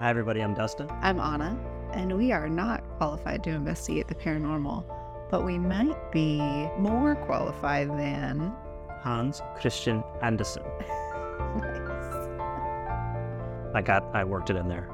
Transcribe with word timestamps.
Hi, 0.00 0.08
everybody. 0.08 0.40
I'm 0.40 0.54
Dustin. 0.54 0.88
I'm 1.02 1.20
Onna, 1.20 1.58
and 1.92 2.16
we 2.16 2.32
are 2.32 2.48
not 2.48 2.82
qualified 2.96 3.44
to 3.44 3.50
investigate 3.50 4.08
the 4.08 4.14
paranormal, 4.14 4.82
but 5.30 5.44
we 5.44 5.58
might 5.58 6.10
be 6.10 6.38
more 6.78 7.16
qualified 7.26 7.90
than. 7.90 8.50
Hans 9.02 9.42
Christian 9.60 10.02
Andersen. 10.22 10.62
nice. 11.58 12.14
I 13.74 13.82
got, 13.84 14.02
I 14.14 14.24
worked 14.24 14.48
it 14.48 14.56
in 14.56 14.68
there. 14.68 14.88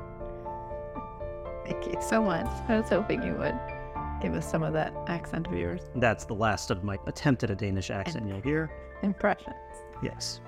Thank 1.65 1.87
you 1.87 2.03
so 2.03 2.21
much. 2.21 2.49
I 2.69 2.81
was 2.81 2.89
hoping 2.89 3.23
you 3.23 3.35
would 3.35 3.57
give 4.21 4.35
us 4.35 4.51
some 4.51 4.65
of 4.65 4.73
that 4.73 4.93
accent 5.07 5.47
of 5.47 5.53
yours. 5.53 5.83
That's 5.95 6.25
the 6.25 6.35
last 6.35 6.73
of 6.73 6.83
my 6.83 6.99
attempt 7.07 7.45
at 7.45 7.51
a 7.51 7.55
Danish 7.55 7.91
accent 7.91 8.27
you'll 8.27 8.41
hear. 8.41 8.73
Impressions. 9.05 9.55
Yes. 10.03 10.41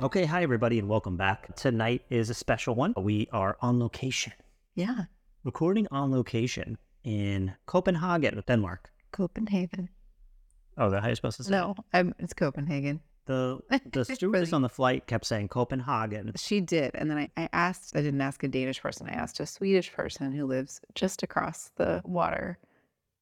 Okay, 0.00 0.26
hi, 0.26 0.44
everybody, 0.44 0.78
and 0.78 0.88
welcome 0.88 1.16
back. 1.16 1.56
Tonight 1.56 2.04
is 2.08 2.30
a 2.30 2.34
special 2.34 2.76
one. 2.76 2.94
We 2.96 3.28
are 3.32 3.56
on 3.60 3.80
location, 3.80 4.32
Yeah, 4.76 5.06
recording 5.42 5.88
on 5.90 6.12
location 6.12 6.78
in 7.02 7.52
Copenhagen, 7.66 8.40
Denmark. 8.46 8.92
Copenhagen. 9.10 9.88
Oh, 10.76 10.88
that 10.90 11.00
how 11.00 11.08
you're 11.08 11.16
supposed 11.16 11.38
to 11.38 11.42
say 11.42 11.48
it? 11.48 11.50
No, 11.50 11.74
I'm, 11.92 12.14
it's 12.20 12.32
Copenhagen. 12.32 13.00
The, 13.26 13.58
the 13.90 14.04
stewardess 14.04 14.52
on 14.52 14.62
the 14.62 14.68
flight 14.68 15.08
kept 15.08 15.26
saying 15.26 15.48
Copenhagen. 15.48 16.30
She 16.36 16.60
did. 16.60 16.92
And 16.94 17.10
then 17.10 17.18
I, 17.18 17.30
I 17.36 17.48
asked, 17.52 17.96
I 17.96 18.00
didn't 18.00 18.20
ask 18.20 18.40
a 18.44 18.48
Danish 18.48 18.80
person, 18.80 19.08
I 19.08 19.14
asked 19.14 19.40
a 19.40 19.46
Swedish 19.46 19.92
person 19.92 20.30
who 20.30 20.46
lives 20.46 20.80
just 20.94 21.24
across 21.24 21.72
the 21.74 22.02
water 22.04 22.56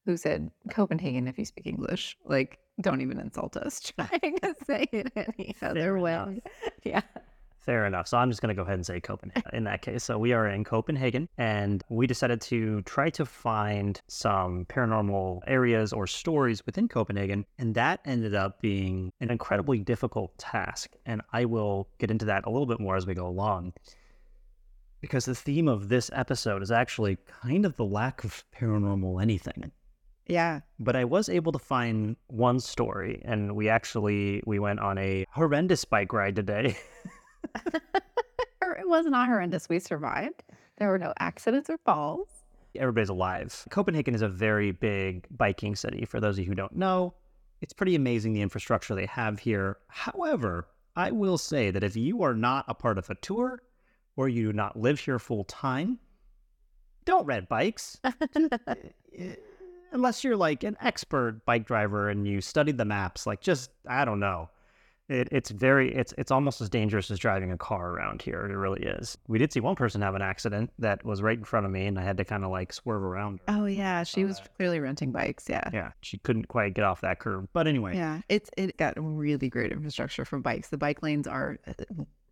who 0.04 0.18
said, 0.18 0.50
Copenhagen, 0.70 1.26
if 1.26 1.38
you 1.38 1.46
speak 1.46 1.66
English. 1.66 2.18
Like, 2.26 2.58
don't 2.80 3.00
even 3.00 3.18
insult 3.18 3.56
us 3.56 3.80
trying 3.96 4.38
to 4.42 4.54
say 4.66 4.88
it 4.92 5.12
any 5.16 5.54
other 5.62 5.98
way. 5.98 6.42
Yeah. 6.84 7.02
Fair 7.58 7.84
enough. 7.84 8.06
So 8.06 8.16
I'm 8.16 8.30
just 8.30 8.40
going 8.40 8.54
to 8.54 8.54
go 8.54 8.62
ahead 8.62 8.76
and 8.76 8.86
say 8.86 9.00
Copenhagen 9.00 9.50
in 9.52 9.64
that 9.64 9.82
case. 9.82 10.04
So 10.04 10.18
we 10.18 10.32
are 10.32 10.46
in 10.46 10.62
Copenhagen 10.62 11.28
and 11.36 11.82
we 11.88 12.06
decided 12.06 12.40
to 12.42 12.80
try 12.82 13.10
to 13.10 13.26
find 13.26 14.00
some 14.06 14.66
paranormal 14.66 15.40
areas 15.48 15.92
or 15.92 16.06
stories 16.06 16.64
within 16.64 16.86
Copenhagen. 16.86 17.44
And 17.58 17.74
that 17.74 17.98
ended 18.04 18.36
up 18.36 18.60
being 18.60 19.10
an 19.20 19.32
incredibly 19.32 19.80
difficult 19.80 20.38
task. 20.38 20.92
And 21.06 21.22
I 21.32 21.44
will 21.44 21.88
get 21.98 22.08
into 22.08 22.24
that 22.26 22.46
a 22.46 22.50
little 22.50 22.66
bit 22.66 22.78
more 22.78 22.94
as 22.94 23.04
we 23.04 23.14
go 23.14 23.26
along. 23.26 23.72
Because 25.00 25.24
the 25.24 25.34
theme 25.34 25.66
of 25.66 25.88
this 25.88 26.08
episode 26.12 26.62
is 26.62 26.70
actually 26.70 27.18
kind 27.42 27.66
of 27.66 27.74
the 27.76 27.84
lack 27.84 28.22
of 28.22 28.44
paranormal 28.56 29.20
anything 29.20 29.72
Yeah. 30.26 30.60
but 30.78 30.96
I 30.96 31.04
was 31.04 31.28
able 31.28 31.52
to 31.52 31.58
find 31.58 32.16
one 32.26 32.60
story, 32.60 33.22
and 33.24 33.54
we 33.54 33.68
actually 33.68 34.42
we 34.46 34.58
went 34.58 34.80
on 34.80 34.98
a 34.98 35.24
horrendous 35.30 35.84
bike 35.84 36.12
ride 36.12 36.36
today. 36.36 36.76
It 38.78 38.88
was 38.88 39.06
not 39.06 39.28
horrendous. 39.28 39.68
We 39.68 39.78
survived. 39.80 40.44
There 40.78 40.88
were 40.88 40.98
no 40.98 41.12
accidents 41.18 41.68
or 41.70 41.78
falls. 41.78 42.28
Everybody's 42.76 43.08
alive. 43.08 43.66
Copenhagen 43.70 44.14
is 44.14 44.22
a 44.22 44.28
very 44.28 44.70
big 44.70 45.26
biking 45.30 45.74
city. 45.74 46.04
For 46.04 46.20
those 46.20 46.36
of 46.36 46.44
you 46.44 46.50
who 46.50 46.54
don't 46.54 46.76
know, 46.76 47.14
it's 47.62 47.72
pretty 47.72 47.94
amazing 47.94 48.32
the 48.32 48.42
infrastructure 48.42 48.94
they 48.94 49.06
have 49.06 49.38
here. 49.40 49.78
However, 49.88 50.68
I 50.94 51.10
will 51.10 51.38
say 51.38 51.70
that 51.70 51.82
if 51.82 51.96
you 51.96 52.22
are 52.22 52.34
not 52.34 52.64
a 52.68 52.74
part 52.74 52.98
of 52.98 53.10
a 53.10 53.14
tour 53.16 53.62
or 54.14 54.28
you 54.28 54.48
do 54.48 54.52
not 54.52 54.78
live 54.78 55.00
here 55.00 55.18
full 55.18 55.44
time, 55.44 55.98
don't 57.04 57.26
rent 57.26 57.48
bikes. 57.48 57.98
unless 59.92 60.24
you're 60.24 60.36
like 60.36 60.62
an 60.62 60.76
expert 60.80 61.44
bike 61.46 61.66
driver 61.66 62.08
and 62.08 62.26
you 62.26 62.40
studied 62.40 62.78
the 62.78 62.84
maps 62.84 63.26
like 63.26 63.40
just 63.40 63.70
i 63.88 64.04
don't 64.04 64.20
know 64.20 64.48
it, 65.08 65.28
it's 65.30 65.50
very 65.50 65.94
it's 65.94 66.12
it's 66.18 66.32
almost 66.32 66.60
as 66.60 66.68
dangerous 66.68 67.12
as 67.12 67.18
driving 67.20 67.52
a 67.52 67.56
car 67.56 67.90
around 67.92 68.20
here 68.22 68.44
it 68.44 68.56
really 68.56 68.82
is 68.82 69.16
we 69.28 69.38
did 69.38 69.52
see 69.52 69.60
one 69.60 69.76
person 69.76 70.02
have 70.02 70.16
an 70.16 70.22
accident 70.22 70.72
that 70.80 71.04
was 71.04 71.22
right 71.22 71.38
in 71.38 71.44
front 71.44 71.64
of 71.64 71.70
me 71.70 71.86
and 71.86 71.96
i 71.96 72.02
had 72.02 72.16
to 72.16 72.24
kind 72.24 72.44
of 72.44 72.50
like 72.50 72.72
swerve 72.72 73.02
around 73.04 73.38
her. 73.46 73.54
Oh, 73.56 73.66
yeah. 73.66 74.02
She 74.02 74.24
was 74.24 74.40
clearly 74.56 74.80
renting 74.80 75.12
bikes. 75.12 75.48
Yeah. 75.48 75.68
yeah 75.72 75.92
she 76.00 76.18
couldn't 76.18 76.48
quite 76.48 76.74
get 76.74 76.82
off 76.84 77.02
that 77.02 77.20
curb 77.20 77.48
but 77.52 77.68
anyway 77.68 77.94
Yeah, 77.94 78.20
it's 78.28 78.50
it 78.56 78.76
got 78.78 78.94
really 78.96 79.48
great 79.48 79.70
infrastructure 79.70 80.24
for 80.24 80.40
bikes. 80.40 80.70
The 80.70 80.78
bike 80.78 81.02
lanes 81.02 81.28
are 81.28 81.58
uh, 81.68 81.72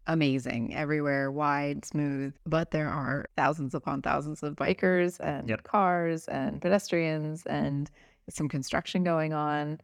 amazing 0.07 0.75
everywhere, 0.75 1.31
wide, 1.31 1.85
smooth. 1.85 2.35
But 2.47 2.71
there 2.71 2.89
are 2.89 3.27
thousands 3.37 3.75
upon 3.75 4.03
thousands 4.03 4.43
of 4.43 4.55
bikers 4.57 5.19
and 5.21 5.49
Yep. 5.49 5.63
cars 5.65 6.29
and 6.29 6.61
pedestrians 6.61 7.45
and 7.47 7.91
some 8.31 8.49
construction 8.49 9.05
going 9.05 9.33
on, 9.33 9.81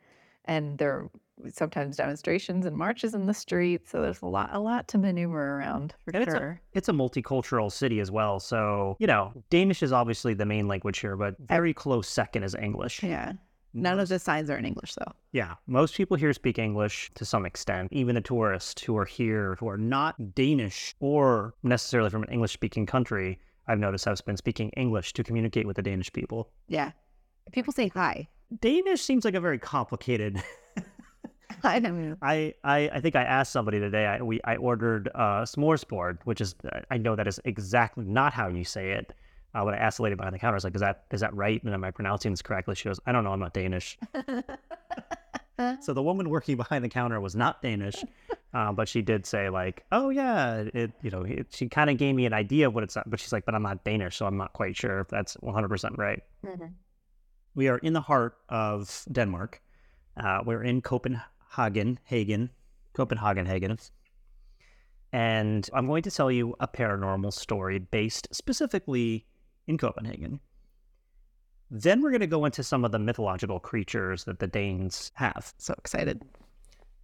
and 0.47 0.79
there 0.79 0.93
are 0.93 1.11
sometimes 1.53 1.97
demonstrations 1.97 2.67
and 2.67 2.77
marches 2.77 3.15
in 3.15 3.27
the 3.27 3.33
streets. 3.35 3.91
So 3.91 4.03
there's 4.03 4.21
a 4.21 4.27
lot, 4.27 4.51
a 4.53 4.59
lot 4.61 4.89
to 4.89 4.99
maneuver 4.99 5.57
around 5.59 5.95
for 6.05 6.11
And 6.13 6.23
it's 6.23 6.35
a- 6.35 6.39
sure. 6.39 6.61
it's 6.75 6.89
a 6.89 6.93
multicultural 6.93 7.73
city 7.73 7.99
as 8.01 8.11
well 8.11 8.39
so 8.41 8.97
you 9.01 9.07
know 9.07 9.33
danish 9.49 9.83
is 9.83 9.91
obviously 9.93 10.35
the 10.35 10.45
main 10.45 10.69
language 10.69 10.99
here 10.99 11.17
but 11.17 11.35
very 11.39 11.73
close 11.73 12.09
second 12.09 12.43
is 12.43 12.55
english 12.55 13.03
yeah. 13.03 13.33
None 13.73 14.01
of 14.01 14.09
the 14.09 14.19
signs 14.19 14.51
are 14.51 14.57
in 14.57 14.65
English 14.65 14.95
though. 14.95 15.13
Yeah, 15.33 15.55
most 15.67 15.95
people 15.95 16.17
here 16.17 16.33
speak 16.33 16.59
English 16.59 17.11
to 17.15 17.25
some 17.25 17.47
extent. 17.47 17.93
Even 17.93 18.15
the 18.15 18.21
tourists 18.21 18.83
who 18.83 18.97
are 18.97 19.05
here 19.05 19.57
who 19.61 19.69
are 19.69 19.79
not 19.79 20.35
Danish 20.35 20.95
or 21.01 21.55
necessarily 21.63 22.11
from 22.11 22.25
an 22.25 22.33
English 22.33 22.53
speaking 22.53 22.87
country, 22.87 23.39
I've 23.69 23.79
noticed 23.79 24.05
have 24.05 24.25
been 24.27 24.37
speaking 24.37 24.71
English 24.71 25.13
to 25.13 25.23
communicate 25.23 25.67
with 25.67 25.77
the 25.77 25.83
Danish 25.83 26.13
people. 26.13 26.51
Yeah. 26.69 26.91
People 27.53 27.73
say 27.73 27.89
hi. 27.89 28.29
Danish 28.61 29.03
seems 29.03 29.25
like 29.25 29.35
a 29.35 29.41
very 29.41 29.59
complicated. 29.59 30.43
I 31.63 31.79
know. 31.79 32.17
I, 32.23 32.55
I, 32.65 32.91
I 32.93 33.01
think 33.01 33.17
I 33.17 33.23
asked 33.23 33.53
somebody 33.53 33.79
today. 33.79 34.07
I 34.07 34.23
we 34.23 34.41
I 34.45 34.57
ordered 34.57 35.11
uh, 35.15 35.43
smorgasbord, 35.43 36.19
which 36.25 36.41
is 36.41 36.55
I 36.91 36.97
know 36.97 37.15
that 37.17 37.29
is 37.29 37.41
exactly 37.45 38.05
not 38.05 38.33
how 38.33 38.49
you 38.49 38.65
say 38.65 38.93
it. 38.93 39.13
Uh, 39.55 39.62
when 39.65 39.75
I 39.75 39.78
asked 39.78 39.97
the 39.97 40.05
lady 40.05 40.15
behind 40.15 40.34
the 40.34 40.38
counter, 40.38 40.55
I 40.55 40.59
was 40.59 40.65
like, 40.65 40.75
"Is 40.75 40.81
that 40.81 41.05
is 41.11 41.21
that 41.21 41.34
right? 41.34 41.62
And 41.65 41.75
am 41.75 41.84
I 41.84 41.91
pronouncing 41.91 42.33
this 42.33 42.43
correctly?" 42.43 42.75
She 42.75 42.88
goes, 42.88 43.00
"I 43.06 43.12
don't 43.12 43.25
know. 43.25 43.33
I'm 43.33 43.41
not 43.41 43.55
Danish." 43.55 43.99
So 45.83 45.93
the 45.93 46.03
woman 46.03 46.31
working 46.31 46.56
behind 46.56 46.83
the 46.83 46.88
counter 46.88 47.21
was 47.21 47.37
not 47.37 47.60
Danish, 47.60 48.03
uh, 48.55 48.72
but 48.72 48.89
she 48.89 49.03
did 49.03 49.27
say 49.27 49.50
like, 49.50 49.84
"Oh 49.93 50.09
yeah, 50.09 50.65
it." 50.72 50.93
You 51.03 51.10
know, 51.10 51.22
it, 51.22 51.49
she 51.50 51.69
kind 51.69 51.91
of 51.91 51.99
gave 51.99 52.15
me 52.15 52.25
an 52.25 52.33
idea 52.33 52.66
of 52.69 52.75
what 52.75 52.83
it's. 52.83 52.97
But 53.06 53.21
she's 53.21 53.33
like, 53.33 53.44
"But 53.44 53.55
I'm 53.55 53.62
not 53.62 53.84
Danish, 53.84 54.16
so 54.16 54.25
I'm 54.27 54.39
not 54.39 54.55
quite 54.55 54.75
sure 54.77 55.00
if 55.00 55.09
that's 55.09 55.34
100 55.34 55.69
percent 55.69 55.99
right." 55.99 56.22
We 57.55 57.69
are 57.69 57.78
in 57.78 57.93
the 57.93 58.00
heart 58.00 58.39
of 58.49 59.05
Denmark. 59.12 59.60
Uh, 60.16 60.41
we're 60.47 60.62
in 60.62 60.81
Copenhagen, 60.81 61.99
Hagen, 62.05 62.50
Copenhagen, 62.94 63.44
Hagen, 63.44 63.77
and 65.12 65.69
I'm 65.75 65.87
going 65.87 66.03
to 66.05 66.10
tell 66.10 66.31
you 66.31 66.55
a 66.60 66.69
paranormal 66.69 67.33
story 67.33 67.78
based 67.81 68.28
specifically 68.33 69.27
in 69.71 69.79
Copenhagen. 69.79 70.41
Then 71.71 72.03
we're 72.03 72.11
going 72.11 72.21
to 72.21 72.27
go 72.27 72.45
into 72.45 72.65
some 72.65 72.85
of 72.85 72.91
the 72.91 72.99
mythological 72.99 73.61
creatures 73.61 74.25
that 74.25 74.41
the 74.41 74.49
Danes 74.49 75.13
have. 75.15 75.55
So 75.59 75.73
excited. 75.79 76.21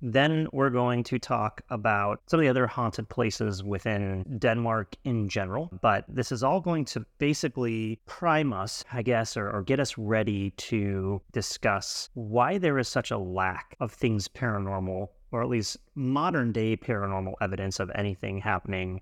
Then 0.03 0.49
we're 0.53 0.71
going 0.71 1.04
to 1.04 1.19
talk 1.19 1.62
about 1.71 2.21
some 2.27 2.41
of 2.41 2.44
the 2.44 2.50
other 2.50 2.66
haunted 2.66 3.09
places 3.09 3.62
within 3.62 4.25
Denmark 4.38 4.97
in 5.04 5.28
general. 5.28 5.71
But 5.81 6.04
this 6.09 6.32
is 6.32 6.43
all 6.43 6.60
going 6.60 6.84
to 6.87 7.06
basically 7.19 8.00
prime 8.06 8.53
us, 8.53 8.84
I 8.93 9.03
guess, 9.03 9.37
or, 9.37 9.48
or 9.50 9.62
get 9.62 9.81
us 9.81 9.97
ready 9.97 10.50
to 10.50 11.22
discuss 11.33 12.10
why 12.15 12.59
there 12.59 12.78
is 12.78 12.88
such 12.88 13.10
a 13.10 13.19
lack 13.19 13.77
of 13.81 13.93
things 13.93 14.28
paranormal, 14.28 15.09
or 15.31 15.43
at 15.43 15.48
least 15.48 15.78
modern 15.94 16.53
day 16.53 16.77
paranormal 16.77 17.34
evidence 17.41 17.81
of 17.81 17.91
anything 17.94 18.38
happening, 18.38 19.00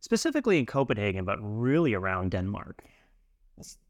specifically 0.00 0.58
in 0.58 0.66
Copenhagen, 0.66 1.24
but 1.24 1.38
really 1.40 1.94
around 1.94 2.30
Denmark. 2.30 2.82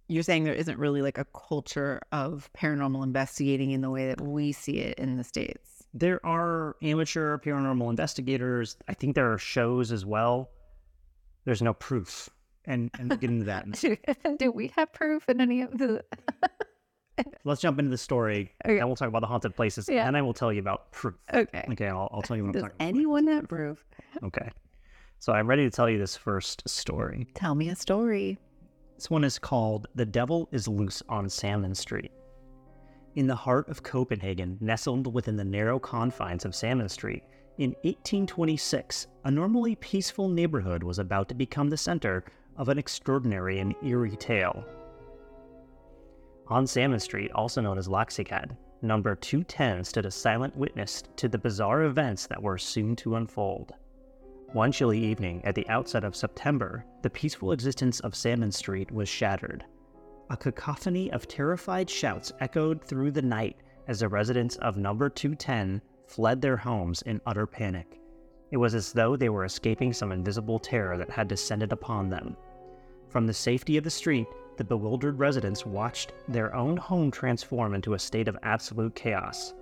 You're 0.08 0.24
saying 0.24 0.42
there 0.44 0.54
isn't 0.54 0.76
really 0.78 1.02
like 1.02 1.18
a 1.18 1.24
culture 1.26 2.00
of 2.10 2.50
paranormal 2.58 3.04
investigating 3.04 3.70
in 3.70 3.80
the 3.80 3.90
way 3.90 4.08
that 4.08 4.20
we 4.20 4.50
see 4.50 4.78
it 4.78 4.98
in 4.98 5.16
the 5.16 5.22
States. 5.24 5.84
There 5.94 6.24
are 6.26 6.74
amateur 6.82 7.38
paranormal 7.38 7.88
investigators. 7.90 8.76
I 8.88 8.94
think 8.94 9.14
there 9.14 9.32
are 9.32 9.38
shows 9.38 9.92
as 9.92 10.04
well. 10.04 10.50
There's 11.44 11.62
no 11.62 11.74
proof. 11.74 12.28
And, 12.64 12.90
and 12.98 13.08
we'll 13.08 13.18
get 13.18 13.30
into 13.30 13.44
that. 13.46 13.70
Do, 13.80 13.96
do 14.38 14.50
we 14.50 14.68
have 14.76 14.92
proof 14.92 15.28
in 15.28 15.40
any 15.40 15.62
of 15.62 15.78
the. 15.78 16.04
Let's 17.44 17.60
jump 17.60 17.78
into 17.78 17.90
the 17.90 17.98
story, 17.98 18.52
Okay. 18.64 18.78
and 18.78 18.86
we'll 18.88 18.96
talk 18.96 19.08
about 19.08 19.20
the 19.20 19.26
haunted 19.26 19.54
places, 19.54 19.88
Yeah. 19.90 20.06
and 20.08 20.16
I 20.16 20.22
will 20.22 20.32
tell 20.32 20.52
you 20.52 20.60
about 20.60 20.90
proof. 20.90 21.14
Okay. 21.34 21.66
Okay, 21.72 21.86
I'll, 21.88 22.08
I'll 22.12 22.22
tell 22.22 22.36
you 22.36 22.42
what 22.44 22.48
I'm 22.48 22.52
Does 22.52 22.62
talking 22.62 22.76
about. 22.76 22.86
anyone 22.88 23.26
have 23.26 23.46
proof? 23.48 23.84
Okay. 24.22 24.48
So 25.20 25.34
I'm 25.34 25.46
ready 25.46 25.64
to 25.64 25.70
tell 25.70 25.90
you 25.90 25.98
this 25.98 26.16
first 26.16 26.66
story. 26.66 27.26
Tell 27.34 27.54
me 27.54 27.68
a 27.68 27.76
story. 27.76 28.38
This 28.96 29.10
one 29.10 29.22
is 29.22 29.38
called 29.38 29.86
The 29.94 30.06
Devil 30.06 30.48
is 30.50 30.66
Loose 30.66 31.02
on 31.10 31.28
Salmon 31.28 31.74
Street. 31.74 32.10
In 33.16 33.26
the 33.26 33.34
heart 33.34 33.68
of 33.68 33.82
Copenhagen, 33.82 34.56
nestled 34.62 35.12
within 35.12 35.36
the 35.36 35.44
narrow 35.44 35.78
confines 35.78 36.46
of 36.46 36.54
Salmon 36.54 36.88
Street, 36.88 37.22
in 37.58 37.72
1826, 37.82 39.08
a 39.24 39.30
normally 39.30 39.74
peaceful 39.74 40.30
neighborhood 40.30 40.82
was 40.82 40.98
about 40.98 41.28
to 41.28 41.34
become 41.34 41.68
the 41.68 41.76
center 41.76 42.24
of 42.56 42.70
an 42.70 42.78
extraordinary 42.78 43.58
and 43.58 43.74
eerie 43.84 44.16
tale. 44.16 44.64
On 46.48 46.66
Salmon 46.66 46.98
Street, 46.98 47.30
also 47.32 47.60
known 47.60 47.76
as 47.76 47.88
Laksegade, 47.88 48.56
number 48.80 49.14
210 49.16 49.84
stood 49.84 50.06
a 50.06 50.10
silent 50.10 50.56
witness 50.56 51.02
to 51.16 51.28
the 51.28 51.36
bizarre 51.36 51.82
events 51.82 52.26
that 52.26 52.42
were 52.42 52.56
soon 52.56 52.96
to 52.96 53.16
unfold. 53.16 53.74
One 54.52 54.72
chilly 54.72 54.98
evening 54.98 55.44
at 55.44 55.54
the 55.54 55.68
outset 55.68 56.02
of 56.02 56.16
September, 56.16 56.84
the 57.02 57.10
peaceful 57.10 57.52
existence 57.52 58.00
of 58.00 58.16
Salmon 58.16 58.50
Street 58.50 58.90
was 58.90 59.08
shattered. 59.08 59.64
A 60.28 60.36
cacophony 60.36 61.12
of 61.12 61.28
terrified 61.28 61.88
shouts 61.88 62.32
echoed 62.40 62.82
through 62.82 63.12
the 63.12 63.22
night 63.22 63.58
as 63.86 64.00
the 64.00 64.08
residents 64.08 64.56
of 64.56 64.76
number 64.76 65.08
210 65.08 65.80
fled 66.08 66.42
their 66.42 66.56
homes 66.56 67.02
in 67.02 67.20
utter 67.26 67.46
panic. 67.46 68.00
It 68.50 68.56
was 68.56 68.74
as 68.74 68.92
though 68.92 69.14
they 69.14 69.28
were 69.28 69.44
escaping 69.44 69.92
some 69.92 70.10
invisible 70.10 70.58
terror 70.58 70.96
that 70.96 71.10
had 71.10 71.28
descended 71.28 71.70
upon 71.70 72.08
them. 72.08 72.36
From 73.08 73.28
the 73.28 73.32
safety 73.32 73.76
of 73.76 73.84
the 73.84 73.90
street, 73.90 74.26
the 74.56 74.64
bewildered 74.64 75.20
residents 75.20 75.64
watched 75.64 76.12
their 76.26 76.52
own 76.56 76.76
home 76.76 77.12
transform 77.12 77.72
into 77.72 77.94
a 77.94 77.98
state 78.00 78.26
of 78.26 78.36
absolute 78.42 78.96
chaos. 78.96 79.54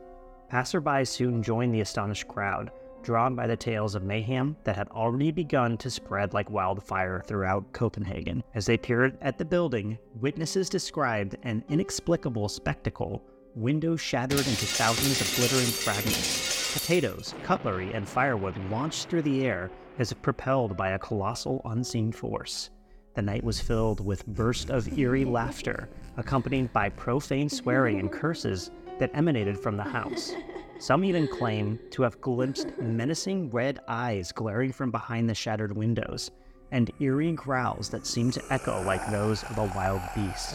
Passersby 0.48 1.04
soon 1.04 1.42
joined 1.42 1.74
the 1.74 1.82
astonished 1.82 2.26
crowd, 2.26 2.70
drawn 3.08 3.34
by 3.34 3.46
the 3.46 3.56
tales 3.56 3.94
of 3.94 4.02
mayhem 4.02 4.54
that 4.64 4.76
had 4.76 4.86
already 4.90 5.30
begun 5.30 5.78
to 5.78 5.88
spread 5.88 6.34
like 6.34 6.50
wildfire 6.50 7.22
throughout 7.24 7.72
Copenhagen. 7.72 8.44
As 8.54 8.66
they 8.66 8.76
peered 8.76 9.16
at 9.22 9.38
the 9.38 9.46
building, 9.46 9.96
witnesses 10.20 10.68
described 10.68 11.34
an 11.42 11.64
inexplicable 11.70 12.50
spectacle 12.50 13.24
windows 13.54 13.98
shattered 13.98 14.40
into 14.40 14.66
thousands 14.66 15.22
of 15.22 15.36
glittering 15.36 15.64
fragments. 15.70 16.74
Potatoes, 16.74 17.34
cutlery, 17.44 17.94
and 17.94 18.06
firewood 18.06 18.54
launched 18.70 19.08
through 19.08 19.22
the 19.22 19.46
air 19.46 19.70
as 19.98 20.12
if 20.12 20.20
propelled 20.20 20.76
by 20.76 20.90
a 20.90 20.98
colossal 20.98 21.62
unseen 21.64 22.12
force. 22.12 22.68
The 23.14 23.22
night 23.22 23.42
was 23.42 23.58
filled 23.58 24.04
with 24.04 24.26
bursts 24.26 24.68
of 24.68 24.98
eerie 24.98 25.24
laughter, 25.24 25.88
accompanied 26.18 26.74
by 26.74 26.90
profane 26.90 27.48
swearing 27.48 28.00
and 28.00 28.12
curses 28.12 28.70
that 28.98 29.10
emanated 29.14 29.58
from 29.58 29.78
the 29.78 29.82
house. 29.82 30.34
Some 30.80 31.04
even 31.04 31.26
claim 31.26 31.80
to 31.90 32.02
have 32.02 32.20
glimpsed 32.20 32.78
menacing 32.78 33.50
red 33.50 33.80
eyes 33.88 34.30
glaring 34.30 34.72
from 34.72 34.92
behind 34.92 35.28
the 35.28 35.34
shattered 35.34 35.76
windows, 35.76 36.30
and 36.70 36.88
eerie 37.00 37.32
growls 37.32 37.88
that 37.90 38.06
seemed 38.06 38.34
to 38.34 38.52
echo 38.52 38.80
like 38.84 39.04
those 39.10 39.42
of 39.44 39.58
a 39.58 39.72
wild 39.74 40.00
beast. 40.14 40.54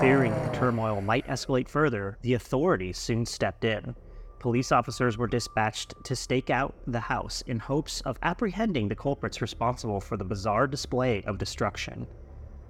Fearing 0.00 0.32
the 0.32 0.50
turmoil 0.52 1.00
might 1.00 1.26
escalate 1.28 1.68
further, 1.68 2.18
the 2.22 2.34
authorities 2.34 2.98
soon 2.98 3.24
stepped 3.24 3.64
in. 3.64 3.94
Police 4.40 4.72
officers 4.72 5.16
were 5.16 5.28
dispatched 5.28 5.94
to 6.02 6.16
stake 6.16 6.50
out 6.50 6.74
the 6.88 6.98
house 6.98 7.44
in 7.46 7.60
hopes 7.60 8.00
of 8.00 8.18
apprehending 8.22 8.88
the 8.88 8.96
culprits 8.96 9.40
responsible 9.40 10.00
for 10.00 10.16
the 10.16 10.24
bizarre 10.24 10.66
display 10.66 11.22
of 11.22 11.38
destruction. 11.38 12.08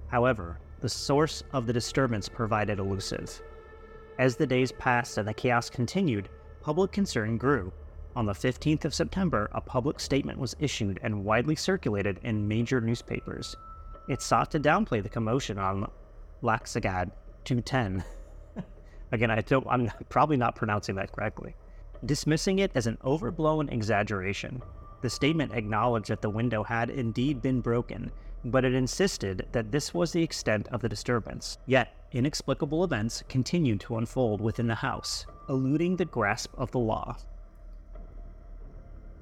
However, 0.05 0.59
the 0.81 0.89
source 0.89 1.43
of 1.51 1.65
the 1.65 1.73
disturbance 1.73 2.29
provided 2.29 2.77
elusive. 2.77 3.41
As 4.19 4.35
the 4.35 4.45
days 4.45 4.71
passed 4.71 5.17
and 5.17 5.27
the 5.27 5.33
chaos 5.33 5.71
continued, 5.71 6.29
public 6.63 6.93
concern 6.93 7.37
grew. 7.37 7.73
On 8.15 8.25
the 8.25 8.31
15th 8.31 8.85
of 8.85 8.93
September, 8.93 9.49
a 9.51 9.59
public 9.59 9.99
statement 9.99 10.39
was 10.39 10.55
issued 10.59 10.97
and 11.03 11.25
widely 11.25 11.55
circulated 11.55 12.21
in 12.23 12.47
major 12.47 12.79
newspapers. 12.79 13.55
It 14.07 14.21
sought 14.21 14.49
to 14.51 14.61
downplay 14.61 15.03
the 15.03 15.09
commotion 15.09 15.57
on 15.57 15.91
Laksegade 16.41 17.11
210. 17.43 18.01
Again, 19.11 19.29
I 19.29 19.41
don't, 19.41 19.67
I'm 19.69 19.91
probably 20.09 20.37
not 20.37 20.55
pronouncing 20.55 20.95
that 20.95 21.11
correctly. 21.11 21.53
Dismissing 22.05 22.59
it 22.59 22.71
as 22.75 22.87
an 22.87 22.97
overblown 23.03 23.67
exaggeration, 23.67 24.61
the 25.01 25.09
statement 25.09 25.53
acknowledged 25.53 26.07
that 26.07 26.21
the 26.21 26.29
window 26.29 26.63
had 26.63 26.89
indeed 26.89 27.41
been 27.41 27.59
broken, 27.59 28.09
but 28.45 28.63
it 28.63 28.73
insisted 28.73 29.47
that 29.51 29.69
this 29.69 29.93
was 29.93 30.13
the 30.13 30.23
extent 30.23 30.69
of 30.69 30.79
the 30.81 30.89
disturbance. 30.89 31.57
Yet, 31.65 32.07
inexplicable 32.13 32.85
events 32.85 33.21
continued 33.27 33.81
to 33.81 33.97
unfold 33.97 34.39
within 34.39 34.67
the 34.67 34.75
house, 34.75 35.25
eluding 35.49 35.95
the 35.95 36.05
grasp 36.05 36.51
of 36.57 36.71
the 36.71 36.79
law. 36.79 37.17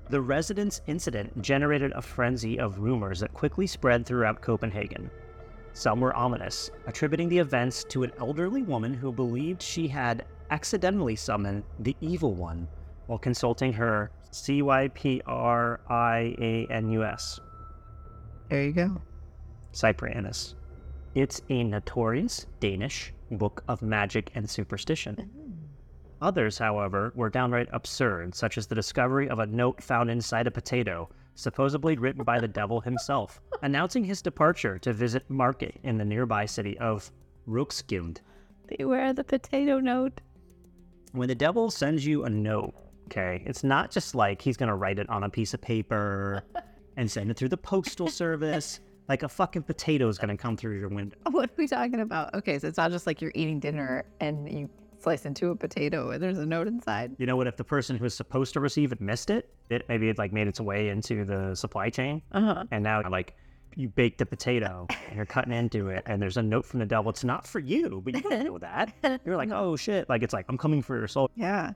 The 0.10 0.22
residence 0.22 0.82
incident 0.88 1.42
generated 1.42 1.92
a 1.94 2.02
frenzy 2.02 2.60
of 2.60 2.80
rumors 2.80 3.22
that 3.22 3.34
quickly 3.34 3.66
spread 3.66 4.06
throughout 4.06 4.42
Copenhagen. 4.42 5.10
Some 5.74 6.02
were 6.02 6.16
ominous, 6.16 6.70
attributing 6.86 7.30
the 7.30 7.40
events 7.40 7.86
to 7.86 8.04
an 8.04 8.12
elderly 8.20 8.62
woman 8.62 8.94
who 8.94 9.12
believed 9.12 9.62
she 9.62 9.88
had 9.88 10.26
accidentally 10.50 11.16
summoned 11.16 11.64
the 11.80 11.96
Evil 12.02 12.34
One 12.34 12.68
while 13.08 13.18
consulting 13.20 13.72
her 13.74 14.12
C 14.32 14.62
Y 14.62 14.90
P 14.90 15.22
R 15.26 15.80
I 15.90 16.36
A 16.40 16.68
N 16.70 16.90
U 16.90 17.04
S, 17.04 17.40
There 18.50 18.64
you 18.64 18.74
go. 18.74 19.02
Cyprianus. 19.74 20.56
It's 21.16 21.42
a 21.50 21.64
notorious 21.64 22.46
Danish 22.60 23.14
book 23.32 23.64
of 23.68 23.82
magic 23.82 24.32
and 24.36 24.50
superstition. 24.50 25.16
Mm-hmm. 25.16 25.52
Others, 26.22 26.60
however, 26.60 27.12
were 27.16 27.30
downright 27.30 27.68
absurd, 27.74 28.36
such 28.36 28.58
as 28.58 28.68
the 28.68 28.76
discovery 28.76 29.28
of 29.28 29.40
a 29.40 29.48
note 29.48 29.82
found 29.82 30.12
inside 30.12 30.46
a 30.46 30.52
potato, 30.52 31.10
supposedly 31.34 31.98
written 31.98 32.24
by 32.24 32.40
the 32.40 32.48
devil 32.48 32.80
himself, 32.80 33.42
announcing 33.64 34.04
his 34.04 34.22
departure 34.22 34.78
to 34.80 34.94
visit 34.94 35.28
market 35.30 35.80
in 35.84 35.98
the 35.98 36.06
nearby 36.06 36.46
city 36.46 36.78
of 36.78 37.12
Roskilde. 37.48 38.22
Beware 38.68 39.14
the 39.14 39.24
potato 39.24 39.80
note. 39.80 40.22
When 41.14 41.28
the 41.28 41.36
devil 41.36 41.72
sends 41.72 42.06
you 42.06 42.24
a 42.26 42.30
note, 42.30 42.76
okay, 43.08 43.44
it's 43.48 43.64
not 43.64 43.90
just 43.90 44.14
like 44.14 44.42
he's 44.42 44.58
gonna 44.58 44.76
write 44.76 45.00
it 45.00 45.10
on 45.10 45.24
a 45.24 45.30
piece 45.30 45.56
of 45.56 45.62
paper 45.62 46.44
and 46.98 47.10
send 47.10 47.32
it 47.32 47.38
through 47.38 47.50
the 47.50 47.58
postal 47.58 48.08
service. 48.08 48.80
Like 49.10 49.24
a 49.24 49.30
fucking 49.30 49.64
potato 49.64 50.08
is 50.08 50.20
gonna 50.20 50.38
come 50.38 50.56
through 50.56 50.78
your 50.78 50.88
window. 50.88 51.18
What 51.32 51.50
are 51.50 51.54
we 51.58 51.68
talking 51.68 52.00
about? 52.00 52.36
Okay, 52.36 52.60
so 52.60 52.68
it's 52.68 52.78
not 52.78 52.92
just 52.92 53.08
like 53.08 53.22
you're 53.22 53.32
eating 53.34 53.60
dinner 53.60 54.06
and 54.22 54.48
you 54.50 54.70
slice 55.02 55.26
into 55.26 55.50
a 55.52 55.56
potato 55.56 56.12
and 56.12 56.22
there's 56.22 56.38
a 56.38 56.46
note 56.46 56.68
inside. 56.68 57.16
You 57.18 57.26
know 57.26 57.36
what? 57.36 57.48
If 57.48 57.58
the 57.58 57.64
person 57.64 57.98
who 57.98 58.04
was 58.04 58.14
supposed 58.14 58.54
to 58.54 58.60
receive 58.60 58.92
it 58.92 59.02
missed 59.02 59.30
it, 59.30 59.50
it 59.70 59.86
maybe 59.90 60.10
it 60.10 60.18
like 60.18 60.32
made 60.34 60.48
its 60.48 60.60
way 60.62 60.90
into 60.90 61.26
the 61.26 61.56
supply 61.56 61.90
chain, 61.90 62.22
Uh 62.32 62.42
huh. 62.42 62.64
and 62.72 62.84
now 62.84 63.02
like 63.10 63.36
you 63.76 63.88
baked 63.88 64.18
the 64.18 64.26
potato 64.26 64.86
and 65.08 65.16
you're 65.16 65.26
cutting 65.26 65.54
into 65.54 65.88
it, 65.88 66.04
and 66.06 66.22
there's 66.22 66.36
a 66.38 66.42
note 66.44 66.66
from 66.66 66.80
the 66.80 66.86
devil. 66.86 67.10
It's 67.10 67.24
not 67.24 67.48
for 67.48 67.60
you, 67.60 68.02
but 68.04 68.14
you 68.16 68.22
don't 68.22 68.44
know 68.44 68.58
that. 68.58 68.94
You're 69.26 69.38
like, 69.38 69.50
oh 69.52 69.78
shit! 69.78 70.10
Like 70.10 70.24
it's 70.24 70.34
like 70.34 70.46
I'm 70.50 70.58
coming 70.58 70.82
for 70.82 70.98
your 70.98 71.08
soul. 71.08 71.30
Yeah. 71.36 71.72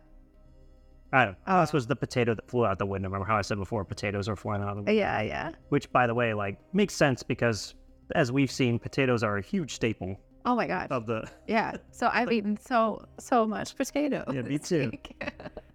I 1.13 1.25
don't. 1.25 1.31
know. 1.33 1.37
Oh. 1.47 1.61
This 1.61 1.71
was 1.71 1.87
the 1.87 1.95
potato 1.95 2.33
that 2.35 2.49
flew 2.49 2.65
out 2.65 2.79
the 2.79 2.85
window. 2.85 3.07
Remember 3.07 3.25
how 3.25 3.37
I 3.37 3.41
said 3.41 3.57
before 3.57 3.85
potatoes 3.85 4.27
are 4.27 4.35
flying 4.35 4.61
out 4.61 4.69
of 4.69 4.75
the 4.75 4.81
window? 4.81 4.91
Yeah, 4.99 5.21
yeah. 5.21 5.51
Which, 5.69 5.89
by 5.93 6.07
the 6.07 6.13
way, 6.13 6.33
like 6.33 6.59
makes 6.73 6.93
sense 6.93 7.23
because 7.23 7.75
as 8.13 8.31
we've 8.31 8.51
seen, 8.51 8.77
potatoes 8.77 9.23
are 9.23 9.37
a 9.37 9.41
huge 9.41 9.73
staple 9.73 10.19
Oh 10.45 10.55
my 10.55 10.67
gosh. 10.67 10.87
of 10.91 11.05
the. 11.05 11.27
Yeah. 11.47 11.75
So 11.91 12.09
I've 12.13 12.31
eaten 12.31 12.57
so 12.57 13.05
so 13.19 13.45
much 13.45 13.75
potato. 13.75 14.23
Yeah, 14.31 14.41
me 14.43 14.57
too. 14.59 14.91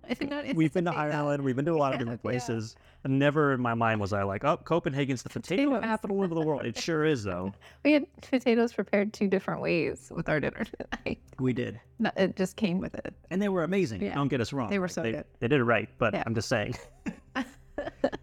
I 0.09 0.15
did 0.15 0.29
not 0.31 0.55
We've 0.57 0.73
been 0.73 0.87
to 0.87 0.91
that. 0.91 0.97
Ireland. 0.99 1.45
We've 1.45 1.55
been 1.55 1.65
to 1.67 1.73
a 1.73 1.77
lot 1.77 1.93
of 1.95 1.95
Yeah, 1.95 1.99
different 2.05 2.21
yeah. 2.21 2.31
places. 2.31 2.77
And 3.05 3.19
never 3.19 3.53
in 3.55 3.61
my 3.61 3.75
mind 3.75 4.01
was 4.01 4.13
I 4.13 4.25
like, 4.25 4.45
oh, 4.45 4.57
Copenhagen's 4.59 5.23
the 5.23 5.29
potato 5.31 5.67
Potatoes. 5.71 5.85
capital 5.85 6.23
of 6.25 6.31
the 6.31 6.41
world. 6.41 6.67
It 6.67 6.77
sure 6.77 7.05
is, 7.05 7.23
though. 7.25 7.53
We 7.85 7.93
had 7.93 8.07
potatoes 8.21 8.73
prepared 8.73 9.13
two 9.13 9.29
different 9.29 9.63
ways 9.63 10.11
with 10.15 10.29
our 10.29 10.41
dinner 10.41 10.65
tonight. 10.65 11.21
We 11.39 11.53
did. 11.53 11.81
No, 12.01 12.11
it 12.17 12.35
just 12.37 12.57
came 12.57 12.79
with 12.81 12.95
it. 12.97 13.15
And 13.31 13.41
they 13.41 13.49
were 13.49 13.63
amazing. 13.65 14.03
Yeah. 14.03 14.15
Don't 14.15 14.29
get 14.29 14.41
us 14.41 14.53
wrong. 14.53 14.69
They 14.69 14.81
were 14.81 14.89
so 14.89 15.03
they, 15.03 15.13
good. 15.13 15.25
They 15.39 15.49
did 15.49 15.61
it 15.61 15.65
right, 15.65 15.89
but 15.99 16.13
Yeah. 16.13 16.25
I'm 16.27 16.35
just 16.35 16.49
saying. 16.49 16.75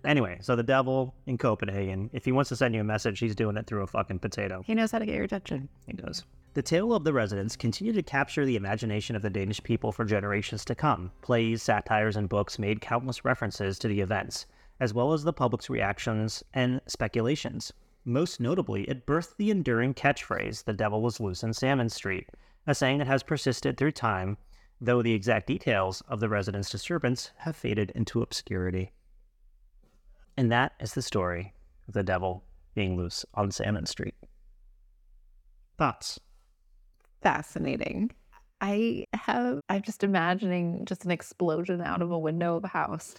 Anyway, 0.05 0.37
so 0.41 0.55
the 0.55 0.63
devil 0.63 1.13
in 1.25 1.37
Copenhagen, 1.37 2.09
if 2.13 2.25
he 2.25 2.31
wants 2.31 2.49
to 2.49 2.55
send 2.55 2.75
you 2.75 2.81
a 2.81 2.83
message, 2.83 3.19
he's 3.19 3.35
doing 3.35 3.57
it 3.57 3.67
through 3.67 3.83
a 3.83 3.87
fucking 3.87 4.19
potato. 4.19 4.63
He 4.65 4.75
knows 4.75 4.91
how 4.91 4.99
to 4.99 5.05
get 5.05 5.15
your 5.15 5.23
attention. 5.23 5.69
He 5.85 5.93
does. 5.93 6.23
The 6.53 6.61
tale 6.63 6.93
of 6.93 7.03
the 7.03 7.13
residents 7.13 7.55
continued 7.55 7.95
to 7.95 8.01
capture 8.01 8.45
the 8.45 8.55
imagination 8.55 9.15
of 9.15 9.21
the 9.21 9.29
Danish 9.29 9.61
people 9.61 9.91
for 9.91 10.05
generations 10.05 10.65
to 10.65 10.75
come. 10.75 11.11
Plays, 11.21 11.61
satires, 11.61 12.15
and 12.15 12.27
books 12.27 12.57
made 12.57 12.81
countless 12.81 13.23
references 13.23 13.77
to 13.79 13.87
the 13.87 14.01
events, 14.01 14.47
as 14.79 14.93
well 14.93 15.13
as 15.13 15.23
the 15.23 15.33
public's 15.33 15.69
reactions 15.69 16.43
and 16.53 16.81
speculations. 16.87 17.73
Most 18.05 18.39
notably, 18.39 18.83
it 18.83 19.05
birthed 19.05 19.37
the 19.37 19.51
enduring 19.51 19.93
catchphrase, 19.93 20.63
the 20.63 20.73
devil 20.73 21.01
was 21.01 21.19
loose 21.19 21.43
in 21.43 21.53
Salmon 21.53 21.89
Street, 21.89 22.27
a 22.65 22.73
saying 22.73 22.97
that 22.99 23.07
has 23.07 23.21
persisted 23.21 23.77
through 23.77 23.91
time, 23.91 24.37
though 24.81 25.01
the 25.01 25.13
exact 25.13 25.47
details 25.47 26.01
of 26.07 26.19
the 26.19 26.29
residents' 26.29 26.69
disturbance 26.69 27.31
have 27.37 27.55
faded 27.55 27.91
into 27.95 28.21
obscurity. 28.21 28.91
And 30.37 30.51
that 30.51 30.73
is 30.79 30.93
the 30.93 31.01
story 31.01 31.53
of 31.87 31.95
the 31.95 32.03
devil 32.03 32.43
being 32.75 32.95
loose 32.95 33.25
on 33.33 33.49
Salmon 33.49 33.87
Street. 33.87 34.15
Thoughts? 35.79 36.19
Fascinating. 37.21 38.11
I 38.61 39.05
have, 39.13 39.61
I'm 39.69 39.81
just 39.81 40.03
imagining 40.03 40.85
just 40.85 41.05
an 41.05 41.11
explosion 41.11 41.81
out 41.81 42.01
of 42.01 42.11
a 42.11 42.19
window 42.19 42.55
of 42.55 42.63
a 42.63 42.67
house. 42.67 43.15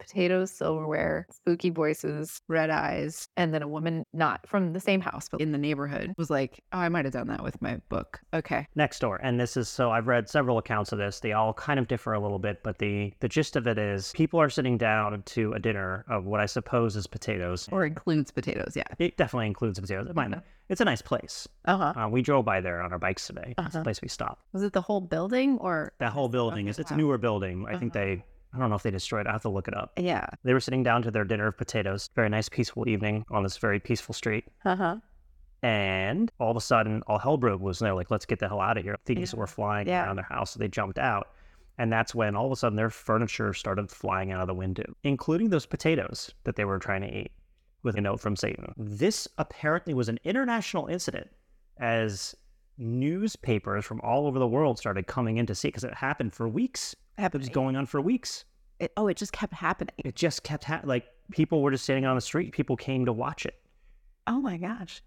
Potatoes, 0.00 0.50
silverware, 0.50 1.26
spooky 1.30 1.70
voices, 1.70 2.40
red 2.48 2.70
eyes, 2.70 3.28
and 3.36 3.54
then 3.54 3.62
a 3.62 3.68
woman 3.68 4.04
not 4.12 4.46
from 4.48 4.72
the 4.72 4.80
same 4.80 5.00
house, 5.00 5.28
but 5.30 5.40
in 5.40 5.52
the 5.52 5.58
neighborhood 5.58 6.12
was 6.16 6.30
like, 6.30 6.62
Oh, 6.72 6.78
I 6.78 6.88
might 6.88 7.04
have 7.04 7.12
done 7.12 7.28
that 7.28 7.42
with 7.44 7.60
my 7.62 7.76
book. 7.88 8.20
Okay. 8.34 8.66
next 8.74 9.00
door 9.00 9.20
and 9.22 9.38
this 9.38 9.56
is 9.56 9.68
so 9.68 9.90
i've 9.90 10.06
read 10.06 10.28
several 10.28 10.56
accounts 10.58 10.92
of 10.92 10.98
this 10.98 11.20
they 11.20 11.32
all 11.32 11.52
kind 11.52 11.78
of 11.78 11.86
differ 11.88 12.12
a 12.14 12.20
little 12.20 12.38
bit 12.38 12.62
but 12.62 12.78
the 12.78 13.12
the 13.20 13.28
gist 13.28 13.56
of 13.56 13.66
it 13.66 13.76
is 13.78 14.12
people 14.14 14.40
are 14.40 14.48
sitting 14.48 14.78
down 14.78 15.22
to 15.26 15.52
a 15.52 15.58
dinner 15.58 16.04
of 16.08 16.24
what 16.24 16.40
i 16.40 16.46
suppose 16.46 16.96
is 16.96 17.06
potatoes 17.06 17.68
Or 17.72 17.84
includes 17.84 18.30
potatoes. 18.30 18.72
Yeah. 18.76 18.84
it 18.98 19.16
definitely 19.16 19.46
includes 19.48 19.78
potatoes 19.80 20.06
it 20.08 20.16
might 20.16 20.30
not 20.30 20.44
it's 20.68 20.80
a 20.80 20.84
nice 20.84 21.02
place 21.02 21.48
Uh 21.64 21.76
huh. 21.92 22.00
uh, 22.04 22.08
we 22.08 22.22
drove 22.22 22.44
by 22.44 22.60
there 22.60 22.80
on 22.80 22.92
our 22.92 22.98
bikes 22.98 23.26
today 23.26 23.54
it's 23.58 23.58
Uh-huh. 23.58 23.78
the 23.78 23.82
place 23.84 24.00
we 24.00 24.08
stopped 24.08 24.42
Was 24.52 24.62
it 24.62 24.72
the 24.72 24.80
whole 24.82 25.00
building 25.00 25.58
or? 25.58 25.92
that 25.98 26.12
whole 26.12 26.28
building 26.28 26.64
Okay, 26.66 26.70
is 26.70 26.78
it's 26.78 26.90
a 26.92 26.96
newer 26.96 27.18
building 27.18 27.66
i 27.68 27.76
think 27.76 27.94
Uh-huh. 27.94 28.04
they 28.04 28.24
I 28.52 28.58
don't 28.58 28.68
know 28.70 28.76
if 28.76 28.82
they 28.82 28.90
destroyed 28.90 29.26
it. 29.26 29.28
I 29.28 29.32
have 29.32 29.42
to 29.42 29.48
look 29.48 29.68
it 29.68 29.76
up. 29.76 29.92
Yeah. 29.96 30.26
They 30.42 30.52
were 30.52 30.60
sitting 30.60 30.82
down 30.82 31.02
to 31.02 31.10
their 31.10 31.24
dinner 31.24 31.46
of 31.46 31.56
potatoes. 31.56 32.10
Very 32.16 32.28
nice, 32.28 32.48
peaceful 32.48 32.88
evening 32.88 33.24
on 33.30 33.42
this 33.44 33.56
very 33.56 33.78
peaceful 33.78 34.12
street. 34.12 34.44
Uh 34.64 34.76
huh. 34.76 34.96
And 35.62 36.32
all 36.40 36.50
of 36.50 36.56
a 36.56 36.60
sudden, 36.60 37.02
all 37.06 37.18
hell 37.18 37.36
broke 37.36 37.60
loose. 37.62 37.80
And 37.80 37.86
they're 37.86 37.94
like, 37.94 38.10
let's 38.10 38.26
get 38.26 38.38
the 38.38 38.48
hell 38.48 38.60
out 38.60 38.76
of 38.78 38.82
here. 38.82 38.96
Things 39.04 39.32
Yeah. 39.32 39.38
were 39.38 39.46
flying 39.46 39.86
Yeah. 39.86 40.04
around 40.06 40.16
their 40.16 40.24
house. 40.24 40.52
So 40.52 40.58
they 40.58 40.68
jumped 40.68 40.98
out. 40.98 41.28
And 41.78 41.92
that's 41.92 42.14
when 42.14 42.34
all 42.34 42.46
of 42.46 42.52
a 42.52 42.56
sudden 42.56 42.76
their 42.76 42.90
furniture 42.90 43.52
started 43.54 43.90
flying 43.90 44.32
out 44.32 44.40
of 44.40 44.46
the 44.48 44.54
window, 44.54 44.84
including 45.04 45.48
those 45.50 45.66
potatoes 45.66 46.32
that 46.44 46.56
they 46.56 46.64
were 46.64 46.78
trying 46.78 47.02
to 47.02 47.08
eat 47.14 47.32
with 47.82 47.96
a 47.96 48.00
note 48.00 48.20
from 48.20 48.36
Satan. 48.36 48.74
This 48.76 49.28
apparently 49.38 49.94
was 49.94 50.08
an 50.08 50.18
international 50.24 50.86
incident 50.88 51.28
as 51.78 52.34
newspapers 52.76 53.84
from 53.84 54.00
all 54.02 54.26
over 54.26 54.38
the 54.38 54.46
world 54.46 54.78
started 54.78 55.06
coming 55.06 55.36
in 55.38 55.46
to 55.46 55.54
see 55.54 55.68
because 55.68 55.84
it 55.84 55.94
happened 55.94 56.34
for 56.34 56.48
weeks. 56.48 56.94
It 57.22 57.38
was 57.38 57.48
going 57.48 57.76
on 57.76 57.86
for 57.86 58.00
weeks. 58.00 58.44
It, 58.78 58.92
oh, 58.96 59.08
it 59.08 59.16
just 59.16 59.32
kept 59.32 59.52
happening. 59.52 59.94
It 59.98 60.16
just 60.16 60.42
kept 60.42 60.64
ha- 60.64 60.80
like 60.84 61.06
people 61.30 61.62
were 61.62 61.70
just 61.70 61.84
standing 61.84 62.06
on 62.06 62.14
the 62.14 62.20
street. 62.20 62.52
People 62.52 62.76
came 62.76 63.04
to 63.04 63.12
watch 63.12 63.44
it. 63.46 63.54
Oh 64.26 64.40
my 64.40 64.56
gosh. 64.56 65.02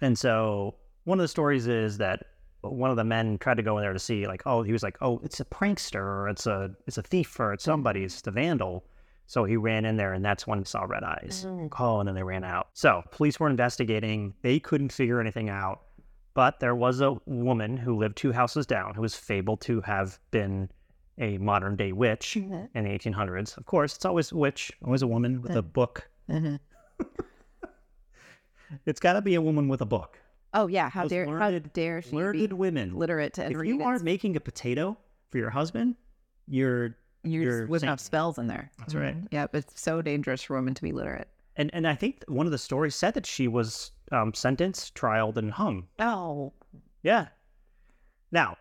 And 0.00 0.18
so 0.18 0.74
one 1.04 1.18
of 1.18 1.22
the 1.22 1.28
stories 1.28 1.66
is 1.66 1.98
that 1.98 2.22
one 2.60 2.90
of 2.90 2.96
the 2.96 3.04
men 3.04 3.38
tried 3.38 3.56
to 3.56 3.62
go 3.62 3.78
in 3.78 3.82
there 3.82 3.92
to 3.92 3.98
see, 3.98 4.26
like, 4.26 4.42
oh, 4.44 4.62
he 4.62 4.72
was 4.72 4.82
like, 4.82 4.98
oh, 5.00 5.20
it's 5.22 5.40
a 5.40 5.44
prankster, 5.44 6.00
or 6.00 6.28
it's 6.28 6.46
a 6.46 6.70
it's 6.86 6.98
a 6.98 7.02
thief, 7.02 7.38
or 7.38 7.52
it's 7.52 7.64
somebody, 7.64 8.04
it's 8.04 8.26
a 8.26 8.30
vandal. 8.30 8.84
So 9.28 9.44
he 9.44 9.56
ran 9.56 9.84
in 9.84 9.96
there, 9.96 10.12
and 10.12 10.24
that's 10.24 10.46
when 10.46 10.60
he 10.60 10.64
saw 10.64 10.82
red 10.82 11.02
eyes. 11.02 11.46
Mm. 11.46 11.72
Oh, 11.78 12.00
and 12.00 12.08
then 12.08 12.14
they 12.14 12.22
ran 12.22 12.44
out. 12.44 12.68
So 12.74 13.02
police 13.10 13.40
were 13.40 13.48
investigating. 13.48 14.34
They 14.42 14.60
couldn't 14.60 14.92
figure 14.92 15.20
anything 15.20 15.48
out, 15.48 15.82
but 16.34 16.60
there 16.60 16.76
was 16.76 17.00
a 17.00 17.16
woman 17.26 17.76
who 17.76 17.96
lived 17.96 18.16
two 18.16 18.32
houses 18.32 18.66
down 18.66 18.94
who 18.94 19.02
was 19.02 19.14
fabled 19.14 19.60
to 19.62 19.80
have 19.80 20.18
been 20.30 20.70
a 21.18 21.38
modern 21.38 21.76
day 21.76 21.92
witch 21.92 22.36
Mhm. 22.38 22.68
in 22.74 22.84
the 22.84 22.90
1800s. 22.90 23.56
Of 23.56 23.64
course, 23.66 23.96
it's 23.96 24.04
always 24.04 24.32
a 24.32 24.36
witch, 24.36 24.70
always 24.84 25.02
a 25.02 25.06
woman 25.06 25.40
with 25.42 25.56
a 25.56 25.62
book. 25.62 26.08
Mhm. 26.28 26.60
It's 28.84 28.98
got 29.00 29.12
to 29.12 29.22
be 29.22 29.36
a 29.36 29.40
woman 29.40 29.68
with 29.68 29.80
a 29.80 29.86
book. 29.86 30.18
Oh 30.52 30.66
yeah. 30.66 30.88
How 30.90 31.02
Those 31.02 31.10
dare 31.10 31.38
how 31.38 31.50
dare 31.58 32.02
she 32.02 32.16
Learned 32.16 32.48
be 32.48 32.54
women. 32.54 32.94
literate 32.96 33.34
to 33.34 33.46
if 33.46 33.64
you 33.64 33.82
aren't 33.82 34.02
making 34.02 34.34
a 34.36 34.40
potato 34.40 34.96
for 35.30 35.38
your 35.38 35.50
husband, 35.50 35.94
you're 36.48 36.96
You're, 37.22 37.42
you're 37.42 37.66
whipping 37.66 37.88
up 37.88 38.00
spells 38.00 38.38
in 38.38 38.46
there. 38.48 38.70
That's 38.78 38.94
right. 38.94 39.14
Mhm. 39.16 39.28
Yep. 39.32 39.54
It's 39.54 39.80
so 39.80 40.02
dangerous 40.02 40.42
for 40.42 40.56
women 40.56 40.74
to 40.74 40.82
be 40.82 40.92
literate. 40.92 41.28
and 41.56 41.70
and 41.74 41.86
I 41.86 41.94
think 41.94 42.24
one 42.28 42.46
of 42.46 42.52
the 42.52 42.58
stories 42.58 42.94
said 42.96 43.14
that 43.14 43.24
she 43.26 43.46
was 43.48 43.92
um, 44.12 44.34
sentenced, 44.34 44.94
trialed, 44.94 45.36
and 45.36 45.52
hung. 45.52 45.86
Oh. 45.98 46.52
Yeah. 47.02 47.28
Now, 48.32 48.56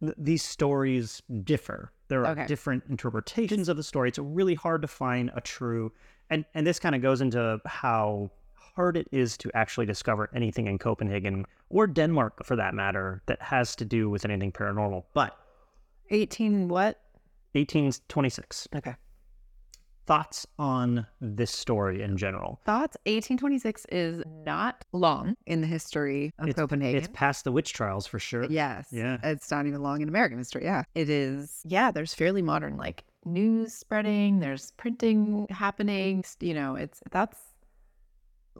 th- 0.00 0.14
these 0.18 0.42
stories 0.44 1.22
differ. 1.44 1.92
There 2.08 2.24
are 2.24 2.32
Okay. 2.32 2.46
different 2.46 2.84
interpretations 2.88 3.68
of 3.68 3.76
the 3.76 3.82
story. 3.82 4.08
It's 4.08 4.18
really 4.18 4.54
hard 4.54 4.82
to 4.82 4.88
find 4.88 5.30
a 5.34 5.40
true, 5.40 5.92
and 6.30 6.44
and 6.54 6.66
this 6.66 6.78
kind 6.78 6.94
of 6.94 7.02
goes 7.02 7.20
into 7.20 7.60
how 7.66 8.30
hard 8.54 8.96
it 8.96 9.08
is 9.10 9.36
to 9.38 9.50
actually 9.54 9.86
discover 9.86 10.28
anything 10.34 10.66
in 10.66 10.78
Copenhagen 10.78 11.44
or 11.70 11.86
Denmark, 11.86 12.44
for 12.44 12.56
that 12.56 12.74
matter, 12.74 13.22
that 13.26 13.40
has 13.40 13.74
to 13.76 13.84
do 13.84 14.10
with 14.10 14.24
anything 14.24 14.52
paranormal. 14.52 15.04
But 15.14 15.36
18 16.10 16.68
what? 16.68 17.00
1826. 17.54 18.68
Okay. 18.76 18.94
Thoughts 20.06 20.46
on 20.58 21.06
this 21.20 21.50
story 21.50 22.02
in 22.02 22.16
general? 22.16 22.60
Thoughts? 22.64 22.96
1826 23.06 23.86
is 23.90 24.22
not 24.44 24.84
long 24.92 25.36
in 25.46 25.60
the 25.60 25.66
history 25.66 26.32
of 26.38 26.54
Copenhagen. 26.54 26.98
It's 26.98 27.08
past 27.12 27.44
the 27.44 27.52
witch 27.52 27.72
trials 27.72 28.06
for 28.06 28.18
sure. 28.18 28.44
Yes. 28.44 28.88
Yeah. 28.92 29.18
It's 29.22 29.50
not 29.50 29.66
even 29.66 29.82
long 29.82 30.00
in 30.00 30.08
American 30.08 30.38
history. 30.38 30.64
Yeah. 30.64 30.84
It 30.94 31.10
is. 31.10 31.60
Yeah. 31.64 31.90
There's 31.90 32.14
fairly 32.14 32.42
modern, 32.42 32.76
like 32.76 33.04
news 33.24 33.74
spreading, 33.74 34.38
there's 34.38 34.70
printing 34.76 35.46
happening. 35.50 36.24
You 36.40 36.54
know, 36.54 36.76
it's 36.76 37.02
that's 37.10 37.38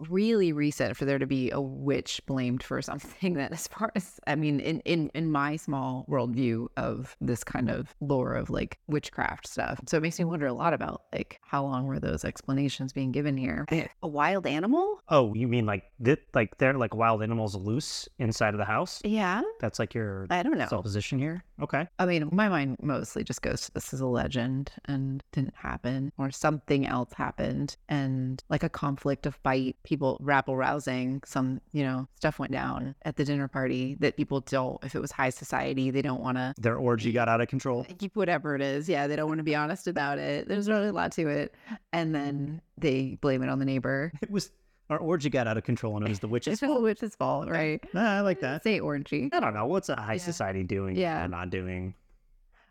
really 0.09 0.53
recent 0.53 0.97
for 0.97 1.05
there 1.05 1.19
to 1.19 1.27
be 1.27 1.51
a 1.51 1.61
witch 1.61 2.21
blamed 2.27 2.63
for 2.63 2.81
something 2.83 3.35
that 3.35 3.53
as 3.53 3.67
far 3.69 3.91
as 3.95 4.19
I 4.27 4.35
mean 4.35 4.61
in 4.61 4.81
in 4.81 5.11
in 5.15 5.31
my 5.31 5.57
small 5.57 6.05
worldview 6.09 6.69
of 6.77 7.17
this 7.21 7.43
kind 7.45 7.71
of 7.71 7.95
lore 8.01 8.35
of 8.35 8.51
like 8.51 8.79
witchcraft 8.89 9.47
stuff. 9.47 9.81
So 9.87 9.97
it 9.97 10.03
makes 10.03 10.19
me 10.19 10.25
wonder 10.25 10.47
a 10.47 10.53
lot 10.53 10.73
about 10.75 11.03
like 11.13 11.41
how 11.43 11.65
long 11.65 11.87
were 11.87 11.99
those 12.01 12.25
explanations 12.25 12.93
being 12.93 13.13
given 13.13 13.37
here? 13.37 13.65
Eh, 13.71 13.87
a 14.03 14.09
wild 14.09 14.47
animal? 14.47 15.01
Oh, 15.09 15.35
you 15.35 15.49
mean 15.49 15.67
like 15.67 15.85
that? 16.01 16.21
Like 16.35 16.59
they're 16.59 16.75
like 16.75 16.95
wild 16.95 17.23
animals 17.23 17.55
loose 17.55 18.09
inside 18.19 18.55
of 18.55 18.59
the 18.59 18.65
house? 18.65 19.01
Yeah. 19.05 19.43
That's 19.61 19.79
like 19.79 19.95
your 19.95 20.27
I 20.31 20.43
don't 20.43 20.59
know. 20.59 20.67
supposition 20.69 21.19
here. 21.19 21.45
Okay. 21.63 21.89
I 21.99 22.07
mean, 22.07 22.29
my 22.33 22.49
mind 22.49 22.77
mostly 22.83 23.25
just 23.25 23.43
goes 23.43 23.63
to 23.63 23.73
this 23.73 23.95
is 23.95 24.01
a 24.01 24.07
legend 24.07 24.73
and 24.85 25.23
didn't 25.33 25.55
happen, 25.57 26.13
or 26.19 26.31
something 26.31 26.87
else 26.87 27.13
happened, 27.15 27.77
and 27.89 28.43
like 28.49 28.63
a 28.63 28.69
conflict, 28.69 29.27
of 29.27 29.35
fight, 29.37 29.77
people 29.83 30.19
rabble 30.21 30.57
rousing, 30.57 31.23
some, 31.25 31.61
you 31.73 31.83
know, 31.83 32.07
stuff 32.17 32.39
went 32.39 32.53
down 32.53 32.95
at 33.03 33.17
the 33.17 33.25
dinner 33.25 33.49
party 33.49 33.97
that 34.01 34.17
people 34.17 34.41
don't, 34.41 34.83
if 34.85 34.95
it 34.95 35.01
was 35.01 35.13
high 35.13 35.31
society, 35.31 35.91
they 35.91 36.03
don't 36.03 36.21
want 36.21 36.37
to 36.37 36.55
Their 36.59 36.77
orgy 36.77 37.13
got 37.13 37.29
out 37.29 37.41
of 37.41 37.49
control. 37.49 37.85
keep 37.99 38.17
whatever 38.17 38.55
it 38.55 38.63
is. 38.63 38.89
Yeah, 38.89 39.07
they 39.07 39.17
don't 39.17 39.29
want 39.29 39.39
to 39.39 39.45
be 39.45 39.55
honest 39.55 39.87
about 39.87 40.19
it. 40.19 40.49
There's 40.49 40.69
really 40.69 40.89
a 40.89 40.93
lot 40.93 41.13
to 41.13 41.29
it. 41.29 41.55
And 41.93 42.15
then 42.15 42.61
they 42.77 43.17
blame 43.21 43.43
it 43.43 43.49
on 43.49 43.59
the 43.59 43.65
neighbor. 43.65 44.13
It 44.21 44.31
was 44.31 44.51
our 44.91 44.99
orgy 44.99 45.29
got 45.31 45.47
out 45.47 45.57
of 45.57 45.65
control, 45.65 45.97
and 45.97 46.07
it 46.07 46.09
was 46.09 46.21
the 46.21 46.29
witch's 46.35 46.53
It's 46.55 46.61
the 46.61 46.69
fault. 46.69 46.83
witch's 46.83 47.15
fault, 47.17 47.49
right? 47.49 47.81
I 47.95 48.21
like 48.21 48.41
that. 48.41 48.63
Say 48.63 48.79
orgy. 48.81 49.29
I 49.33 49.41
don't 49.41 49.55
know 49.55 49.67
what's 49.67 49.89
a 49.89 49.97
high 49.97 50.15
Yeah. 50.15 50.19
society 50.23 50.63
doing. 50.63 50.97
Yeah. 50.97 51.25
or 51.25 51.29
not 51.29 51.51
doing. 51.51 51.95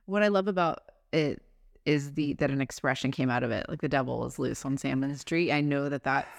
What 0.05 0.23
I 0.23 0.27
love 0.29 0.47
about 0.47 0.79
it 1.11 1.41
is 1.85 2.13
the 2.13 2.33
that 2.33 2.49
an 2.51 2.61
expression 2.61 3.11
came 3.11 3.29
out 3.29 3.43
of 3.43 3.51
it, 3.51 3.67
like 3.69 3.81
the 3.81 3.89
devil 3.89 4.25
is 4.25 4.39
loose 4.39 4.65
on 4.65 4.77
Salmon 4.77 5.15
Street. 5.17 5.51
I 5.51 5.61
know 5.61 5.89
that 5.89 6.03
that's 6.03 6.29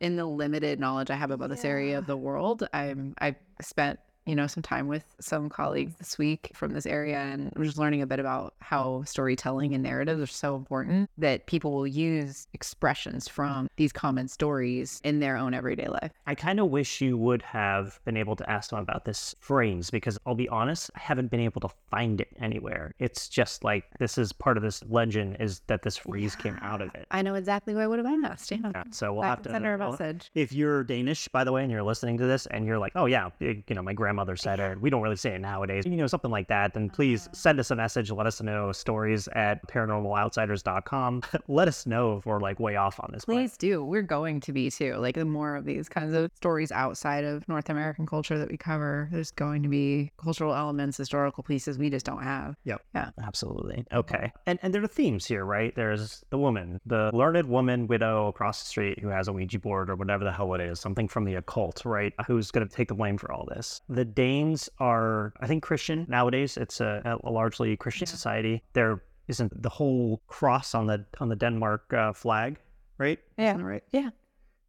in 0.00 0.16
the 0.16 0.24
limited 0.24 0.78
knowledge 0.78 1.10
I 1.10 1.16
have 1.16 1.30
about 1.30 1.50
this 1.50 1.64
area 1.64 1.98
of 1.98 2.06
the 2.06 2.16
world. 2.16 2.66
I'm 2.72 3.14
I 3.20 3.34
spent 3.60 3.98
you 4.28 4.36
know 4.36 4.46
some 4.46 4.62
time 4.62 4.88
with 4.88 5.04
some 5.20 5.48
colleagues 5.48 5.94
this 5.96 6.18
week 6.18 6.50
from 6.54 6.72
this 6.74 6.84
area 6.84 7.16
and 7.16 7.50
we're 7.56 7.64
just 7.64 7.78
learning 7.78 8.02
a 8.02 8.06
bit 8.06 8.20
about 8.20 8.54
how 8.60 9.02
storytelling 9.04 9.72
and 9.72 9.82
narratives 9.82 10.20
are 10.20 10.26
so 10.26 10.54
important 10.54 11.08
that 11.16 11.46
people 11.46 11.72
will 11.72 11.86
use 11.86 12.46
expressions 12.52 13.26
from 13.26 13.68
these 13.76 13.90
common 13.90 14.28
stories 14.28 15.00
in 15.02 15.20
their 15.20 15.36
own 15.36 15.54
everyday 15.54 15.88
life. 15.88 16.12
I 16.26 16.34
kind 16.34 16.60
of 16.60 16.68
wish 16.68 17.00
you 17.00 17.16
would 17.16 17.40
have 17.40 17.98
been 18.04 18.18
able 18.18 18.36
to 18.36 18.50
ask 18.50 18.68
them 18.70 18.80
about 18.80 19.06
this 19.06 19.34
phrase 19.40 19.90
because 19.90 20.18
I'll 20.26 20.34
be 20.34 20.48
honest, 20.50 20.90
I 20.94 21.00
haven't 21.00 21.30
been 21.30 21.40
able 21.40 21.62
to 21.62 21.70
find 21.90 22.20
it 22.20 22.28
anywhere. 22.38 22.92
It's 22.98 23.28
just 23.28 23.64
like 23.64 23.84
this 23.98 24.18
is 24.18 24.32
part 24.34 24.58
of 24.58 24.62
this 24.62 24.82
legend 24.90 25.38
is 25.40 25.60
that 25.68 25.82
this 25.82 25.96
phrase 25.96 26.36
came 26.36 26.58
out 26.60 26.82
of 26.82 26.94
it. 26.94 27.06
I 27.10 27.22
know 27.22 27.34
exactly 27.34 27.74
what 27.74 27.82
I 27.82 27.86
would 27.86 28.04
have 28.04 28.24
asked. 28.24 28.50
Yeah. 28.50 28.58
Yeah, 28.74 28.84
so 28.90 29.14
we'll 29.14 29.22
have 29.22 29.40
to. 29.42 29.50
center 29.50 29.80
I'll- 29.80 29.92
message. 29.92 30.30
if 30.34 30.52
you're 30.52 30.84
Danish, 30.84 31.28
by 31.28 31.44
the 31.44 31.52
way, 31.52 31.62
and 31.62 31.72
you're 31.72 31.82
listening 31.82 32.18
to 32.18 32.26
this, 32.26 32.44
and 32.46 32.66
you're 32.66 32.78
like, 32.78 32.92
oh 32.94 33.06
yeah, 33.06 33.30
you 33.40 33.62
know, 33.70 33.82
my 33.82 33.94
grandmother 34.18 34.36
said 34.36 34.58
it. 34.58 34.80
We 34.80 34.90
don't 34.90 35.02
really 35.02 35.16
say 35.16 35.34
it 35.34 35.40
nowadays. 35.40 35.84
You 35.86 35.96
know, 35.96 36.06
something 36.06 36.30
like 36.30 36.48
that. 36.48 36.74
Then 36.74 36.90
please 36.90 37.22
mm-hmm. 37.22 37.34
send 37.34 37.60
us 37.60 37.70
a 37.70 37.76
message. 37.76 38.10
Let 38.10 38.26
us 38.26 38.42
know 38.42 38.72
stories 38.72 39.28
at 39.28 39.66
paranormaloutsiders.com. 39.68 41.22
Let 41.48 41.68
us 41.68 41.86
know 41.86 42.16
if 42.16 42.26
we're 42.26 42.40
like 42.40 42.58
way 42.58 42.74
off 42.76 42.98
on 42.98 43.10
this. 43.12 43.24
Please 43.24 43.56
do. 43.56 43.84
We're 43.84 44.02
going 44.02 44.40
to 44.40 44.52
be 44.52 44.70
too. 44.70 44.96
Like 44.96 45.14
the 45.14 45.24
more 45.24 45.54
of 45.54 45.64
these 45.64 45.88
kinds 45.88 46.14
of 46.14 46.30
stories 46.34 46.72
outside 46.72 47.24
of 47.24 47.48
North 47.48 47.70
American 47.70 48.06
culture 48.06 48.38
that 48.38 48.50
we 48.50 48.56
cover, 48.56 49.08
there's 49.12 49.30
going 49.30 49.62
to 49.62 49.68
be 49.68 50.10
cultural 50.20 50.54
elements, 50.54 50.96
historical 50.96 51.44
pieces 51.44 51.78
we 51.78 51.90
just 51.90 52.06
don't 52.06 52.22
have. 52.22 52.56
Yep. 52.64 52.82
Yeah. 52.94 53.10
Absolutely. 53.22 53.84
Okay. 53.92 54.32
And 54.46 54.58
and 54.62 54.74
there 54.74 54.82
are 54.82 54.88
themes 54.88 55.26
here, 55.26 55.44
right? 55.44 55.74
There's 55.74 56.24
the 56.30 56.38
woman, 56.38 56.80
the 56.86 57.10
learned 57.14 57.48
woman 57.48 57.86
widow 57.86 58.28
across 58.28 58.62
the 58.62 58.68
street 58.68 58.98
who 58.98 59.08
has 59.08 59.28
a 59.28 59.32
Ouija 59.32 59.60
board 59.60 59.90
or 59.90 59.96
whatever 59.96 60.24
the 60.24 60.32
hell 60.32 60.52
it 60.54 60.60
is, 60.60 60.80
something 60.80 61.06
from 61.06 61.24
the 61.24 61.36
occult, 61.36 61.84
right? 61.84 62.12
Who's 62.26 62.50
going 62.50 62.66
to 62.66 62.74
take 62.74 62.88
the 62.88 62.94
blame 62.94 63.16
for 63.16 63.30
all 63.30 63.46
this? 63.46 63.80
The 63.98 64.04
Danes 64.04 64.70
are, 64.78 65.32
I 65.40 65.46
think, 65.48 65.64
Christian 65.64 66.06
nowadays. 66.08 66.56
It's 66.56 66.80
a, 66.80 67.18
a 67.24 67.30
largely 67.30 67.76
Christian 67.76 68.06
Yeah. 68.06 68.10
society. 68.16 68.62
There 68.72 69.02
isn't 69.26 69.60
the 69.62 69.68
whole 69.68 70.22
cross 70.28 70.72
on 70.74 70.86
the 70.86 71.04
on 71.18 71.28
the 71.28 71.34
Denmark 71.36 71.92
uh, 71.92 72.12
flag, 72.12 72.58
right? 72.98 73.18
Yeah. 73.36 73.56
Right. 73.60 73.82
Yeah. 73.90 74.10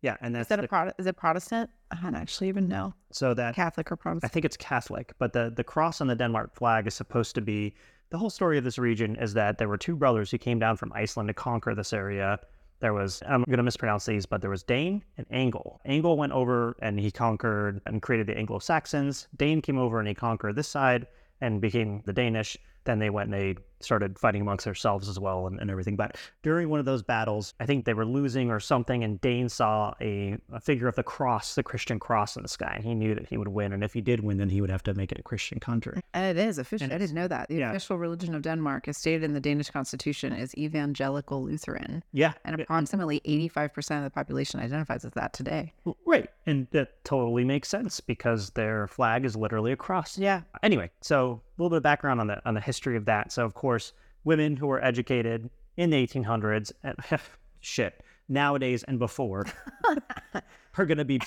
Yeah, 0.01 0.15
and 0.21 0.33
Is 0.35 0.39
that's 0.39 0.49
that 0.49 0.59
a 0.59 0.61
the- 0.63 0.67
Prot- 0.67 0.95
is 0.97 1.05
it 1.05 1.15
Protestant? 1.17 1.69
I 1.91 1.97
don't 2.01 2.15
actually 2.15 2.47
even 2.49 2.67
know. 2.67 2.93
so 3.11 3.33
that 3.35 3.53
Catholic 3.55 3.91
or 3.91 3.97
Protestant? 3.97 4.31
I 4.31 4.33
think 4.33 4.45
it's 4.45 4.57
Catholic, 4.57 5.13
but 5.19 5.33
the, 5.33 5.51
the 5.55 5.63
cross 5.63 6.01
on 6.01 6.07
the 6.07 6.15
Denmark 6.15 6.55
flag 6.55 6.87
is 6.87 6.93
supposed 6.95 7.35
to 7.35 7.41
be 7.41 7.75
the 8.09 8.17
whole 8.17 8.29
story 8.31 8.57
of 8.57 8.63
this 8.63 8.79
region 8.79 9.15
is 9.17 9.33
that 9.33 9.57
there 9.59 9.67
were 9.67 9.77
two 9.77 9.95
brothers 9.95 10.31
who 10.31 10.37
came 10.39 10.57
down 10.57 10.75
from 10.77 10.91
Iceland 11.03 11.27
to 11.29 11.33
conquer 11.33 11.75
this 11.75 11.93
area. 11.93 12.39
There 12.79 12.93
was, 12.93 13.21
I'm 13.27 13.43
going 13.43 13.57
to 13.57 13.63
mispronounce 13.63 14.05
these, 14.05 14.25
but 14.25 14.41
there 14.41 14.49
was 14.49 14.63
Dane 14.63 15.03
and 15.17 15.25
Angle. 15.31 15.81
Angle 15.85 16.17
went 16.17 16.31
over 16.31 16.77
and 16.81 16.99
he 16.99 17.11
conquered 17.11 17.81
and 17.85 18.01
created 18.01 18.27
the 18.27 18.37
Anglo 18.37 18.59
Saxons. 18.59 19.27
Dane 19.35 19.61
came 19.61 19.77
over 19.77 19.99
and 19.99 20.07
he 20.07 20.13
conquered 20.13 20.55
this 20.55 20.69
side 20.69 21.07
and 21.41 21.59
became 21.59 22.01
the 22.05 22.13
Danish. 22.13 22.57
Then 22.89 22.97
they 22.97 23.11
went 23.11 23.31
and 23.31 23.39
they 23.39 23.55
started 23.81 24.17
fighting 24.19 24.41
amongst 24.41 24.65
themselves 24.65 25.07
as 25.07 25.19
well 25.19 25.47
and, 25.47 25.59
and 25.59 25.69
everything. 25.69 25.95
But 25.95 26.17
during 26.41 26.69
one 26.69 26.79
of 26.79 26.85
those 26.85 27.03
battles, 27.03 27.53
I 27.59 27.65
think 27.65 27.85
they 27.85 27.93
were 27.93 28.05
losing 28.05 28.49
or 28.49 28.59
something, 28.59 29.03
and 29.03 29.21
Dane 29.21 29.47
saw 29.47 29.93
a, 30.01 30.37
a 30.51 30.59
figure 30.59 30.87
of 30.87 30.95
the 30.95 31.03
cross, 31.03 31.55
the 31.55 31.63
Christian 31.63 31.99
cross 31.99 32.35
in 32.35 32.41
the 32.41 32.49
sky. 32.49 32.73
And 32.75 32.83
he 32.83 32.95
knew 32.95 33.13
that 33.15 33.27
he 33.27 33.37
would 33.37 33.47
win. 33.47 33.71
And 33.73 33.83
if 33.83 33.93
he 33.93 34.01
did 34.01 34.21
win, 34.21 34.37
then 34.37 34.49
he 34.49 34.59
would 34.59 34.71
have 34.71 34.83
to 34.83 34.93
make 34.95 35.11
it 35.11 35.19
a 35.19 35.23
Christian 35.23 35.59
country. 35.59 36.01
And 36.13 36.37
it 36.37 36.43
is 36.43 36.57
official. 36.57 36.91
I 36.91 36.97
didn't 36.97 37.15
know 37.15 37.27
that. 37.27 37.47
The 37.47 37.57
yeah. 37.57 37.69
official 37.69 37.97
religion 37.97 38.33
of 38.33 38.41
Denmark, 38.41 38.87
as 38.87 38.97
stated 38.97 39.23
in 39.23 39.33
the 39.33 39.39
Danish 39.39 39.69
constitution, 39.69 40.33
is 40.33 40.57
evangelical 40.57 41.43
Lutheran. 41.43 42.03
Yeah. 42.11 42.33
And 42.43 42.59
approximately 42.59 43.21
85% 43.21 43.97
of 43.99 44.03
the 44.03 44.09
population 44.09 44.59
identifies 44.59 45.05
as 45.05 45.13
that 45.13 45.33
today. 45.33 45.73
Well, 45.85 45.95
Right. 46.05 46.27
And 46.47 46.67
that 46.71 47.03
totally 47.05 47.45
makes 47.45 47.69
sense 47.69 47.99
because 47.99 48.49
their 48.49 48.87
flag 48.87 49.25
is 49.25 49.35
literally 49.35 49.71
a 49.71 49.75
cross. 49.75 50.17
Yeah. 50.17 50.41
Anyway, 50.63 50.89
so 51.01 51.41
little 51.61 51.69
bit 51.69 51.77
of 51.77 51.83
background 51.83 52.19
on 52.19 52.27
the 52.27 52.41
on 52.47 52.53
the 52.53 52.61
history 52.61 52.95
of 52.95 53.05
that. 53.05 53.31
So 53.31 53.45
of 53.45 53.53
course, 53.53 53.93
women 54.23 54.55
who 54.55 54.67
were 54.67 54.83
educated 54.83 55.49
in 55.77 55.89
the 55.89 56.07
1800s 56.07 56.71
and 56.83 56.95
shit, 57.59 58.03
nowadays 58.29 58.83
and 58.83 58.99
before 58.99 59.45
are 60.77 60.85
going 60.85 60.97
to 60.97 61.05
be 61.05 61.19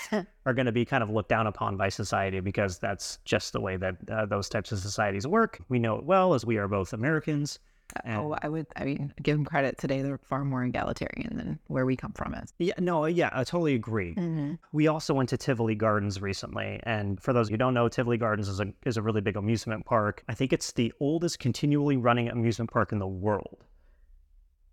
are 0.47 0.55
going 0.55 0.67
to 0.67 0.73
be 0.73 0.85
kind 0.85 1.03
of 1.03 1.11
looked 1.11 1.29
down 1.29 1.47
upon 1.47 1.77
by 1.77 1.89
society 1.89 2.41
because 2.41 2.79
that's 2.79 3.19
just 3.25 3.53
the 3.53 3.61
way 3.61 3.77
that 3.77 3.97
uh, 4.11 4.25
those 4.27 4.49
types 4.49 4.73
of 4.73 4.79
societies 4.79 5.27
work. 5.27 5.61
We 5.69 5.79
know 5.79 5.97
it 5.97 6.05
well 6.05 6.35
as 6.35 6.47
we 6.47 6.57
are 6.57 6.69
both 6.69 6.93
Americans. 6.93 7.59
And- 8.05 8.21
Oh, 8.21 8.37
I 8.43 8.49
would, 8.49 8.67
I 8.77 8.85
mean, 8.85 9.13
give 9.23 9.37
them 9.37 9.45
credit. 9.45 9.79
Today, 9.79 10.03
they're 10.03 10.19
far 10.19 10.45
more 10.45 10.63
egalitarian 10.65 11.37
than 11.37 11.59
where 11.69 11.87
we 11.87 11.97
come 11.97 12.13
from 12.13 12.35
is. 12.35 12.53
Yeah, 12.59 12.75
no, 12.79 13.07
yeah, 13.07 13.31
I 13.33 13.45
totally 13.45 13.75
agree. 13.75 14.15
Mm-hmm. 14.15 14.55
We 14.73 14.87
also 14.87 15.15
went 15.15 15.29
to 15.31 15.37
Tivoli 15.37 15.75
Gardens 15.75 16.21
recently, 16.21 16.81
and 16.85 17.21
for 17.21 17.33
those 17.33 17.49
who 17.49 17.57
don't 17.57 17.75
know, 17.75 17.89
Tivoli 17.89 18.17
Gardens 18.19 18.49
is 18.49 18.61
a 18.61 18.67
is 18.85 18.97
a 18.97 19.03
really 19.03 19.21
big 19.21 19.37
amusement 19.37 19.85
park. 19.85 20.25
I 20.29 20.35
think 20.35 20.53
it's 20.53 20.73
the 20.73 20.93
oldest 21.01 21.39
continually 21.39 21.97
running 21.97 22.29
amusement 22.29 22.71
park 22.71 22.93
in 22.93 22.99
the 22.99 23.07
world. 23.07 23.59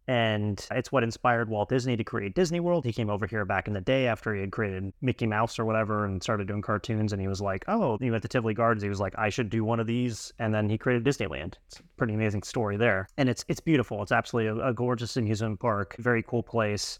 And 0.09 0.65
it's 0.71 0.91
what 0.91 1.03
inspired 1.03 1.49
Walt 1.49 1.69
Disney 1.69 1.95
to 1.95 2.03
create 2.03 2.33
Disney 2.33 2.59
World. 2.59 2.83
He 2.83 2.91
came 2.91 3.11
over 3.11 3.27
here 3.27 3.45
back 3.45 3.67
in 3.67 3.75
the 3.75 3.81
day 3.81 4.07
after 4.07 4.33
he 4.33 4.41
had 4.41 4.51
created 4.51 4.91
Mickey 5.01 5.27
Mouse 5.27 5.59
or 5.59 5.65
whatever 5.65 6.03
and 6.03 6.23
started 6.23 6.47
doing 6.47 6.63
cartoons. 6.63 7.13
And 7.13 7.21
he 7.21 7.27
was 7.27 7.41
like, 7.41 7.63
Oh, 7.67 7.95
you 8.01 8.11
went 8.11 8.23
to 8.23 8.27
Tivoli 8.27 8.55
Gardens. 8.55 8.81
He 8.81 8.89
was 8.89 8.99
like, 8.99 9.13
I 9.19 9.29
should 9.29 9.51
do 9.51 9.63
one 9.63 9.79
of 9.79 9.85
these. 9.85 10.33
And 10.39 10.51
then 10.51 10.67
he 10.67 10.79
created 10.79 11.05
Disneyland. 11.05 11.53
It's 11.67 11.79
a 11.79 11.83
pretty 11.95 12.15
amazing 12.15 12.41
story 12.41 12.75
there. 12.75 13.07
And 13.17 13.29
it's 13.29 13.45
it's 13.47 13.59
beautiful. 13.59 14.01
It's 14.01 14.11
absolutely 14.11 14.61
a, 14.63 14.69
a 14.69 14.73
gorgeous 14.73 15.15
amusement 15.15 15.59
park, 15.59 15.95
very 15.99 16.23
cool 16.23 16.41
place. 16.41 16.97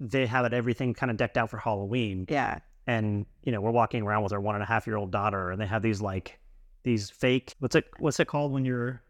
They 0.00 0.26
have 0.26 0.44
it 0.44 0.52
everything 0.52 0.94
kind 0.94 1.12
of 1.12 1.16
decked 1.16 1.36
out 1.38 1.50
for 1.50 1.58
Halloween 1.58 2.26
Yeah. 2.28 2.58
and 2.88 3.24
you 3.44 3.52
know 3.52 3.60
we're 3.60 3.70
walking 3.70 4.02
around 4.02 4.24
with 4.24 4.32
our 4.32 4.40
one 4.40 4.56
and 4.56 4.64
a 4.64 4.66
half 4.66 4.84
year 4.86 4.96
old 4.96 5.12
daughter 5.12 5.52
and 5.52 5.60
they 5.60 5.66
have 5.66 5.82
these 5.82 6.00
like 6.00 6.38
these 6.82 7.08
fake 7.10 7.54
what's 7.60 7.74
it 7.76 7.84
what's 7.98 8.18
it 8.18 8.26
called 8.26 8.50
when 8.52 8.64
you're 8.64 9.00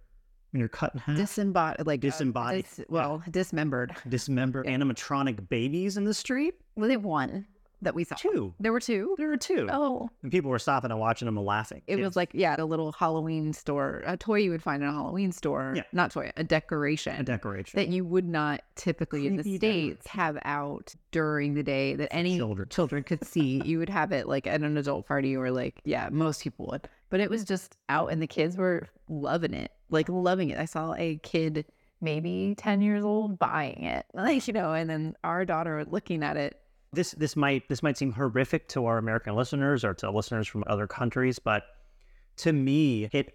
when 0.50 0.61
you're 0.61 0.69
cut 0.69 0.95
in 0.95 1.00
half 1.00 1.17
Disembodied, 1.17 1.87
like 1.87 2.00
uh, 2.00 2.09
Disembodied, 2.09 2.64
dis- 2.76 2.87
well, 2.88 3.23
dismembered. 3.31 3.95
dismembered 4.09 4.67
animatronic 4.67 5.49
babies 5.49 5.97
in 5.97 6.05
the 6.05 6.14
street 6.14 6.55
Was 6.76 6.90
it 6.90 7.02
one 7.02 7.47
that 7.83 7.95
we 7.95 8.02
saw? 8.02 8.17
two 8.17 8.55
There 8.59 8.73
were 8.73 8.81
two. 8.81 9.14
there 9.19 9.31
are 9.31 9.37
two 9.37 9.69
Oh, 9.71 10.11
and 10.23 10.33
people 10.33 10.50
were 10.50 10.59
stopping 10.59 10.90
and 10.90 10.99
watching 10.99 11.26
them 11.26 11.37
and 11.37 11.47
laughing 11.47 11.83
it 11.87 11.97
Kids. 11.97 12.05
was 12.05 12.17
like 12.17 12.31
yeah, 12.33 12.57
a 12.59 12.64
little 12.64 12.90
Halloween 12.93 13.52
store, 13.52 14.02
a 14.07 14.17
toy 14.17 14.38
you 14.38 14.50
would 14.50 14.62
find 14.62 14.83
in 14.83 14.88
a 14.88 14.93
Halloween 14.93 15.31
store. 15.33 15.75
Yeah. 15.76 15.83
Not 15.93 16.11
toy, 16.11 16.33
a 16.37 16.43
decoration. 16.43 17.14
a 17.21 17.23
decoration 17.23 17.78
that 17.78 17.88
you 17.88 18.05
would 18.05 18.26
not 18.26 18.62
typically 18.75 19.26
in 19.28 19.37
the 19.37 19.43
Creepy 19.45 19.59
states 19.59 20.07
have 20.09 20.38
out 20.45 20.95
during 21.12 21.55
the 21.55 21.62
day 21.62 21.95
that 21.95 22.09
any 22.12 22.37
children. 22.38 22.69
children 22.71 23.02
could 23.05 23.25
see. 23.25 23.62
you 23.64 23.78
would 23.78 23.90
have 23.90 24.11
it 24.12 24.26
like 24.26 24.47
at 24.49 24.61
an 24.62 24.76
adult 24.76 25.07
party 25.07 25.37
or 25.37 25.50
like 25.52 25.81
yeah, 25.85 26.09
most 26.11 26.43
people 26.43 26.67
would. 26.71 26.88
But 27.11 27.21
it 27.21 27.31
was 27.31 27.45
just 27.45 27.76
out 27.88 28.11
and 28.11 28.21
the 28.21 28.26
kids 28.26 28.57
were 28.57 28.88
loving 29.09 29.55
it. 29.55 29.71
Like 29.90 30.09
loving 30.09 30.50
it. 30.50 30.59
I 30.59 30.64
saw 30.64 30.95
a 30.95 31.18
kid 31.23 31.64
maybe 32.00 32.54
10 32.57 32.80
years 32.83 33.04
old 33.04 33.38
buying 33.38 33.85
it. 33.85 34.07
Like, 34.14 34.47
you 34.47 34.54
know, 34.54 34.73
and 34.73 34.88
then 34.88 35.16
our 35.25 35.45
daughter 35.45 35.85
looking 35.88 36.23
at 36.23 36.37
it. 36.37 36.61
this 36.92 37.12
this 37.12 37.37
might 37.37 37.68
this 37.68 37.83
might 37.83 37.97
seem 37.99 38.12
horrific 38.12 38.68
to 38.68 38.87
our 38.87 38.99
American 38.99 39.35
listeners 39.35 39.85
or 39.85 39.95
to 39.95 40.11
listeners 40.11 40.49
from 40.49 40.64
other 40.66 40.87
countries, 40.87 41.38
but 41.38 41.64
to 42.37 42.52
me 42.52 43.09
it 43.12 43.35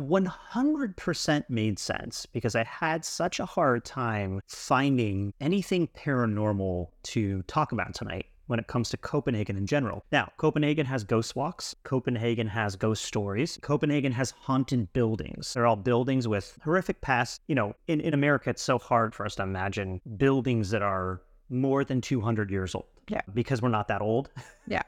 100% 0.00 1.44
made 1.48 1.78
sense 1.78 2.24
because 2.26 2.54
I 2.54 2.64
had 2.64 3.04
such 3.04 3.40
a 3.40 3.46
hard 3.46 3.84
time 3.84 4.40
finding 4.46 5.34
anything 5.40 5.88
paranormal 5.88 6.88
to 7.04 7.42
talk 7.42 7.72
about 7.72 7.94
tonight 7.94 8.26
when 8.48 8.58
it 8.58 8.66
comes 8.66 8.88
to 8.90 8.96
Copenhagen 8.96 9.56
in 9.56 9.66
general. 9.66 10.04
Now, 10.10 10.32
Copenhagen 10.38 10.86
has 10.86 11.04
ghost 11.04 11.36
walks, 11.36 11.74
Copenhagen 11.84 12.48
has 12.48 12.74
ghost 12.76 13.04
stories, 13.04 13.58
Copenhagen 13.62 14.10
has 14.12 14.32
haunted 14.32 14.92
buildings. 14.92 15.54
They're 15.54 15.66
all 15.66 15.76
buildings 15.76 16.26
with 16.26 16.58
horrific 16.64 17.00
past. 17.00 17.42
You 17.46 17.54
know, 17.54 17.74
in, 17.86 18.00
in 18.00 18.14
America, 18.14 18.50
it's 18.50 18.62
so 18.62 18.78
hard 18.78 19.14
for 19.14 19.24
us 19.24 19.36
to 19.36 19.42
imagine 19.42 20.00
buildings 20.16 20.70
that 20.70 20.82
are 20.82 21.20
more 21.50 21.84
than 21.84 22.00
200 22.00 22.50
years 22.50 22.74
old. 22.74 22.86
Yeah. 23.08 23.20
Because 23.32 23.62
we're 23.62 23.68
not 23.68 23.88
that 23.88 24.02
old. 24.02 24.30
Yeah. 24.66 24.82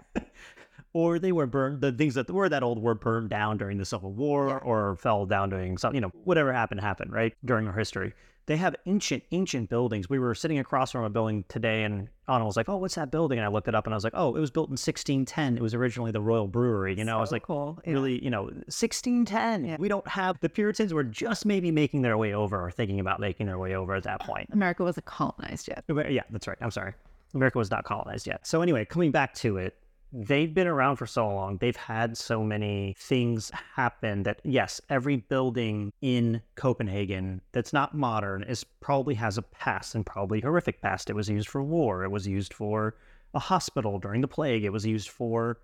or 0.92 1.18
they 1.18 1.32
were 1.32 1.46
burned, 1.46 1.80
the 1.80 1.90
things 1.92 2.14
that 2.14 2.30
were 2.30 2.48
that 2.50 2.62
old 2.62 2.82
were 2.82 2.94
burned 2.94 3.30
down 3.30 3.56
during 3.56 3.78
the 3.78 3.84
Civil 3.84 4.12
War 4.12 4.48
Yeah. 4.48 4.56
or 4.58 4.96
fell 4.96 5.24
down 5.24 5.48
during 5.50 5.78
some, 5.78 5.94
you 5.94 6.00
know, 6.02 6.10
whatever 6.24 6.52
happened, 6.52 6.80
happened, 6.82 7.12
right? 7.12 7.32
During 7.44 7.66
our 7.66 7.72
history. 7.72 8.12
They 8.46 8.56
have 8.56 8.74
ancient, 8.86 9.22
ancient 9.30 9.70
buildings. 9.70 10.10
We 10.10 10.18
were 10.18 10.34
sitting 10.34 10.58
across 10.58 10.90
from 10.90 11.04
a 11.04 11.10
building 11.10 11.44
today 11.48 11.84
and 11.84 12.08
Onna 12.26 12.44
was 12.44 12.56
like, 12.56 12.68
Oh, 12.68 12.78
what's 12.78 12.96
that 12.96 13.10
building? 13.10 13.38
And 13.38 13.44
I 13.44 13.48
looked 13.48 13.68
it 13.68 13.74
up 13.74 13.86
and 13.86 13.94
I 13.94 13.96
was 13.96 14.04
like, 14.04 14.14
Oh, 14.16 14.34
it 14.34 14.40
was 14.40 14.50
built 14.50 14.68
in 14.68 14.72
1610. 14.72 15.56
It 15.56 15.62
was 15.62 15.74
originally 15.74 16.10
the 16.10 16.20
Royal 16.20 16.48
Brewery. 16.48 16.96
You 16.96 17.04
know, 17.04 17.18
I 17.18 17.20
was 17.20 17.32
like, 17.32 17.42
cool. 17.42 17.80
Yeah. 17.84 17.92
really, 17.92 18.22
you 18.22 18.30
know, 18.30 18.44
1610. 18.44 19.64
Yeah. 19.64 19.76
We 19.78 19.88
don't 19.88 20.06
have 20.08 20.40
the 20.40 20.48
Puritans 20.48 20.92
were 20.92 21.04
just 21.04 21.46
maybe 21.46 21.70
making 21.70 22.02
their 22.02 22.18
way 22.18 22.34
over 22.34 22.60
or 22.60 22.70
thinking 22.70 23.00
about 23.00 23.20
making 23.20 23.46
their 23.46 23.58
way 23.58 23.74
over 23.74 23.94
at 23.94 24.02
that 24.04 24.20
point. 24.20 24.48
America 24.52 24.82
wasn't 24.82 25.06
colonized 25.06 25.68
yet. 25.68 25.84
Yeah, 26.10 26.22
that's 26.30 26.48
right. 26.48 26.58
I'm 26.60 26.70
sorry. 26.70 26.94
America 27.34 27.58
was 27.58 27.70
not 27.70 27.84
colonized 27.84 28.26
yet. 28.26 28.46
So 28.46 28.62
anyway, 28.62 28.84
coming 28.84 29.10
back 29.10 29.34
to 29.34 29.56
it, 29.58 29.76
they've 30.12 30.52
been 30.52 30.66
around 30.66 30.96
for 30.96 31.06
so 31.06 31.26
long. 31.28 31.56
They've 31.58 31.76
had 31.76 32.16
so 32.16 32.42
many 32.42 32.94
things 32.98 33.50
happen 33.76 34.22
that 34.24 34.40
yes, 34.44 34.80
every 34.88 35.16
building 35.16 35.92
in 36.00 36.42
Copenhagen 36.56 37.40
that's 37.52 37.72
not 37.72 37.94
modern 37.94 38.42
is 38.42 38.64
probably 38.64 39.14
has 39.14 39.38
a 39.38 39.42
past 39.42 39.94
and 39.94 40.04
probably 40.04 40.40
horrific 40.40 40.82
past. 40.82 41.10
It 41.10 41.14
was 41.14 41.28
used 41.28 41.48
for 41.48 41.62
war. 41.62 42.04
It 42.04 42.10
was 42.10 42.26
used 42.26 42.52
for 42.54 42.96
a 43.34 43.38
hospital 43.38 43.98
during 43.98 44.20
the 44.20 44.28
plague. 44.28 44.64
It 44.64 44.72
was 44.72 44.84
used 44.84 45.08
for 45.08 45.58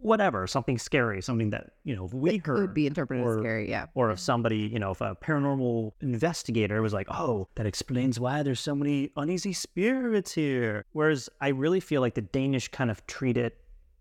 whatever, 0.00 0.46
something 0.46 0.78
scary, 0.78 1.20
something 1.20 1.50
that, 1.50 1.72
you 1.82 1.96
know, 1.96 2.08
we 2.12 2.34
It 2.36 2.44
could 2.44 2.72
be 2.74 2.86
interpreted 2.86 3.24
or- 3.26 3.34
as 3.34 3.40
scary. 3.40 3.68
Yeah. 3.68 3.86
or 3.94 4.12
if 4.12 4.20
somebody, 4.20 4.58
you 4.58 4.78
know, 4.78 4.92
if 4.92 5.00
a 5.00 5.16
paranormal 5.16 5.92
investigator 6.00 6.80
was 6.80 6.92
like, 6.92 7.08
oh, 7.10 7.48
that 7.56 7.66
explains 7.66 8.20
why 8.20 8.42
there's 8.44 8.60
so 8.60 8.74
many 8.76 9.10
uneasy 9.16 9.52
spirits 9.52 10.32
here. 10.32 10.84
Whereas 10.92 11.28
I 11.40 11.48
really 11.48 11.80
feel 11.80 12.00
like 12.00 12.14
the 12.14 12.22
Danish 12.22 12.68
kind 12.68 12.88
of 12.90 13.04
treat 13.08 13.36
it 13.36 13.58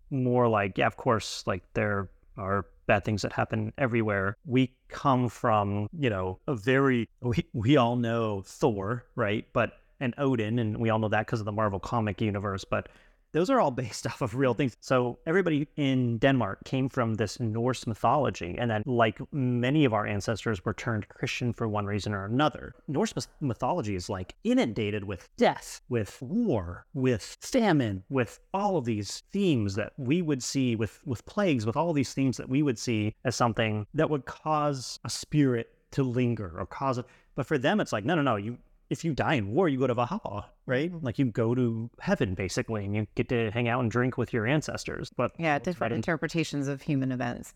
more 0.10 0.48
like, 0.48 0.78
yeah, 0.78 0.88
of 0.88 0.98
course, 0.98 1.44
like 1.46 1.64
there 1.74 2.10
are 2.38 2.66
bad 2.86 3.06
things 3.06 3.22
that 3.22 3.34
happen 3.34 3.74
everywhere. 3.78 4.38
We 4.46 4.72
come 4.90 5.30
from, 5.30 5.90
you 5.98 6.10
know, 6.10 6.40
a 6.48 6.56
very, 6.56 7.10
we, 7.22 7.46
we 7.54 7.78
all 7.78 7.96
know 7.96 8.42
Thor, 8.46 9.06
right? 9.16 9.48
But, 9.54 9.74
and 10.00 10.14
Odin, 10.18 10.60
and 10.60 10.78
we 10.78 10.90
all 10.90 11.00
know 11.00 11.10
that 11.10 11.26
because 11.26 11.40
of 11.40 11.46
the 11.46 11.52
Marvel 11.52 11.80
comic 11.80 12.22
universe, 12.22 12.66
but 12.66 12.90
those 13.34 13.50
are 13.50 13.60
all 13.60 13.72
based 13.72 14.08
off 14.08 14.22
of 14.22 14.36
real 14.36 14.54
things. 14.54 14.78
So 14.80 15.20
everybody 15.26 15.68
in 15.76 16.18
Denmark 16.20 16.64
came 16.64 16.88
from 16.88 17.16
this 17.16 17.40
Norse 17.40 17.86
mythology, 17.86 18.56
and 18.58 18.72
then, 18.72 18.84
like 18.86 19.20
many 19.34 19.86
of 19.86 19.94
our 19.94 20.08
ancestors, 20.08 20.64
were 20.64 20.74
turned 20.74 21.10
Christian 21.10 21.52
for 21.52 21.68
one 21.68 21.86
reason 21.86 22.14
or 22.14 22.26
another. 22.26 22.74
Norse 22.88 23.14
mythology 23.42 23.96
is 23.96 24.10
like 24.10 24.36
inundated 24.44 25.04
with 25.04 25.28
death, 25.36 25.82
with 25.90 26.22
war, 26.22 26.86
with 26.94 27.38
famine, 27.42 28.04
with 28.10 28.40
all 28.54 28.78
of 28.78 28.86
these 28.86 29.24
themes 29.32 29.76
that 29.76 29.94
we 29.98 30.22
would 30.22 30.42
see 30.42 30.76
with 30.76 31.02
with 31.06 31.26
plagues, 31.26 31.66
with 31.66 31.76
all 31.76 31.94
these 31.94 32.14
themes 32.14 32.38
that 32.38 32.50
we 32.50 32.62
would 32.62 32.80
see 32.80 33.16
as 33.26 33.36
something 33.36 33.86
that 33.94 34.10
would 34.10 34.26
cause 34.26 35.00
a 35.04 35.10
spirit 35.10 35.74
to 35.92 36.04
linger 36.04 36.54
or 36.58 36.66
cause 36.66 36.98
it. 36.98 37.06
But 37.36 37.48
for 37.48 37.58
them, 37.58 37.80
it's 37.80 37.92
like 37.92 38.06
no, 38.06 38.16
no, 38.16 38.22
no. 38.22 38.36
You 38.36 38.58
if 38.94 39.04
you 39.04 39.14
die 39.14 39.34
in 39.34 39.52
war, 39.54 39.68
you 39.68 39.78
go 39.78 39.88
to 39.88 39.94
Valhalla, 39.94 40.50
right? 40.66 40.90
Like 41.04 41.20
you 41.20 41.26
go 41.26 41.54
to 41.54 41.90
heaven 42.00 42.34
basically, 42.36 42.86
and 42.86 42.96
you 42.96 43.06
get 43.16 43.28
to 43.30 43.52
hang 43.52 43.68
out 43.68 43.82
and 43.82 43.92
drink 43.92 44.18
with 44.18 44.32
your 44.32 44.48
ancestors. 44.48 45.12
But 45.18 45.32
Yeah. 45.38 45.60
Different 45.60 45.94
interpretations 45.94 46.70
of 46.70 46.82
human 46.82 47.12
events. 47.12 47.54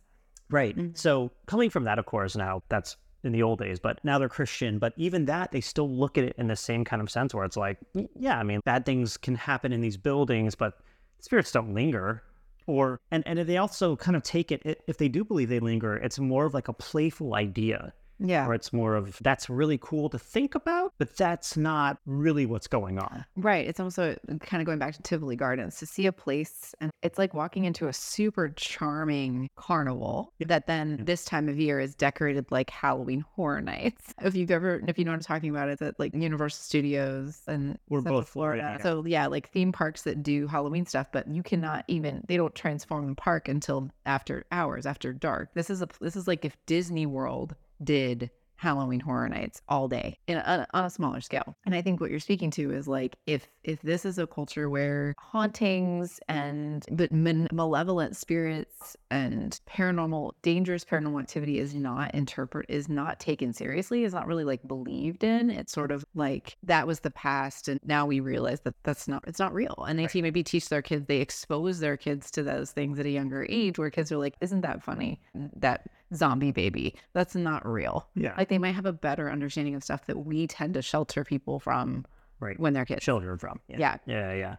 Right. 0.50 0.76
Mhm. 0.76 0.98
So 0.98 1.32
coming 1.46 1.70
from 1.70 1.86
that, 1.86 2.00
of 2.00 2.06
course, 2.06 2.36
now 2.36 2.64
that's 2.70 2.98
in 3.24 3.32
the 3.32 3.44
old 3.44 3.60
days, 3.60 3.80
but 3.80 4.00
now 4.04 4.20
they're 4.20 4.30
Christian. 4.30 4.80
But 4.80 4.94
even 4.98 5.26
that, 5.26 5.52
they 5.52 5.62
still 5.62 5.90
look 5.90 6.18
at 6.18 6.24
it 6.24 6.36
in 6.38 6.48
the 6.48 6.56
same 6.56 6.84
kind 6.86 7.02
of 7.02 7.10
sense 7.10 7.34
where 7.34 7.46
it's 7.46 7.58
like, 7.58 7.78
yeah, 8.16 8.38
I 8.40 8.44
mean, 8.44 8.62
bad 8.66 8.86
things 8.86 9.18
can 9.18 9.36
happen 9.36 9.72
in 9.74 9.82
these 9.82 9.98
buildings, 9.98 10.56
but 10.56 10.74
spirits 11.20 11.52
don't 11.52 11.74
linger. 11.74 12.24
Or 12.68 13.00
and 13.12 13.24
and 13.26 13.40
they 13.40 13.58
also 13.58 13.96
kind 13.96 14.18
of 14.18 14.24
take 14.24 14.52
it 14.52 14.62
if 14.88 14.98
they 14.98 15.08
do 15.08 15.24
believe 15.24 15.48
they 15.48 15.60
linger, 15.62 15.96
it's 15.96 16.20
more 16.20 16.46
of 16.46 16.54
like 16.54 16.68
a 16.68 16.74
playful 16.74 17.34
idea. 17.34 17.94
Yeah. 18.20 18.48
Or 18.48 18.54
it's 18.54 18.74
more 18.74 18.96
of 18.96 19.18
that's 19.22 19.50
really 19.50 19.78
cool 19.82 20.10
to 20.10 20.18
think 20.20 20.56
about, 20.56 20.94
but 20.98 21.16
that's 21.18 21.56
not 21.56 22.00
really 22.06 22.46
what's 22.46 22.68
going 22.68 22.98
on. 23.00 23.26
Right. 23.36 23.68
It's 23.68 23.80
also 23.80 24.16
uh, 24.30 24.36
kind 24.40 24.60
of 24.62 24.66
going 24.66 24.80
back 24.80 24.96
to 24.96 25.02
Tivoli 25.04 25.36
Gardens 25.36 25.78
to 25.78 25.86
see 25.86 26.08
a 26.08 26.12
place, 26.12 26.74
and 26.82 26.90
it's 27.04 27.18
like 27.20 27.34
walking 27.34 27.66
into 27.66 27.88
a 27.88 27.94
super 27.94 28.50
charming 28.56 29.50
carnival 29.56 30.34
Yeah. 30.40 30.48
that 30.48 30.68
then 30.68 30.96
Yeah. 31.00 31.04
this 31.06 31.26
time 31.26 31.50
of 31.50 31.60
year 31.60 31.80
is 31.80 31.94
decorated 31.96 32.46
like 32.52 32.70
Halloween 32.70 33.24
Horror 33.36 33.62
Nights. 33.62 34.14
If 34.22 34.36
you've 34.36 34.52
ever, 34.52 34.82
if 34.88 34.98
you 34.98 35.06
know 35.06 35.12
what 35.12 35.18
I'm 35.18 35.22
talking 35.22 35.50
about, 35.50 35.70
it's 35.70 35.82
at 35.82 36.00
like 36.00 36.14
Universal 36.14 36.62
Studios 36.64 37.42
and 37.48 37.78
We're 37.90 38.00
Central 38.00 38.22
both- 38.22 38.30
Florida. 38.30 38.76
yeah. 38.78 38.84
So 38.84 39.06
yeah, 39.06 39.28
like 39.28 39.50
theme 39.52 39.72
parks 39.72 40.02
that 40.04 40.24
do 40.24 40.48
Halloween 40.48 40.86
stuff, 40.86 41.08
but 41.12 41.28
you 41.28 41.44
cannot 41.44 41.86
even 41.88 42.24
they 42.28 42.38
don't 42.38 42.56
transform 42.56 43.08
the 43.08 43.16
park 43.16 43.48
until 43.48 43.90
after 44.06 44.46
hours, 44.52 44.86
after 44.86 45.14
dark. 45.14 45.50
This 45.54 45.70
is 45.70 45.82
a 45.82 45.88
this 46.02 46.16
is 46.16 46.28
like 46.28 46.46
if 46.46 46.58
Disney 46.66 47.06
World 47.06 47.56
did 47.84 48.30
Halloween 48.58 49.00
Horror 49.00 49.30
Nights 49.30 49.62
all 49.70 49.88
day 49.88 50.18
in 50.28 50.38
a, 50.38 50.68
on 50.74 50.86
a 50.86 50.90
smaller 50.90 51.22
scale. 51.22 51.56
And 51.66 51.76
I 51.76 51.82
think 51.82 52.02
what 52.02 52.10
you're 52.10 52.20
speaking 52.20 52.50
to 52.52 52.72
is 52.72 52.88
like 52.88 53.16
if 53.28 53.48
if 53.64 53.82
this 53.84 54.04
is 54.04 54.18
a 54.18 54.26
culture 54.26 54.68
where 54.70 55.14
hauntings 55.20 56.20
and 56.28 56.84
but 56.92 57.12
malevolent 57.12 58.16
spirits 58.16 58.98
and 59.12 59.60
paranormal 59.70 60.32
dangerous 60.42 60.84
paranormal 60.84 61.22
activity 61.22 61.60
is 61.60 61.76
not 61.76 62.14
interpret 62.16 62.66
is 62.68 62.90
not 62.90 63.20
taken 63.20 63.54
seriously, 63.54 64.04
is 64.04 64.14
not 64.14 64.26
really 64.26 64.44
like 64.44 64.68
believed 64.68 65.24
in. 65.24 65.52
It's 65.52 65.72
sort 65.72 65.92
of 65.92 66.04
like 66.16 66.58
that 66.64 66.88
was 66.88 67.02
the 67.02 67.12
past 67.12 67.68
and 67.68 67.80
now 67.86 68.08
we 68.08 68.20
realize 68.20 68.62
that 68.62 68.74
that's 68.84 69.08
not 69.08 69.24
it's 69.28 69.40
not 69.40 69.54
real. 69.54 69.86
And 69.88 70.00
they 70.00 70.04
Right. 70.04 70.12
see 70.12 70.22
maybe 70.22 70.42
teach 70.42 70.70
their 70.70 70.82
kids 70.82 71.06
they 71.06 71.22
expose 71.22 71.80
their 71.80 71.98
kids 71.98 72.32
to 72.32 72.42
those 72.42 72.72
things 72.72 72.98
at 72.98 73.06
a 73.06 73.10
younger 73.12 73.46
age 73.50 73.78
where 73.78 73.92
kids 73.92 74.12
are 74.12 74.18
like 74.18 74.36
isn't 74.42 74.62
that 74.62 74.82
funny 74.82 75.22
that 75.58 75.86
zombie 76.16 76.52
baby 76.52 76.96
that's 77.14 77.36
not 77.36 77.66
real 77.68 78.08
Yeah. 78.16 78.34
like 78.38 78.50
they 78.50 78.58
might 78.58 78.76
have 78.76 78.86
a 78.86 78.94
better 78.94 79.30
understanding 79.30 79.76
of 79.76 79.84
stuff 79.84 80.06
that 80.06 80.18
we 80.20 80.48
tend 80.48 80.74
to 80.76 80.82
shelter 80.82 81.24
people 81.24 81.60
from 81.60 82.06
Right. 82.40 82.60
when 82.60 82.74
they're 82.74 82.86
kids. 82.86 83.04
children 83.04 83.38
from. 83.40 83.60
Yeah. 83.68 83.98
Yeah, 84.06 84.34
yeah. 84.34 84.56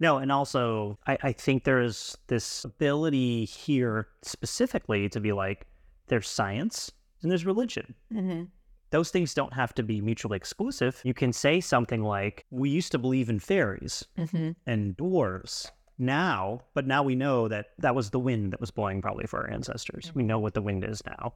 No, 0.00 0.16
and 0.18 0.32
also 0.32 0.98
I, 1.06 1.18
I 1.22 1.32
think 1.32 1.64
there's 1.64 2.16
this 2.28 2.64
ability 2.64 3.44
here 3.44 4.08
specifically 4.22 5.08
to 5.10 5.20
be 5.20 5.32
like 5.32 5.66
there's 6.06 6.26
science 6.28 6.90
and 7.22 7.30
there's 7.30 7.44
religion. 7.44 7.94
Mm-hmm. 8.12 8.44
Those 8.90 9.10
things 9.10 9.34
don't 9.34 9.52
have 9.52 9.74
to 9.74 9.82
be 9.82 10.00
mutually 10.00 10.36
exclusive. 10.36 11.00
You 11.04 11.12
can 11.12 11.32
say 11.34 11.60
something 11.60 12.02
like, 12.02 12.46
We 12.50 12.70
used 12.70 12.92
to 12.92 12.98
believe 12.98 13.28
in 13.28 13.38
fairies 13.40 14.06
Mm-hmm. 14.16 14.52
and 14.66 14.96
dwarves 14.96 15.70
now, 15.98 16.60
but 16.74 16.86
now 16.86 17.02
we 17.02 17.14
know 17.14 17.48
that 17.48 17.70
that 17.78 17.94
was 17.94 18.10
the 18.10 18.18
wind 18.20 18.52
that 18.52 18.60
was 18.60 18.70
blowing 18.70 19.02
probably 19.02 19.26
for 19.26 19.40
our 19.40 19.50
ancestors. 19.50 20.12
We 20.14 20.22
know 20.22 20.38
what 20.38 20.54
the 20.54 20.62
wind 20.62 20.84
is 20.84 21.02
now. 21.06 21.34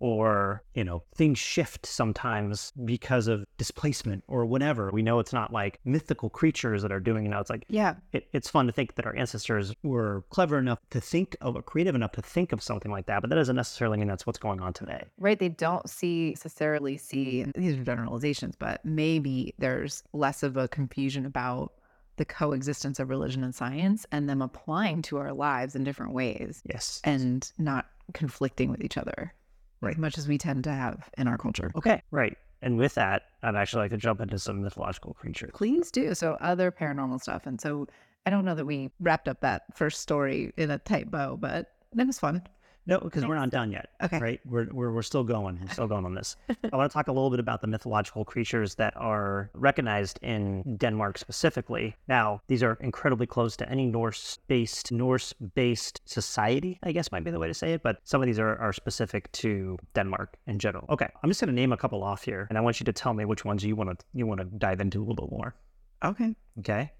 Or, 0.00 0.62
you 0.74 0.84
know, 0.84 1.02
things 1.16 1.40
shift 1.40 1.84
sometimes 1.84 2.72
because 2.84 3.26
of 3.26 3.44
displacement 3.56 4.22
or 4.28 4.46
whatever. 4.46 4.90
We 4.92 5.02
know 5.02 5.18
it's 5.18 5.32
not 5.32 5.52
like 5.52 5.80
mythical 5.84 6.30
creatures 6.30 6.82
that 6.82 6.92
are 6.92 7.00
doing 7.00 7.26
it 7.26 7.30
now. 7.30 7.40
It's 7.40 7.50
like 7.50 7.64
Yeah. 7.68 7.96
it, 8.12 8.28
it's 8.32 8.48
fun 8.48 8.66
to 8.66 8.72
think 8.72 8.94
that 8.94 9.06
our 9.06 9.16
ancestors 9.16 9.74
were 9.82 10.22
clever 10.30 10.56
enough 10.56 10.78
to 10.90 11.00
think 11.00 11.36
of 11.40 11.56
or 11.56 11.62
creative 11.62 11.96
enough 11.96 12.12
to 12.12 12.22
think 12.22 12.52
of 12.52 12.62
something 12.62 12.92
like 12.92 13.06
that, 13.06 13.22
but 13.22 13.30
that 13.30 13.34
doesn't 13.34 13.56
necessarily 13.56 13.98
mean 13.98 14.06
that's 14.06 14.24
what's 14.24 14.38
going 14.38 14.60
on 14.60 14.72
today. 14.72 15.02
Right. 15.18 15.36
They 15.36 15.48
don't 15.48 15.90
see 15.90 16.30
necessarily 16.30 16.96
see, 16.96 17.46
these 17.56 17.76
are 17.76 17.82
generalizations, 17.82 18.54
but 18.54 18.84
maybe 18.84 19.52
there's 19.58 20.04
less 20.12 20.44
of 20.44 20.56
a 20.56 20.68
confusion 20.68 21.26
about 21.26 21.72
the 22.18 22.24
coexistence 22.24 23.00
of 23.00 23.08
religion 23.08 23.42
and 23.42 23.54
science 23.54 24.04
and 24.12 24.28
them 24.28 24.42
applying 24.42 25.00
to 25.02 25.16
our 25.16 25.32
lives 25.32 25.74
in 25.74 25.84
different 25.84 26.12
ways 26.12 26.62
Yes. 26.68 27.00
and 27.04 27.50
not 27.58 27.86
conflicting 28.12 28.70
with 28.70 28.82
each 28.84 28.96
other 28.98 29.32
Right. 29.80 29.92
as 29.94 29.98
much 29.98 30.18
as 30.18 30.28
we 30.28 30.36
tend 30.38 30.64
to 30.64 30.72
have 30.72 31.08
in 31.16 31.26
our 31.28 31.38
culture. 31.38 31.72
Okay. 31.76 32.02
Right. 32.10 32.36
And 32.60 32.76
with 32.76 32.94
that, 32.96 33.22
I'd 33.42 33.54
actually 33.54 33.82
like 33.82 33.92
to 33.92 33.96
jump 33.96 34.20
into 34.20 34.38
some 34.38 34.60
mythological 34.62 35.14
creatures. 35.14 35.52
Please 35.54 35.90
do. 35.92 36.12
So 36.14 36.36
other 36.40 36.72
paranormal 36.72 37.20
stuff. 37.20 37.46
And 37.46 37.60
so 37.60 37.86
I 38.26 38.30
don't 38.30 38.44
know 38.44 38.56
that 38.56 38.66
we 38.66 38.90
wrapped 39.00 39.28
up 39.28 39.40
that 39.40 39.62
first 39.76 40.00
story 40.00 40.52
in 40.56 40.70
a 40.72 40.78
tight 40.78 41.10
bow, 41.10 41.36
but 41.36 41.70
that 41.94 42.06
was 42.06 42.18
fun. 42.18 42.42
No, 42.88 42.98
because 42.98 43.26
we're 43.26 43.34
not 43.34 43.50
done 43.50 43.70
yet. 43.70 43.90
Okay. 44.02 44.18
Right. 44.18 44.40
We're, 44.46 44.66
we're, 44.72 44.90
we're 44.90 45.02
still 45.02 45.22
going. 45.22 45.60
We're 45.60 45.72
still 45.74 45.86
going 45.86 46.06
on 46.06 46.14
this. 46.14 46.36
I 46.48 46.74
want 46.74 46.90
to 46.90 46.94
talk 46.94 47.08
a 47.08 47.12
little 47.12 47.28
bit 47.28 47.38
about 47.38 47.60
the 47.60 47.66
mythological 47.66 48.24
creatures 48.24 48.74
that 48.76 48.94
are 48.96 49.50
recognized 49.52 50.18
in 50.22 50.78
Denmark 50.78 51.18
specifically. 51.18 51.94
Now, 52.08 52.40
these 52.48 52.62
are 52.62 52.78
incredibly 52.80 53.26
close 53.26 53.58
to 53.58 53.68
any 53.68 53.84
Norse 53.84 54.38
based 54.48 54.90
Norse 54.90 55.34
based 55.54 56.00
society, 56.06 56.78
I 56.82 56.92
guess 56.92 57.12
might 57.12 57.24
be 57.24 57.30
the 57.30 57.38
way 57.38 57.48
to 57.48 57.52
say 57.52 57.74
it, 57.74 57.82
but 57.82 57.98
some 58.04 58.22
of 58.22 58.26
these 58.26 58.38
are, 58.38 58.56
are 58.56 58.72
specific 58.72 59.30
to 59.32 59.76
Denmark 59.94 60.38
in 60.46 60.58
general. 60.58 60.86
Okay. 60.88 61.08
I'm 61.22 61.28
just 61.28 61.40
gonna 61.40 61.52
name 61.52 61.72
a 61.72 61.76
couple 61.76 62.02
off 62.02 62.24
here 62.24 62.46
and 62.48 62.56
I 62.56 62.62
want 62.62 62.80
you 62.80 62.84
to 62.84 62.92
tell 62.94 63.12
me 63.12 63.26
which 63.26 63.44
ones 63.44 63.62
you 63.62 63.76
want 63.76 63.98
to 63.98 64.06
you 64.14 64.26
want 64.26 64.40
to 64.40 64.46
dive 64.46 64.80
into 64.80 65.00
a 65.00 65.04
little 65.04 65.26
bit 65.26 65.30
more. 65.30 65.54
Okay. 66.02 66.34
Okay. 66.60 66.90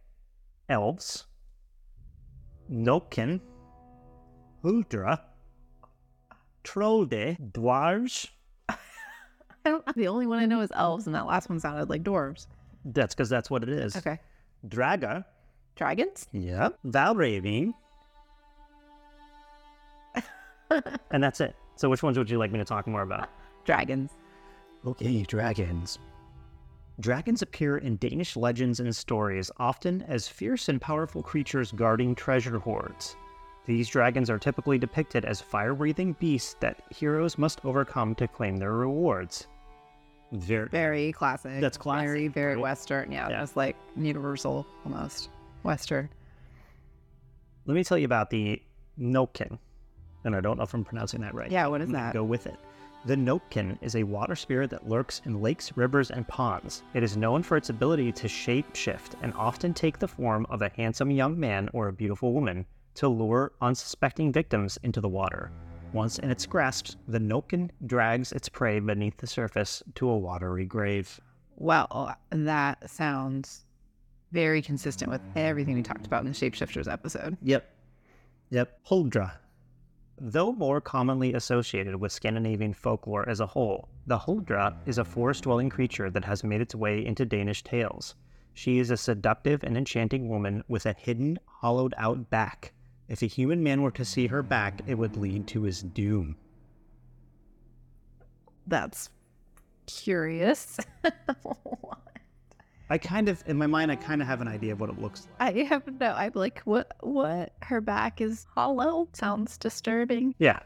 Elves. 0.69 1.25
Noken. 2.71 3.41
Huldra. 4.63 5.21
Trolde. 6.65 7.37
Dwarves. 7.53 8.29
The 9.97 10.09
only 10.09 10.27
one 10.27 10.39
I 10.39 10.47
know 10.47 10.63
is 10.63 10.71
elves, 10.75 11.05
and 11.07 11.15
that 11.15 11.27
last 11.27 11.51
one 11.51 11.61
sounded 11.61 11.91
like 11.91 12.03
dwarves. 12.03 12.47
That's 12.87 13.15
because 13.15 13.29
that's 13.29 13.51
what 13.51 13.63
it 13.63 13.69
is. 13.69 13.97
Okay. 13.97 14.19
Draga. 14.67 15.27
Dragons? 15.77 16.27
Yep. 16.33 16.79
Valraving. 16.87 17.75
and 21.11 21.23
that's 21.23 21.41
it. 21.41 21.55
So 21.77 21.89
which 21.89 22.03
ones 22.03 22.17
would 22.19 22.31
you 22.31 22.39
like 22.39 22.51
me 22.51 22.59
to 22.59 22.65
talk 22.65 22.87
more 22.87 23.03
about? 23.03 23.29
Dragons. 23.65 24.11
Okay, 24.87 25.23
dragons. 25.23 25.99
Dragons 27.01 27.43
appear 27.43 27.79
in 27.79 27.97
Danish 27.99 28.37
legends 28.37 28.81
and 28.81 28.95
stories 28.95 29.51
often 29.59 30.03
as 30.09 30.27
fierce 30.27 30.69
and 30.69 30.81
powerful 30.81 31.23
creatures 31.23 31.71
guarding 31.73 32.15
treasure 32.15 32.59
hoards. 32.59 33.17
These 33.67 33.89
dragons 33.89 34.31
are 34.31 34.39
typically 34.39 34.79
depicted 34.79 35.25
as 35.25 35.41
fire 35.41 35.75
breathing 35.75 36.15
beasts 36.15 36.57
that 36.61 36.81
heroes 36.91 37.37
must 37.37 37.65
overcome 37.65 38.15
to 38.17 38.27
claim 38.27 38.57
their 38.57 38.73
rewards. 38.73 39.47
Very, 40.33 40.69
Very 40.69 41.13
classic. 41.13 41.61
That's 41.61 41.79
classic, 41.79 42.09
Very, 42.09 42.29
very 42.29 42.55
right? 42.55 42.63
Western. 42.63 43.13
Yeah, 43.13 43.29
Yeah. 43.29 43.41
That's 43.41 43.57
like 43.57 43.77
universal 43.97 44.67
almost. 44.85 45.31
Western. 45.63 46.09
Let 47.67 47.75
me 47.75 47.85
tell 47.85 47.99
you 47.99 48.05
about 48.05 48.31
the 48.31 48.63
Noken. 48.99 49.59
And 50.25 50.35
I 50.35 50.41
don't 50.41 50.57
know 50.57 50.65
if 50.65 50.75
I'm 50.75 50.85
pronouncing 50.85 51.21
that 51.21 51.35
right. 51.35 51.51
Yeah, 51.51 51.67
what 51.67 51.81
is 51.81 51.91
that? 51.91 52.13
Go 52.13 52.25
with 52.25 52.47
it. 52.47 52.57
The 53.05 53.15
Noken 53.15 53.79
is 53.81 53.97
a 53.97 54.03
water 54.03 54.35
spirit 54.35 54.71
that 54.71 54.89
lurks 54.89 55.23
in 55.25 55.41
lakes, 55.41 55.77
rivers, 55.77 56.11
and 56.11 56.27
ponds. 56.27 56.83
It 56.95 57.03
is 57.03 57.17
known 57.17 57.43
for 57.43 57.57
its 57.57 57.71
ability 57.71 58.13
to 58.13 58.29
shape 58.29 58.75
shift 58.75 59.15
and 59.23 59.33
often 59.35 59.73
take 59.73 59.99
the 59.99 60.09
form 60.09 60.47
of 60.51 60.63
a 60.63 60.71
handsome 60.71 61.11
young 61.11 61.39
man 61.39 61.71
or 61.73 61.89
a 61.89 61.93
beautiful 61.93 62.33
woman 62.33 62.67
to 62.99 63.09
lure 63.09 63.53
unsuspecting 63.61 64.33
victims 64.33 64.77
into 64.83 65.01
the 65.01 65.09
water. 65.09 65.53
Once 65.93 66.19
in 66.19 66.33
its 66.33 66.45
grasp, 66.47 66.97
the 67.07 67.21
Noken 67.21 67.71
drags 67.87 68.33
its 68.33 68.49
prey 68.49 68.81
beneath 68.81 69.17
the 69.19 69.27
surface 69.27 69.85
to 69.95 70.09
a 70.09 70.19
watery 70.19 70.67
grave. 70.67 71.21
Well, 71.55 72.17
that 72.31 72.91
sounds 72.91 73.65
very 74.33 74.61
consistent 74.61 75.13
with 75.13 75.21
everything 75.37 75.77
we 75.77 75.83
talked 75.83 76.07
about 76.07 76.25
in 76.25 76.33
the 76.33 76.37
Shapeshifters 76.37 76.93
episode. 76.93 77.37
Yep. 77.41 77.71
Yep. 78.51 78.81
Huldra. 78.89 79.31
Though 80.21 80.53
more 80.53 80.81
commonly 80.81 81.35
associated 81.35 81.95
with 81.95 82.11
Scandinavian 82.11 82.75
folklore 82.75 83.29
as 83.29 83.39
a 83.39 83.47
whole, 83.47 83.89
the 84.09 84.19
Huldra 84.19 84.75
is 84.87 84.99
a 84.99 85.05
forest 85.05 85.45
dwelling 85.45 85.71
creature 85.71 86.11
that 86.11 86.25
has 86.25 86.43
made 86.43 86.61
its 86.61 86.75
way 86.75 87.07
into 87.07 87.25
Danish 87.25 87.63
tales. 87.63 88.17
She 88.55 88.81
is 88.81 88.91
a 88.91 88.97
seductive 88.97 89.63
and 89.63 89.77
enchanting 89.77 90.29
woman 90.29 90.65
with 90.67 90.85
a 90.85 90.95
hidden, 90.95 91.39
hollowed 91.47 91.95
out 91.97 92.29
back. 92.29 92.73
If 93.09 93.23
a 93.23 93.27
human 93.27 93.63
man 93.63 93.83
were 93.83 93.91
to 93.93 94.05
see 94.05 94.27
her 94.27 94.43
back, 94.43 94.83
it 94.87 94.97
would 94.97 95.17
lead 95.17 95.47
to 95.49 95.63
his 95.63 95.83
doom. 95.83 96.37
That's 98.67 99.09
curious. 99.87 100.79
I 102.91 102.99
kind 102.99 103.29
of, 103.29 103.43
in 103.47 103.57
my 103.57 103.67
mind, 103.67 103.91
I 103.91 103.97
kind 103.97 104.21
of 104.23 104.29
have 104.29 104.41
an 104.41 104.49
idea 104.49 104.73
of 104.73 104.81
what 104.81 104.91
it 104.91 104.99
looks 105.01 105.27
like. 105.41 105.57
I 105.57 105.63
have 105.65 105.87
no. 106.01 106.13
I'm 106.13 106.33
like, 106.35 106.61
what? 106.61 106.95
What? 107.01 107.53
Her 107.63 107.81
back 107.81 108.21
is 108.21 108.47
hollow. 108.55 109.09
Sounds 109.13 109.59
disturbing. 109.59 110.35
Yeah. 110.39 110.61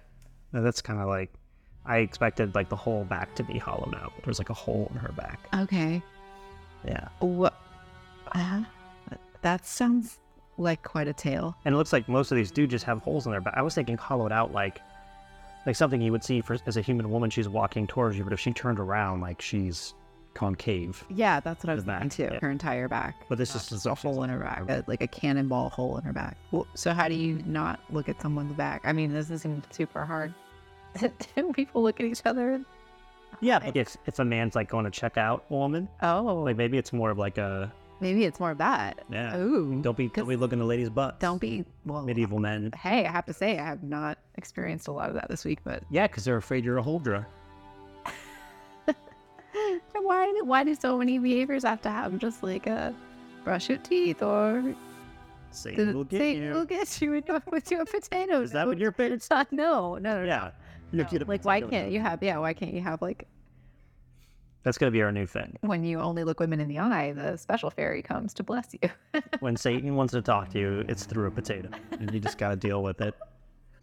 No, 0.52 0.62
That's 0.62 0.83
kind 0.83 1.00
of 1.00 1.09
like, 1.09 1.33
I 1.87 1.98
expected 1.98 2.55
like 2.55 2.68
the 2.68 2.76
whole 2.76 3.05
back 3.05 3.35
to 3.37 3.42
be 3.42 3.59
hollowed 3.59 3.94
out. 3.94 4.12
There's 4.24 4.38
like 4.38 4.50
a 4.50 4.55
hole 4.55 4.90
in 4.92 4.98
her 4.98 5.12
back. 5.12 5.40
Okay. 5.55 6.02
Yeah. 6.85 7.09
What? 7.20 7.55
Uh, 8.33 8.62
that 9.42 9.66
sounds 9.66 10.18
like 10.59 10.83
quite 10.83 11.09
a 11.09 11.12
tail. 11.12 11.57
And 11.65 11.75
it 11.75 11.79
looks 11.79 11.93
like 11.93 12.09
most 12.09 12.31
of 12.31 12.37
these 12.37 12.51
do 12.51 12.67
just 12.67 12.85
have 12.85 12.99
holes 13.01 13.27
in 13.27 13.33
there. 13.33 13.41
But 13.41 13.57
I 13.57 13.62
was 13.62 13.75
thinking 13.75 13.97
hollowed 13.97 14.33
out 14.33 14.53
like 14.53 14.81
like 15.67 15.77
something 15.77 16.01
you 16.03 16.11
would 16.12 16.25
see 16.25 16.41
for 16.41 16.57
as 16.67 16.77
a 16.77 16.81
human 16.83 17.11
woman 17.11 17.31
she's 17.31 17.49
walking 17.49 17.87
towards 17.87 18.17
you, 18.19 18.25
but 18.25 18.33
if 18.33 18.41
she 18.41 18.53
turned 18.53 18.79
around 18.81 19.21
like 19.21 19.41
she's 19.41 19.95
concave. 20.35 21.05
Yeah, 21.11 21.41
that's 21.41 21.62
what 21.62 21.71
I 21.71 21.75
was 21.75 21.85
thinking 21.85 22.09
too. 22.09 22.23
yeah. 22.33 22.38
Her 22.41 22.51
entire 22.51 22.88
back. 22.88 23.15
But 23.29 23.38
this 23.38 23.55
is 23.55 23.69
just 23.69 23.87
a 23.87 23.95
hole 23.95 24.23
in 24.23 24.31
her 24.31 24.38
back, 24.38 24.65
uh, 24.69 24.83
like 24.87 25.03
a 25.03 25.07
cannonball 25.07 25.69
hole 25.71 25.99
in 25.99 26.05
her 26.05 26.12
back. 26.12 26.37
Well, 26.51 26.67
so 26.75 26.93
how 26.93 27.07
do 27.09 27.15
you 27.15 27.43
not 27.47 27.81
look 27.91 28.09
at 28.09 28.21
someone's 28.21 28.55
back? 28.55 28.83
I 28.85 28.93
mean, 28.93 29.12
this 29.12 29.29
seem 29.41 29.62
super 29.71 30.05
hard. 30.05 30.35
Do 31.37 31.53
people 31.55 31.83
look 31.83 32.01
at 32.01 32.07
each 32.07 32.23
other? 32.25 32.61
Yeah, 33.41 33.59
like 33.59 33.77
if 33.77 33.97
if 34.07 34.19
a 34.19 34.25
man's 34.25 34.55
like 34.55 34.69
going 34.69 34.85
to 34.85 34.91
check 34.91 35.17
out 35.17 35.45
a 35.51 35.55
woman, 35.55 35.88
Oh, 36.03 36.43
like 36.45 36.57
maybe 36.57 36.77
it's 36.79 36.93
more 36.93 37.11
of 37.11 37.19
like 37.19 37.38
a 37.38 37.73
maybe 38.03 38.25
it's 38.25 38.38
more 38.38 38.51
of 38.51 38.59
that. 38.59 39.05
yeah. 39.11 39.37
Ooh. 39.38 39.81
Don't 39.81 39.97
be 39.97 40.09
don't 40.09 40.29
be 40.29 40.37
looking 40.37 40.61
at 40.61 40.67
ladies' 40.67 40.91
butts. 40.91 41.19
Don't 41.21 41.41
be 41.41 41.65
well. 41.87 42.03
medieval 42.03 42.38
men. 42.38 42.71
Hey, 42.77 43.07
I 43.07 43.11
have 43.11 43.25
to 43.27 43.33
say 43.33 43.59
I 43.59 43.65
have 43.65 43.83
not 43.83 44.19
experienced 44.35 44.88
a 44.88 44.93
lot 44.93 45.09
of 45.09 45.15
that 45.15 45.29
this 45.29 45.45
week, 45.45 45.61
but 45.65 45.83
Yeah, 45.91 46.07
because 46.07 46.25
they're 46.25 46.37
afraid 46.37 46.65
you're 46.65 46.79
a 46.79 46.83
Huldra. 46.83 47.25
why 49.93 50.33
why 50.45 50.65
do 50.65 50.75
so 50.75 50.99
many 50.99 51.19
behaviors 51.19 51.62
have 51.62 51.81
to 51.83 51.91
have 51.91 52.19
just 52.19 52.43
like 52.43 52.67
a 52.67 52.95
brush 53.45 53.69
your 53.69 53.79
teeth 53.79 54.23
or 54.23 54.75
Satan 55.51 55.88
the 55.88 55.95
will 55.95 56.05
get 56.05 56.19
Satan 56.19 56.43
you. 56.45 56.53
will 56.55 56.65
get 56.65 57.01
you 57.01 57.11
with 57.11 57.29
your, 57.29 57.43
with 57.53 57.71
your 57.71 57.85
potatoes? 57.85 58.47
Is 58.47 58.53
that 58.53 58.67
what 58.67 58.79
your 58.79 58.93
parents? 58.93 59.29
Not. 59.31 59.53
No, 59.53 59.97
no, 59.97 60.21
no. 60.21 60.25
Yeah. 60.25 60.51
no. 60.93 61.07
You 61.11 61.19
Like, 61.21 61.45
why 61.45 61.61
can't 61.61 61.93
you 61.93 62.01
have? 62.01 62.23
Yeah, 62.23 62.38
why 62.38 62.55
can't 62.55 62.73
you 62.73 62.81
have 62.81 63.03
like 63.03 63.27
That's 64.62 64.79
gonna 64.79 64.92
be 64.92 65.03
our 65.03 65.11
new 65.12 65.27
thing. 65.27 65.57
when 65.62 65.83
you 65.85 65.98
only 66.01 66.25
look 66.25 66.38
women 66.40 66.61
in 66.61 66.68
the 66.68 66.79
eye, 66.79 67.12
the 67.12 67.37
special 67.37 67.70
fairy 67.70 68.03
comes 68.03 68.33
to 68.35 68.42
bless 68.42 68.75
you. 68.81 68.88
When 69.40 69.57
Satan 69.57 69.96
wants 69.96 70.12
to 70.12 70.22
talk 70.22 70.51
to 70.51 70.59
you, 70.59 70.85
it's 70.88 71.05
through 71.05 71.27
a 71.27 71.31
potato, 71.31 71.68
and 71.92 72.12
you 72.12 72.20
just 72.20 72.38
gotta 72.38 72.57
deal 72.57 72.83
with 72.83 73.01
it. 73.01 73.14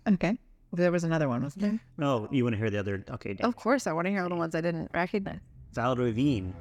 okay. 0.07 0.37
There 0.71 0.91
was 0.91 1.03
another 1.03 1.27
one, 1.27 1.41
wasn't 1.41 1.63
there? 1.63 1.79
Oh, 2.07 2.27
you 2.31 2.43
want 2.43 2.53
to 2.53 2.57
hear 2.59 2.69
the 2.69 2.79
other? 2.79 3.03
Okay, 3.09 3.33
Dan. 3.33 3.47
Of 3.47 3.55
course, 3.55 3.87
I 3.87 3.91
want 3.91 4.05
to 4.05 4.11
hear 4.11 4.21
all 4.21 4.29
the 4.29 4.35
ones 4.35 4.53
I 4.53 4.61
didn't 4.61 4.91
recognize. 4.93 5.39
Val 5.73 5.95
Ravine. 5.95 6.53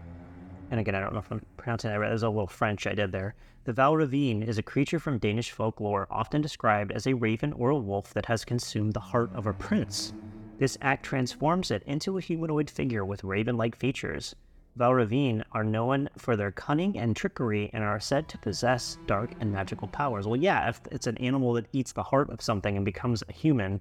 And 0.70 0.80
again, 0.80 0.94
I 0.94 1.00
don't 1.00 1.12
know 1.12 1.18
if 1.18 1.30
I'm 1.30 1.42
pronouncing 1.58 1.90
that 1.90 1.98
right. 1.98 2.08
There's 2.08 2.22
a 2.22 2.28
little 2.28 2.46
French 2.46 2.86
I 2.86 2.94
did 2.94 3.12
there. 3.12 3.34
The 3.64 3.72
Val 3.74 3.94
Ravine 3.96 4.42
is 4.42 4.56
a 4.56 4.62
creature 4.62 4.98
from 4.98 5.18
Danish 5.18 5.50
folklore, 5.50 6.06
often 6.10 6.40
described 6.40 6.90
as 6.92 7.06
a 7.06 7.12
raven 7.12 7.52
or 7.52 7.68
a 7.68 7.76
wolf 7.76 8.14
that 8.14 8.24
has 8.26 8.46
consumed 8.46 8.94
the 8.94 9.00
heart 9.00 9.30
of 9.34 9.46
a 9.46 9.52
prince. 9.52 10.14
This 10.58 10.76
act 10.82 11.04
transforms 11.04 11.70
it 11.70 11.82
into 11.86 12.18
a 12.18 12.20
humanoid 12.20 12.68
figure 12.68 13.04
with 13.04 13.22
raven 13.24 13.56
like 13.56 13.76
features. 13.76 14.34
Val 14.74 14.94
Ravine 14.94 15.44
are 15.52 15.64
known 15.64 16.08
for 16.18 16.36
their 16.36 16.52
cunning 16.52 16.98
and 16.98 17.16
trickery 17.16 17.70
and 17.72 17.82
are 17.82 18.00
said 18.00 18.28
to 18.28 18.38
possess 18.38 18.98
dark 19.06 19.32
and 19.40 19.52
magical 19.52 19.88
powers. 19.88 20.26
Well, 20.26 20.36
yeah, 20.36 20.68
if 20.68 20.80
it's 20.90 21.06
an 21.06 21.16
animal 21.18 21.52
that 21.54 21.66
eats 21.72 21.92
the 21.92 22.02
heart 22.02 22.30
of 22.30 22.42
something 22.42 22.76
and 22.76 22.84
becomes 22.84 23.22
a 23.28 23.32
human, 23.32 23.80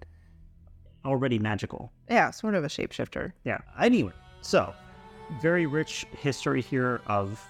already 1.06 1.40
magical. 1.40 1.92
Yeah, 2.10 2.32
sort 2.32 2.56
of 2.56 2.64
a 2.64 2.68
shapeshifter. 2.68 3.32
Yeah. 3.44 3.60
Anyway, 3.80 4.14
so 4.42 4.74
very 5.42 5.66
rich 5.66 6.06
history 6.12 6.62
here 6.62 7.02
of 7.08 7.44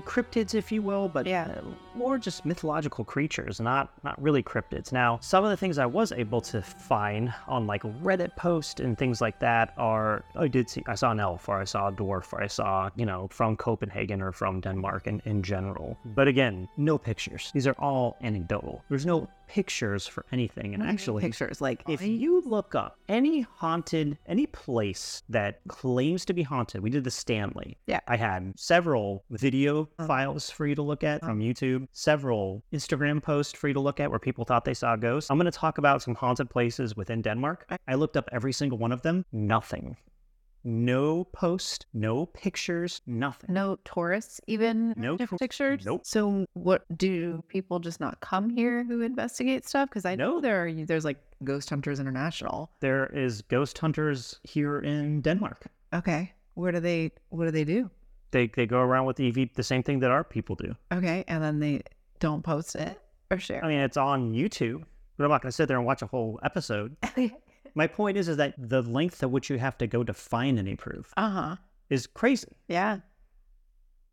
cryptids, 0.00 0.54
if 0.54 0.72
you 0.72 0.82
will, 0.82 1.08
but 1.08 1.26
Yeah. 1.26 1.54
uh, 1.58 1.62
more 1.94 2.18
just 2.18 2.44
mythological 2.46 3.04
creatures, 3.04 3.60
not 3.60 3.90
not 4.02 4.20
really 4.20 4.42
cryptids. 4.42 4.92
Now, 4.92 5.18
some 5.20 5.44
of 5.44 5.50
the 5.50 5.56
things 5.56 5.78
I 5.78 5.86
was 5.86 6.12
able 6.12 6.40
to 6.42 6.62
find 6.62 7.32
on 7.46 7.66
like 7.66 7.82
Reddit 8.02 8.34
post 8.36 8.80
and 8.80 8.96
things 8.96 9.20
like 9.20 9.38
that 9.40 9.74
are 9.76 10.24
I 10.36 10.48
did 10.48 10.70
see 10.70 10.82
I 10.86 10.94
saw 10.94 11.10
an 11.10 11.20
elf 11.20 11.48
or 11.48 11.58
I 11.60 11.64
saw 11.64 11.88
a 11.88 11.92
dwarf 11.92 12.32
or 12.32 12.42
I 12.42 12.46
saw 12.46 12.90
you 12.96 13.04
know 13.06 13.28
from 13.30 13.56
Copenhagen 13.56 14.22
or 14.22 14.32
from 14.32 14.60
Denmark 14.60 15.06
in, 15.06 15.20
in 15.24 15.42
general. 15.42 15.96
But 16.04 16.28
again, 16.28 16.68
no 16.76 16.96
pictures. 16.98 17.50
These 17.52 17.66
are 17.66 17.76
all 17.78 18.16
anecdotal. 18.22 18.82
There's 18.88 19.06
no 19.06 19.28
pictures 19.52 20.06
for 20.06 20.24
anything, 20.32 20.72
and 20.72 20.82
actually 20.82 21.20
pictures 21.20 21.60
like 21.60 21.82
if 21.86 22.00
you 22.00 22.40
look 22.46 22.74
up 22.74 22.96
any 23.10 23.42
haunted, 23.42 24.16
any 24.26 24.46
place 24.46 25.22
that 25.28 25.60
claims 25.68 26.24
to 26.24 26.32
be 26.32 26.42
haunted, 26.42 26.82
we 26.82 26.88
did 26.88 27.04
the 27.04 27.10
Stanley. 27.10 27.76
Yeah. 27.86 28.00
I 28.08 28.16
had 28.16 28.58
several 28.58 29.24
video 29.28 29.82
uh-huh. 29.82 30.06
files 30.06 30.48
for 30.48 30.66
you 30.66 30.74
to 30.74 30.80
look 30.80 31.04
at 31.04 31.20
from 31.20 31.38
uh-huh. 31.38 31.48
YouTube, 31.48 31.86
several 31.92 32.62
Instagram 32.72 33.22
posts 33.22 33.52
for 33.52 33.68
you 33.68 33.74
to 33.74 33.80
look 33.80 34.00
at 34.00 34.08
where 34.08 34.18
people 34.18 34.46
thought 34.46 34.64
they 34.64 34.72
saw 34.72 34.96
ghosts. 34.96 35.30
I'm 35.30 35.36
going 35.36 35.44
to 35.44 35.58
talk 35.58 35.76
about 35.76 36.00
some 36.00 36.14
haunted 36.14 36.48
places 36.48 36.96
within 36.96 37.20
Denmark. 37.20 37.70
I 37.86 37.94
looked 37.94 38.16
up 38.16 38.30
every 38.32 38.54
single 38.54 38.78
one 38.78 38.90
of 38.90 39.02
them. 39.02 39.26
Nothing. 39.32 39.98
No 40.64 41.24
post, 41.24 41.86
no 41.92 42.26
pictures, 42.26 43.00
nothing. 43.06 43.52
no 43.52 43.76
tourists 43.84 44.40
even 44.46 44.94
No 44.96 45.16
tour- 45.16 45.38
pictures. 45.38 45.84
nope. 45.84 46.02
So 46.04 46.46
what 46.54 46.84
do 46.96 47.42
people 47.48 47.80
just 47.80 47.98
not 48.00 48.20
come 48.20 48.48
here 48.50 48.84
who 48.84 49.00
investigate 49.02 49.66
stuff? 49.66 49.88
Because 49.88 50.04
I 50.04 50.14
know 50.14 50.34
No. 50.36 50.40
there 50.40 50.64
are 50.66 50.72
there's 50.86 51.04
like 51.04 51.18
Ghost 51.44 51.68
Hunters 51.70 51.98
International. 51.98 52.70
There 52.80 53.06
is 53.06 53.42
ghost 53.42 53.76
hunters 53.78 54.38
here 54.44 54.78
in 54.80 55.20
Denmark. 55.22 55.66
Okay, 55.92 56.32
where 56.54 56.70
do 56.72 56.80
they 56.80 57.10
what 57.30 57.46
do 57.46 57.50
they 57.50 57.64
do? 57.64 57.90
They, 58.30 58.46
they 58.46 58.64
go 58.66 58.78
around 58.80 59.04
with 59.06 59.20
EV, 59.20 59.50
the 59.54 59.62
same 59.62 59.82
thing 59.82 59.98
that 60.00 60.10
our 60.10 60.24
people 60.24 60.54
do. 60.56 60.74
Okay, 60.90 61.22
and 61.28 61.42
then 61.42 61.58
they 61.60 61.82
don't 62.18 62.42
post 62.42 62.76
it 62.76 62.98
or 63.30 63.38
share. 63.38 63.62
I 63.64 63.68
mean, 63.68 63.80
it's 63.80 63.98
on 63.98 64.32
YouTube, 64.32 64.84
but 65.18 65.24
I'm 65.24 65.30
not 65.30 65.42
going 65.42 65.50
to 65.50 65.56
sit 65.56 65.68
there 65.68 65.76
and 65.76 65.84
watch 65.84 66.00
a 66.00 66.06
whole 66.06 66.40
episode. 66.42 66.96
My 67.74 67.86
point 67.86 68.16
is, 68.16 68.28
is 68.28 68.36
that 68.36 68.54
the 68.58 68.82
length 68.82 69.22
at 69.22 69.30
which 69.30 69.48
you 69.50 69.58
have 69.58 69.78
to 69.78 69.86
go 69.86 70.04
to 70.04 70.12
find 70.12 70.58
any 70.58 70.76
proof 70.76 71.12
uh 71.16 71.30
huh. 71.30 71.56
is 71.90 72.06
crazy. 72.06 72.48
Yeah. 72.68 72.98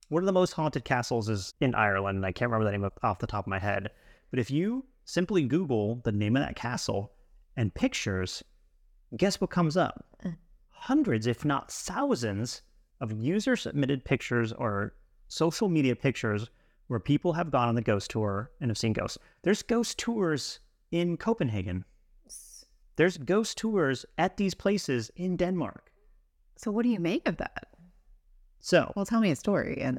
One 0.07 0.23
of 0.23 0.27
the 0.27 0.33
most 0.33 0.53
haunted 0.53 0.85
castles 0.85 1.29
is 1.29 1.53
in 1.59 1.75
Ireland, 1.75 2.17
and 2.17 2.25
I 2.25 2.31
can't 2.31 2.49
remember 2.49 2.65
the 2.65 2.71
name 2.71 2.83
of- 2.83 2.93
off 3.03 3.19
the 3.19 3.27
top 3.27 3.45
of 3.45 3.49
my 3.49 3.59
head. 3.59 3.91
But 4.31 4.39
if 4.39 4.49
you 4.49 4.85
simply 5.05 5.43
Google 5.43 6.01
the 6.03 6.11
name 6.11 6.35
of 6.35 6.43
that 6.43 6.55
castle 6.55 7.11
and 7.57 7.73
pictures, 7.73 8.43
guess 9.17 9.39
what 9.41 9.49
comes 9.49 9.77
up? 9.77 10.05
Uh. 10.23 10.31
Hundreds, 10.69 11.27
if 11.27 11.43
not 11.43 11.71
thousands, 11.71 12.61
of 13.01 13.11
user 13.11 13.55
submitted 13.55 14.03
pictures 14.03 14.51
or 14.53 14.93
social 15.27 15.69
media 15.69 15.95
pictures 15.95 16.49
where 16.87 16.99
people 16.99 17.33
have 17.33 17.51
gone 17.51 17.69
on 17.69 17.75
the 17.75 17.81
ghost 17.81 18.09
tour 18.11 18.51
and 18.59 18.69
have 18.69 18.77
seen 18.77 18.93
ghosts. 18.93 19.17
There's 19.43 19.61
ghost 19.61 19.97
tours 19.97 20.59
in 20.91 21.17
Copenhagen. 21.17 21.85
There's 22.99 23.17
ghost 23.17 23.57
tours 23.57 24.05
at 24.17 24.35
these 24.35 24.53
places 24.53 25.09
in 25.15 25.37
Denmark. 25.37 25.93
So 26.57 26.69
what 26.69 26.83
do 26.83 26.89
you 26.89 26.99
make 26.99 27.29
of 27.29 27.37
that? 27.37 27.69
So 28.59 28.91
Well, 28.93 29.05
tell 29.05 29.21
me 29.21 29.31
a 29.31 29.37
story, 29.37 29.79
and 29.79 29.95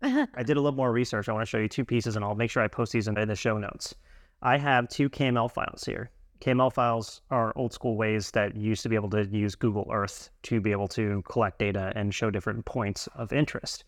then 0.00 0.28
I 0.34 0.42
did 0.42 0.56
a 0.56 0.60
little 0.62 0.74
more 0.74 0.92
research. 0.92 1.28
I 1.28 1.32
want 1.32 1.42
to 1.42 1.50
show 1.50 1.58
you 1.58 1.68
two 1.68 1.84
pieces, 1.84 2.16
and 2.16 2.24
I'll 2.24 2.34
make 2.34 2.50
sure 2.50 2.62
I 2.62 2.68
post 2.68 2.92
these 2.92 3.06
in, 3.06 3.18
in 3.18 3.28
the 3.28 3.36
show 3.36 3.58
notes. 3.58 3.94
I 4.40 4.56
have 4.56 4.88
two 4.88 5.10
KML 5.10 5.52
files 5.52 5.84
here. 5.84 6.10
KML 6.40 6.72
files 6.72 7.20
are 7.30 7.52
old 7.54 7.74
school 7.74 7.98
ways 7.98 8.30
that 8.30 8.56
you 8.56 8.70
used 8.70 8.82
to 8.84 8.88
be 8.88 8.96
able 8.96 9.10
to 9.10 9.26
use 9.26 9.54
Google 9.54 9.90
Earth 9.92 10.30
to 10.44 10.58
be 10.58 10.72
able 10.72 10.88
to 10.88 11.20
collect 11.28 11.58
data 11.58 11.92
and 11.96 12.14
show 12.14 12.30
different 12.30 12.64
points 12.64 13.10
of 13.14 13.34
interest. 13.34 13.84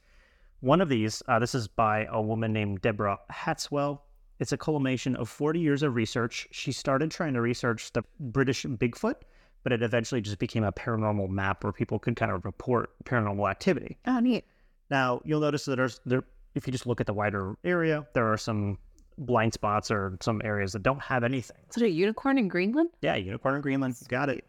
One 0.60 0.82
of 0.82 0.90
these, 0.90 1.22
uh, 1.28 1.38
this 1.38 1.54
is 1.54 1.66
by 1.66 2.06
a 2.10 2.20
woman 2.20 2.52
named 2.52 2.82
Deborah 2.82 3.20
Hatswell. 3.32 4.00
It's 4.44 4.52
a 4.52 4.58
culmination 4.58 5.16
of 5.16 5.30
40 5.30 5.58
years 5.58 5.82
of 5.82 5.94
research. 5.94 6.46
She 6.50 6.70
started 6.70 7.10
trying 7.10 7.32
to 7.32 7.40
research 7.40 7.90
the 7.94 8.02
British 8.20 8.66
Bigfoot, 8.66 9.14
but 9.62 9.72
it 9.72 9.80
eventually 9.80 10.20
just 10.20 10.38
became 10.38 10.64
a 10.64 10.70
paranormal 10.70 11.30
map 11.30 11.64
where 11.64 11.72
people 11.72 11.98
could 11.98 12.14
kind 12.14 12.30
of 12.30 12.44
report 12.44 12.90
paranormal 13.04 13.50
activity. 13.50 13.96
oh, 14.06 14.20
neat. 14.20 14.44
Now 14.90 15.22
you'll 15.24 15.40
notice 15.40 15.64
that 15.64 15.76
there's 15.76 16.02
there 16.04 16.24
if 16.54 16.66
you 16.66 16.72
just 16.72 16.86
look 16.86 17.00
at 17.00 17.06
the 17.06 17.14
wider 17.14 17.56
area, 17.64 18.06
there 18.12 18.30
are 18.30 18.36
some 18.36 18.76
blind 19.16 19.54
spots 19.54 19.90
or 19.90 20.18
some 20.20 20.42
areas 20.44 20.74
that 20.74 20.82
don't 20.82 21.00
have 21.00 21.24
anything. 21.24 21.56
It 21.74 21.82
a 21.82 21.88
unicorn 21.88 22.36
in 22.36 22.48
Greenland? 22.48 22.90
Yeah, 23.00 23.14
unicorn 23.14 23.54
in 23.54 23.62
Greenland, 23.62 23.96
got 24.08 24.28
it. 24.28 24.44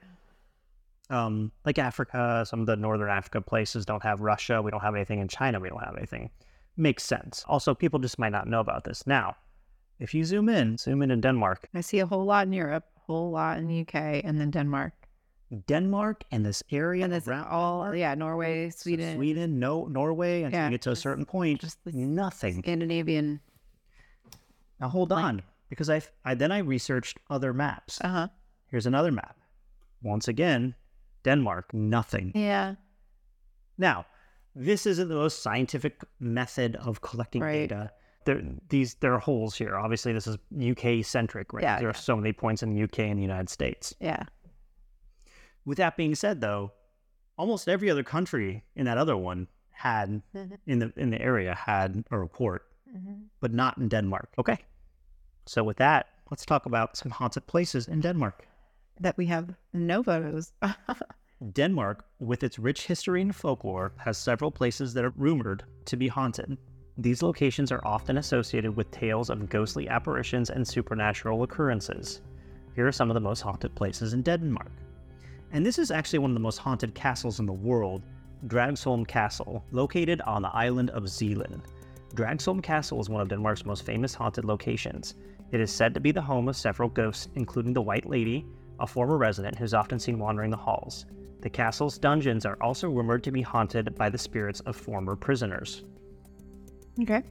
Um, 1.10 1.53
like 1.63 1.79
Africa, 1.79 2.43
some 2.45 2.60
of 2.60 2.65
the 2.65 2.75
northern 2.75 3.10
Africa 3.10 3.39
places 3.39 3.86
don't 3.86 4.03
have 4.03 4.19
Russia. 4.19 4.62
We 4.62 4.71
don't 4.71 4.81
have 4.81 4.93
anything 4.93 5.19
in 5.19 5.29
China. 5.29 5.62
We 5.62 5.69
don't 5.69 5.86
have 5.86 5.95
anything. 5.95 6.31
Makes 6.75 7.03
sense. 7.03 7.45
Also, 7.47 7.73
people 7.73 7.97
just 7.99 8.19
might 8.19 8.34
not 8.34 8.45
know 8.45 8.60
about 8.60 8.84
this. 8.84 9.08
Now, 9.08 9.38
if 9.99 10.13
you 10.13 10.23
zoom 10.25 10.49
in, 10.49 10.77
zoom 10.77 11.01
in 11.01 11.12
in 11.12 11.21
Denmark, 11.21 11.67
I 11.73 11.81
see 11.81 11.99
a 11.99 12.05
whole 12.05 12.25
lot 12.25 12.47
in 12.47 12.53
Europe, 12.53 12.86
a 12.97 12.99
whole 13.12 13.31
lot 13.31 13.58
in 13.58 13.67
the 13.67 13.81
UK, 13.81 14.21
and 14.23 14.39
then 14.39 14.51
Denmark. 14.51 14.93
Denmark 15.67 16.23
and 16.31 16.45
this 16.45 16.63
area 16.71 17.05
And 17.05 17.27
around 17.27 17.47
all 17.47 17.95
yeah, 17.95 18.15
Norway, 18.15 18.71
Sweden, 18.71 19.15
Sweden, 19.15 19.60
no, 19.60 19.86
Norway, 19.86 20.41
and 20.43 20.51
Yeah, 20.53 20.65
you 20.65 20.71
get 20.71 20.81
to 20.84 20.91
a 20.91 20.95
certain 20.95 21.25
point, 21.25 21.62
just 21.62 21.77
nothing. 21.86 22.62
Scandinavian. 22.62 23.39
Now 24.79 24.89
hold 24.89 25.10
blank. 25.10 25.25
on, 25.25 25.41
because 25.69 25.89
I, 25.89 26.01
I 26.25 26.34
then 26.36 26.51
I 26.51 26.60
researched 26.60 27.19
other 27.29 27.53
maps. 27.53 27.99
Uh 28.01 28.08
huh. 28.10 28.27
Here's 28.67 28.86
another 28.88 29.12
map. 29.12 29.38
Once 30.01 30.27
again, 30.27 30.75
Denmark, 31.23 31.73
nothing. 31.73 32.31
Yeah. 32.36 32.75
Now, 33.77 34.05
this 34.55 34.86
isn't 34.86 35.08
the 35.10 35.15
most 35.15 35.41
scientific 35.43 36.01
method 36.19 36.75
of 36.77 37.01
collecting 37.01 37.41
Right. 37.41 37.69
data. 37.69 37.91
There, 38.26 38.42
these 38.70 38.96
there 38.96 39.14
are 39.14 39.20
holes 39.20 39.56
here. 39.56 39.76
Obviously, 39.76 40.14
this 40.14 40.28
is 40.28 40.38
UK 40.60 41.06
centric, 41.06 41.54
right? 41.54 41.64
Yeah, 41.64 41.76
there 41.80 41.88
yeah. 41.88 41.92
are 41.92 41.94
so 41.94 42.16
many 42.16 42.34
points 42.34 42.64
in 42.64 42.70
the 42.72 42.84
UK 42.84 43.00
and 43.00 43.18
the 43.18 43.22
United 43.24 43.50
States. 43.50 43.96
Yeah. 44.00 44.24
With 45.66 45.78
that 45.78 45.96
being 45.98 46.16
said, 46.16 46.42
though, 46.42 46.72
almost 47.38 47.68
every 47.68 47.90
other 47.90 48.04
country 48.04 48.64
in 48.76 48.86
that 48.86 48.98
other 48.98 49.16
one 49.18 49.48
had 49.72 50.22
Mhm. 50.34 50.58
in 50.66 50.80
the 50.80 50.94
in 50.96 51.10
the 51.12 51.22
area 51.22 51.54
had 51.56 52.04
a 52.12 52.18
report, 52.18 52.64
Mm-hmm. 52.96 53.24
but 53.42 53.52
not 53.54 53.78
in 53.78 53.90
Denmark. 53.90 54.30
Okay. 54.38 54.58
So 55.46 55.64
with 55.64 55.78
that, 55.78 56.08
let's 56.32 56.46
talk 56.46 56.66
about 56.66 56.98
some 56.98 57.12
haunted 57.12 57.46
places 57.48 57.88
in 57.88 58.00
Denmark. 58.02 58.48
That 59.02 59.18
we 59.18 59.26
have 59.28 59.54
no 59.74 60.02
photos. 60.04 60.54
Denmark, 61.54 62.06
with 62.20 62.44
its 62.44 62.58
rich 62.58 62.88
history 62.88 63.22
and 63.22 63.36
folklore, 63.36 63.92
has 63.98 64.18
several 64.18 64.52
places 64.52 64.94
that 64.94 65.04
are 65.04 65.14
rumored 65.18 65.64
to 65.86 65.98
be 65.98 66.08
haunted. 66.08 66.58
These 66.97 67.21
locations 67.21 67.73
are 67.73 67.86
often 67.86 68.17
associated 68.17 68.73
with 68.73 68.89
tales 68.89 69.29
of 69.29 69.49
ghostly 69.49 69.89
apparitions 69.89 70.49
and 70.49 70.65
supernatural 70.65 71.43
occurrences. 71.43 72.21
Here 72.73 72.88
are 72.88 72.91
some 72.93 73.10
of 73.10 73.15
the 73.15 73.19
most 73.19 73.41
haunted 73.41 73.75
places 73.75 74.13
in 74.13 74.21
Denmark. 74.21 74.71
And 75.51 75.65
this 75.65 75.77
is 75.77 75.91
actually 75.91 76.19
one 76.19 76.31
of 76.31 76.36
the 76.36 76.39
most 76.39 76.58
haunted 76.58 76.95
castles 76.95 77.41
in 77.41 77.45
the 77.45 77.51
world, 77.51 78.03
Dragsholm 78.47 79.05
Castle, 79.05 79.62
located 79.71 80.21
on 80.21 80.41
the 80.41 80.55
island 80.55 80.89
of 80.91 81.10
Zealand. 81.10 81.63
Dragsholm 82.13 82.63
Castle 82.63 83.01
is 83.01 83.10
one 83.10 83.21
of 83.21 83.27
Denmark's 83.27 83.65
most 83.65 83.86
famous 83.86 84.13
haunted 84.13 84.45
locations. 84.45 85.15
It 85.51 85.60
is 85.60 85.71
said 85.71 85.93
to 85.95 85.99
be 85.99 86.12
the 86.12 86.21
home 86.21 86.47
of 86.47 86.55
several 86.55 86.88
ghosts, 86.88 87.27
including 87.36 87.73
the 87.73 87.81
White 87.81 88.05
Lady, 88.05 88.45
a 88.79 88.88
former 88.88 89.17
resident 89.17 89.58
who's 89.58 89.73
often 89.73 89.99
seen 89.99 90.17
wandering 90.17 90.49
the 90.49 90.55
halls. 90.55 91.08
The 91.41 91.49
castle's 91.49 91.97
dungeons 91.97 92.45
are 92.45 92.58
also 92.62 92.89
rumored 92.89 93.23
to 93.25 93.31
be 93.31 93.41
haunted 93.41 93.95
by 93.95 94.10
the 94.10 94.17
spirits 94.17 94.62
of 94.62 94.77
former 94.77 95.17
prisoners. 95.17 95.84
Okay. 97.01 97.23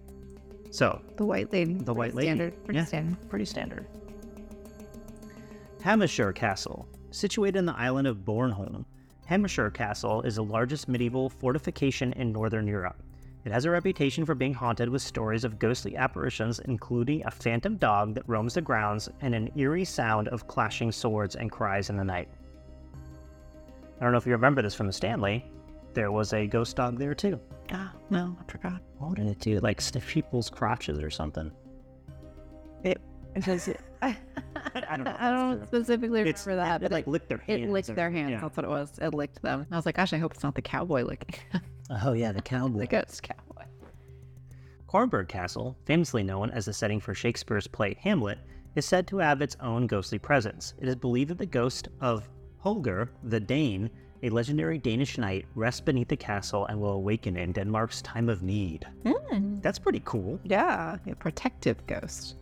So, 0.71 1.01
The 1.17 1.25
white 1.25 1.53
lady. 1.53 1.75
The 1.75 1.95
white 1.95 2.15
lady. 2.15 2.29
Standard. 2.29 2.65
Pretty 2.65 2.79
Yeah. 2.79 2.85
standard. 2.85 3.29
pretty 3.31 3.45
standard. 3.45 3.87
Hammershus 5.83 6.35
Castle, 6.35 6.89
situated 7.11 7.59
in 7.59 7.67
the 7.67 7.77
island 7.79 8.07
of 8.09 8.19
Bornholm. 8.25 8.85
Hammershus 9.31 9.73
Castle 9.73 10.23
is 10.23 10.37
the 10.37 10.45
largest 10.45 10.89
medieval 10.89 11.29
fortification 11.29 12.13
in 12.15 12.33
northern 12.33 12.67
Europe. 12.67 13.03
It 13.45 13.53
has 13.53 13.67
a 13.67 13.71
reputation 13.71 14.25
for 14.25 14.35
being 14.35 14.55
haunted 14.55 14.89
with 14.89 15.03
stories 15.03 15.45
of 15.45 15.59
ghostly 15.59 15.97
apparitions, 15.97 16.61
including 16.61 17.25
a 17.27 17.31
phantom 17.31 17.77
dog 17.77 18.15
that 18.15 18.27
roams 18.27 18.55
the 18.55 18.63
grounds 18.63 19.11
and 19.21 19.35
an 19.35 19.51
eerie 19.55 19.85
sound 19.85 20.29
of 20.29 20.47
clashing 20.49 20.91
swords 20.91 21.37
and 21.37 21.53
cries 21.53 21.91
in 21.91 21.97
the 21.99 22.05
night. 22.05 22.29
I 24.01 24.03
don't 24.05 24.13
know 24.13 24.19
if 24.19 24.27
you 24.27 24.33
remember 24.33 24.63
this 24.63 24.75
from 24.75 24.87
the 24.87 24.93
Stanley. 24.95 25.45
There 25.95 26.11
was 26.13 26.33
a 26.33 26.47
ghost 26.47 26.77
dog 26.77 26.99
there 26.99 27.15
too. 27.15 27.39
Ah, 27.73 27.93
no, 28.11 28.37
I 28.41 28.51
forgot. 28.51 28.83
What 28.99 29.15
did 29.17 29.27
it 29.29 29.39
do? 29.39 29.59
Like 29.61 29.81
sniff 29.81 30.07
people's 30.09 30.51
crotches 30.51 30.99
or 30.99 31.11
something? 31.11 31.51
It, 32.83 33.01
it 33.35 33.47
was, 33.47 33.69
I, 34.03 34.17
I 34.89 34.97
don't 34.97 35.05
know 35.05 35.17
I 35.19 35.31
don't 35.31 35.57
true. 35.59 35.67
specifically 35.67 36.21
It's 36.23 36.47
remember 36.47 36.65
that, 36.69 36.77
it, 36.83 36.85
but 36.87 36.93
like 36.93 37.07
licked 37.07 37.29
their 37.29 37.39
hands. 37.39 37.63
it 37.63 37.71
licked 37.71 37.89
or- 37.91 37.95
their 37.95 38.11
hands. 38.11 38.31
yeah. 38.33 38.41
That's 38.41 38.57
what 38.57 38.65
it 38.65 38.69
was. 38.71 38.99
It 39.01 39.15
licked 39.15 39.41
them. 39.43 39.67
I 39.71 39.77
was 39.77 39.87
like, 39.87 39.97
gosh, 39.97 40.13
I 40.13 40.19
hope 40.19 40.35
it's 40.35 40.43
not 40.43 40.55
the 40.55 40.63
cowboy 40.63 41.03
licking. 41.05 41.35
Oh 42.03 42.15
yeah, 42.15 42.33
the 42.33 42.41
cowboy. 42.41 42.79
the 42.81 42.87
ghost 42.87 43.23
cowboy. 43.23 43.65
Kronborg 44.89 45.29
Castle, 45.29 45.77
famously 45.85 46.23
known 46.23 46.51
as 46.51 46.65
the 46.65 46.73
setting 46.73 46.99
for 46.99 47.15
Shakespeare's 47.15 47.67
play 47.67 47.95
Hamlet, 48.01 48.39
is 48.75 48.87
said 48.87 49.07
to 49.09 49.19
have 49.19 49.43
its 49.43 49.55
own 49.61 49.87
ghostly 49.87 50.19
presence. 50.19 50.73
It 50.81 50.89
is 50.89 50.97
believed 50.97 51.31
that 51.31 51.39
the 51.39 51.45
ghost 51.47 51.89
of 52.01 52.29
Holger 52.59 53.11
the 53.25 53.39
Dane, 53.39 53.91
a 54.25 54.31
legendary 54.31 54.79
Danish 54.79 55.19
knight, 55.19 55.45
rests 55.55 55.81
beneath 55.83 56.09
the 56.09 56.17
castle 56.17 56.65
and 56.67 56.81
will 56.81 56.93
awaken 56.93 57.37
in 57.37 57.53
Denmark's 57.53 58.01
time 58.03 58.29
of 58.31 58.43
need. 58.43 58.87
Hmm. 59.07 59.61
That's 59.61 59.79
pretty 59.79 60.01
cool. 60.05 60.41
Yeah, 60.45 60.97
a 61.07 61.15
protective 61.15 61.87
ghost. 61.87 62.37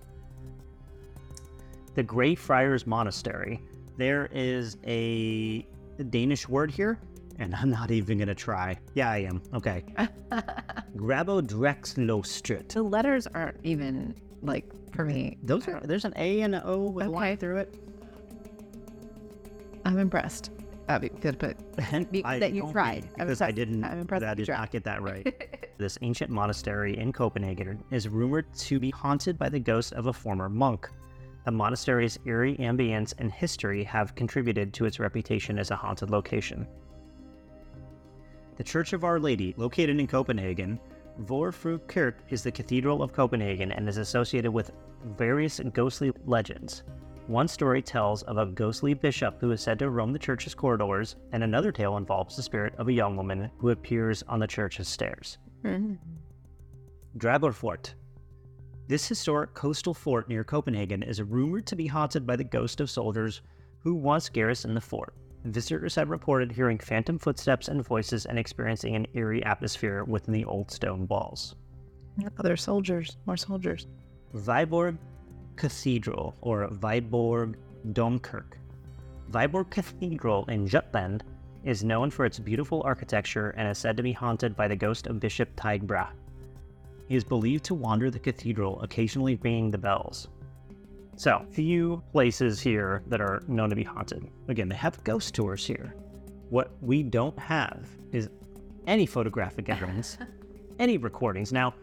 The 1.95 2.03
Grey 2.05 2.37
Friars 2.37 2.87
Monastery. 2.87 3.61
There 3.99 4.29
is 4.33 4.77
a 4.87 5.67
Danish 6.11 6.49
word 6.49 6.71
here, 6.71 6.99
and 7.41 7.53
I'm 7.55 7.69
not 7.71 7.91
even 7.91 8.17
gonna 8.17 8.35
try. 8.35 8.79
Yeah, 8.95 9.11
I 9.11 9.19
am. 9.19 9.43
Okay. 9.53 9.85
Grabodrexlostrit. 10.97 12.69
The 12.69 12.83
letters 12.83 13.27
aren't 13.27 13.59
even 13.65 14.15
like 14.41 14.65
for 14.95 15.05
me. 15.05 15.37
Those 15.43 15.67
are 15.69 15.81
there's 15.81 16.05
an 16.05 16.13
A 16.17 16.43
and 16.43 16.55
an 16.55 16.63
O 16.65 16.85
with 16.85 17.07
a 17.07 17.09
Okay. 17.09 17.17
line 17.17 17.37
through 17.37 17.57
it. 17.59 17.75
I'm 19.85 19.99
impressed. 19.99 20.51
Uh, 20.93 20.99
be- 20.99 21.09
good, 21.09 21.39
but 21.39 21.57
Be- 22.13 22.23
I 22.23 22.39
that 22.39 22.53
you 22.53 22.71
tried. 22.71 23.09
because 23.17 23.41
I 23.41 23.51
didn't. 23.51 23.83
I'm 23.83 24.01
impressed 24.01 24.21
that 24.21 24.33
I 24.33 24.35
did 24.35 24.49
not 24.49 24.71
get 24.71 24.85
that 24.85 25.01
right. 25.01 25.73
this 25.79 25.97
ancient 26.03 26.31
monastery 26.31 26.99
in 26.99 27.15
Copenhagen 27.15 27.83
is 27.91 28.09
rumored 28.09 28.53
to 28.57 28.79
be 28.79 28.91
haunted 28.91 29.39
by 29.39 29.49
the 29.49 29.59
ghost 29.59 29.95
of 29.95 30.09
a 30.09 30.13
former 30.13 30.51
monk. 30.51 30.91
The 31.47 31.51
monastery's 31.51 32.19
eerie 32.27 32.57
ambience 32.59 33.15
and 33.17 33.33
history 33.33 33.83
have 33.85 34.15
contributed 34.15 34.75
to 34.75 34.85
its 34.85 35.01
reputation 35.01 35.59
as 35.59 35.71
a 35.71 35.77
haunted 35.77 36.11
location. 36.11 36.67
The 38.57 38.65
Church 38.65 38.93
of 38.93 39.03
Our 39.03 39.19
Lady, 39.19 39.55
located 39.57 39.99
in 39.99 40.07
Copenhagen, 40.07 40.79
Vor 41.21 41.53
Fru 41.53 41.79
Kirke 41.79 42.21
is 42.29 42.43
the 42.43 42.53
cathedral 42.53 43.03
of 43.03 43.15
Copenhagen 43.15 43.73
and 43.73 43.89
is 43.89 43.97
associated 43.97 44.53
with 44.53 44.73
various 45.17 45.59
ghostly 45.73 46.13
legends. 46.27 46.83
One 47.29 47.47
story 47.47 47.83
tells 47.83 48.23
of 48.25 48.37
a 48.37 48.47
ghostly 48.47 48.95
bishop 48.95 49.41
who 49.41 49.53
is 49.53 49.61
said 49.61 49.79
to 49.79 49.91
roam 49.91 50.13
the 50.13 50.19
church's 50.19 50.55
corridors, 50.55 51.17
and 51.33 51.43
another 51.43 51.71
tale 51.71 51.97
involves 51.97 52.37
the 52.37 52.43
spirit 52.43 52.75
of 52.79 52.89
a 52.89 52.93
young 52.93 53.17
woman 53.17 53.51
who 53.59 53.71
appears 53.71 54.25
on 54.25 54.41
the 54.41 54.47
church's 54.47 54.89
stairs. 54.89 55.39
Mm-hmm. 55.65 55.95
Draborfort. 57.19 57.95
This 58.89 59.07
historic 59.07 59.55
coastal 59.55 59.95
fort 59.95 60.29
near 60.29 60.43
Copenhagen 60.43 61.03
is 61.03 61.23
rumored 61.23 61.67
to 61.67 61.77
be 61.77 61.87
haunted 61.87 62.27
by 62.27 62.35
the 62.35 62.45
ghost 62.45 62.81
of 62.81 62.91
soldiers 62.91 63.41
who 63.79 63.95
once 63.95 64.29
garrisoned 64.29 64.77
the 64.77 64.81
fort. 64.81 65.15
Visitors 65.45 65.95
have 65.95 66.11
reported 66.11 66.51
hearing 66.51 66.79
phantom 66.79 67.19
footsteps 67.19 67.69
and 67.69 67.85
voices 67.85 68.27
and 68.27 68.39
experiencing 68.39 68.97
an 68.97 69.07
eerie 69.15 69.45
atmosphere 69.45 70.05
within 70.05 70.35
the 70.35 70.45
old 70.45 70.71
stone 70.71 71.07
walls. 71.07 71.55
Oh, 72.23 72.29
other 72.39 72.57
soldiers, 72.57 73.17
more 73.27 73.37
soldiers. 73.37 73.87
Viborg 74.35 74.99
Cathedral, 75.57 76.37
or 76.41 76.69
Viborg 76.69 77.57
Domkirk. 77.93 78.55
Viborg 79.31 79.71
Cathedral 79.71 80.45
in 80.47 80.67
Jutland 80.67 81.25
is 81.65 81.85
known 81.85 82.11
for 82.11 82.25
its 82.25 82.39
beautiful 82.39 82.83
architecture 82.85 83.51
and 83.51 83.69
is 83.69 83.79
said 83.79 83.97
to 83.97 84.03
be 84.03 84.13
haunted 84.13 84.57
by 84.57 84.69
the 84.69 84.77
ghost 84.77 85.07
of 85.07 85.21
Bishop 85.21 85.55
Teigbra. 85.57 86.09
He 87.09 87.17
is 87.17 87.25
believed 87.25 87.65
to 87.65 87.75
wander 87.75 88.11
the 88.11 88.19
cathedral, 88.19 88.81
occasionally 88.83 89.37
ringing 89.43 89.71
the 89.71 89.79
bells. 89.79 90.29
So, 91.17 91.45
few 91.51 92.03
places 92.13 92.61
here 92.61 93.03
that 93.07 93.21
are 93.21 93.43
known 93.47 93.69
to 93.71 93.77
be 93.77 93.83
haunted. 93.83 94.29
Again, 94.49 94.69
they 94.69 94.77
have 94.77 95.03
ghost 95.05 95.35
tours 95.35 95.65
here. 95.67 95.95
What 96.49 96.73
we 96.81 97.03
don't 97.03 97.39
have 97.39 97.87
is 98.13 98.31
any 98.87 99.07
photographic 99.07 99.69
evidence, 99.69 100.17
any 100.79 100.97
recordings. 100.97 101.53
Now, 101.53 101.75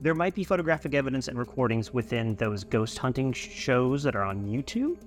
there 0.00 0.14
might 0.14 0.34
be 0.34 0.44
photographic 0.44 0.94
evidence 0.94 1.28
and 1.28 1.38
recordings 1.38 1.92
within 1.92 2.34
those 2.36 2.64
ghost 2.64 2.98
hunting 2.98 3.32
shows 3.32 4.02
that 4.02 4.14
are 4.14 4.24
on 4.24 4.44
YouTube. 4.44 4.98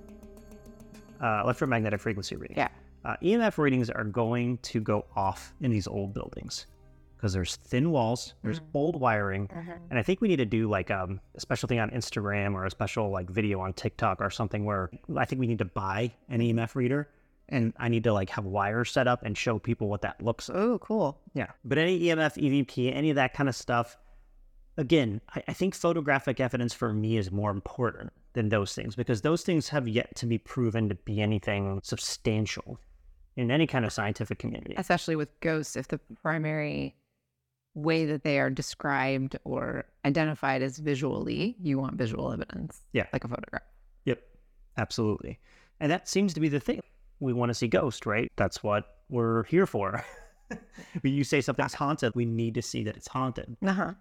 Uh, 1.22 1.42
electromagnetic 1.44 2.00
frequency 2.00 2.36
reading. 2.36 2.58
Yeah. 2.58 2.70
Uh, 3.06 3.16
EMF 3.22 3.58
readings 3.58 3.90
are 3.90 4.04
going 4.04 4.58
to 4.60 4.80
go 4.80 5.06
off 5.16 5.54
in 5.62 5.72
these 5.72 5.88
old 5.88 6.14
buildings 6.14 6.66
because 7.16 7.34
there's 7.34 7.58
thin 7.58 7.92
walls, 7.92 8.34
there's 8.44 8.62
old 8.74 8.98
wiring, 8.98 9.50
and 9.90 10.00
I 10.00 10.04
think 10.04 10.22
we 10.22 10.30
need 10.30 10.38
to 10.38 10.46
do 10.46 10.70
like 10.70 10.90
um, 10.90 11.20
a 11.36 11.42
special 11.42 11.68
thing 11.68 11.80
on 11.80 11.90
Instagram 11.90 12.54
or 12.54 12.66
a 12.66 12.72
special 12.72 13.10
like 13.10 13.30
video 13.30 13.60
on 13.60 13.74
TikTok 13.74 14.22
or 14.22 14.30
something 14.30 14.64
where 14.64 14.90
I 15.18 15.26
think 15.26 15.42
we 15.42 15.48
need 15.48 15.58
to 15.58 15.66
buy 15.66 16.14
an 16.30 16.40
EMF 16.40 16.76
reader 16.76 17.10
and 17.50 17.74
I 17.78 17.90
need 17.90 18.06
to 18.06 18.14
like 18.14 18.30
have 18.30 18.46
wires 18.46 18.92
set 18.92 19.08
up 19.08 19.24
and 19.24 19.38
show 19.38 19.60
people 19.60 19.90
what 19.90 20.02
that 20.04 20.22
looks. 20.24 20.50
Oh, 20.50 20.80
cool. 20.80 21.20
Yeah. 21.34 21.48
But 21.66 21.78
any 21.78 22.00
EMF, 22.00 22.38
EVP, 22.38 22.96
any 22.96 23.10
of 23.10 23.16
that 23.16 23.34
kind 23.34 23.50
of 23.50 23.56
stuff, 23.56 23.98
again, 24.80 25.22
I, 25.36 25.44
I 25.50 25.54
think 25.54 25.76
photographic 25.76 26.40
evidence 26.40 26.74
for 26.74 26.94
me 26.94 27.18
is 27.18 27.32
more 27.32 27.52
important 27.52 28.14
than 28.34 28.50
those 28.50 28.74
things 28.74 28.96
because 28.96 29.22
those 29.22 29.44
things 29.44 29.70
have 29.70 29.88
yet 29.88 30.16
to 30.16 30.26
be 30.26 30.38
proven 30.38 30.90
to 30.90 30.96
be 30.96 31.22
anything 31.22 31.82
substantial 31.84 32.80
in 33.36 33.52
any 33.52 33.68
kind 33.68 33.86
of 33.86 33.94
scientific 33.94 34.40
community. 34.40 34.74
Especially 34.78 35.16
with 35.16 35.38
ghosts, 35.42 35.76
if 35.76 35.90
the 35.90 36.00
primary 36.22 36.96
way 37.76 38.06
that 38.06 38.24
they 38.24 38.40
are 38.40 38.50
described 38.50 39.38
or 39.44 39.86
identified 40.06 40.62
as 40.62 40.78
visually, 40.78 41.56
you 41.62 41.78
want 41.78 41.96
visual 41.96 42.32
evidence. 42.32 42.82
Yeah. 42.94 43.06
Like 43.14 43.26
a 43.26 43.28
photograph. 43.28 43.64
Yep, 44.06 44.22
absolutely. 44.78 45.40
And 45.80 45.92
that 45.92 46.08
seems 46.08 46.34
to 46.34 46.40
be 46.40 46.50
the 46.50 46.60
thing. 46.60 46.82
We 47.20 47.34
want 47.34 47.50
to 47.50 47.54
see 47.54 47.68
ghosts, 47.68 48.06
right? 48.06 48.32
That's 48.38 48.64
what 48.64 48.86
we're 49.10 49.44
here 49.44 49.66
for. 49.66 50.04
when 51.02 51.14
you 51.14 51.26
say 51.26 51.42
something's 51.42 51.74
haunted, 51.74 52.16
we 52.16 52.26
need 52.26 52.54
to 52.56 52.62
see 52.62 52.84
that 52.84 52.96
it's 52.96 53.08
haunted. 53.08 53.58
Uh 53.66 53.74
huh. 53.74 53.94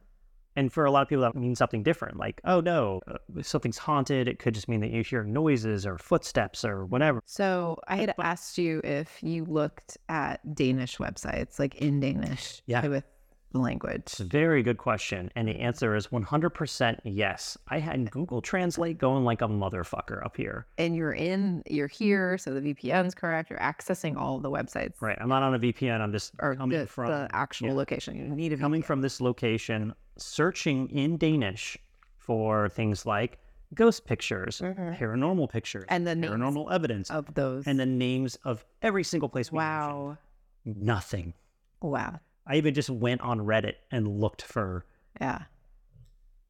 And 0.56 0.72
for 0.72 0.84
a 0.84 0.90
lot 0.90 1.02
of 1.02 1.08
people, 1.08 1.22
that 1.22 1.36
means 1.36 1.58
something 1.58 1.82
different. 1.82 2.16
Like, 2.16 2.40
oh 2.44 2.60
no, 2.60 3.00
uh, 3.06 3.42
something's 3.42 3.78
haunted, 3.78 4.26
it 4.28 4.38
could 4.38 4.54
just 4.54 4.68
mean 4.68 4.80
that 4.80 4.90
you 4.90 5.02
hear 5.04 5.22
noises 5.22 5.86
or 5.86 5.98
footsteps 5.98 6.64
or 6.64 6.84
whatever. 6.84 7.22
So 7.26 7.78
I 7.86 7.96
had 7.96 8.14
asked 8.18 8.58
you 8.58 8.80
if 8.82 9.22
you 9.22 9.44
looked 9.44 9.98
at 10.08 10.40
Danish 10.54 10.96
websites, 10.98 11.58
like 11.58 11.76
in 11.76 12.00
Danish, 12.00 12.62
Yeah. 12.66 12.86
with 12.88 13.04
the 13.52 13.58
language. 13.58 14.14
Very 14.18 14.62
good 14.62 14.76
question. 14.76 15.30
And 15.34 15.48
the 15.48 15.52
answer 15.58 15.94
is 15.96 16.08
100% 16.08 16.98
yes. 17.04 17.56
I 17.68 17.78
had 17.78 18.10
Google 18.10 18.42
Translate 18.42 18.98
going 18.98 19.24
like 19.24 19.40
a 19.40 19.48
motherfucker 19.48 20.22
up 20.24 20.36
here. 20.36 20.66
And 20.76 20.94
you're 20.94 21.12
in, 21.14 21.62
you're 21.66 21.88
here, 21.88 22.36
so 22.36 22.52
the 22.52 22.60
VPN's 22.60 23.14
correct. 23.14 23.48
You're 23.48 23.58
accessing 23.58 24.16
all 24.16 24.38
the 24.38 24.50
websites 24.50 25.00
Right. 25.00 25.16
I'm 25.18 25.28
not 25.30 25.42
on 25.42 25.54
a 25.54 25.58
VPN. 25.58 26.00
I'm 26.00 26.12
just 26.12 26.32
or 26.40 26.54
coming 26.56 26.78
the, 26.78 26.86
from 26.86 27.06
the 27.06 27.28
actual 27.32 27.68
yeah. 27.68 27.74
location. 27.74 28.16
You 28.16 28.24
need 28.24 28.52
a 28.52 28.56
coming 28.58 28.82
from 28.82 29.00
this 29.00 29.20
location, 29.20 29.94
searching 30.18 30.90
in 30.90 31.16
Danish 31.16 31.78
for 32.16 32.68
things 32.68 33.06
like 33.06 33.38
ghost 33.74 34.06
pictures, 34.06 34.60
mm-hmm. 34.60 34.92
paranormal 35.02 35.48
pictures, 35.50 35.84
And 35.88 36.06
the 36.06 36.14
paranormal 36.14 36.72
evidence, 36.72 37.10
of 37.10 37.32
those. 37.34 37.66
and 37.66 37.78
the 37.78 37.86
names 37.86 38.36
of 38.44 38.64
every 38.82 39.04
single 39.04 39.28
place 39.28 39.50
we 39.52 39.58
mentioned. 39.58 39.78
wow, 40.08 40.18
Nothing. 40.64 41.34
wow, 41.80 42.18
I 42.46 42.56
even 42.56 42.74
just 42.74 42.90
went 42.90 43.20
on 43.20 43.40
Reddit 43.40 43.74
and 43.90 44.20
looked 44.20 44.42
for 44.42 44.84
yeah. 45.20 45.42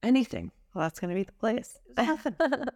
anything. 0.03 0.51
Well, 0.75 0.85
that's 0.85 1.01
gonna 1.01 1.15
be 1.15 1.25
the 1.25 1.33
place. 1.33 1.79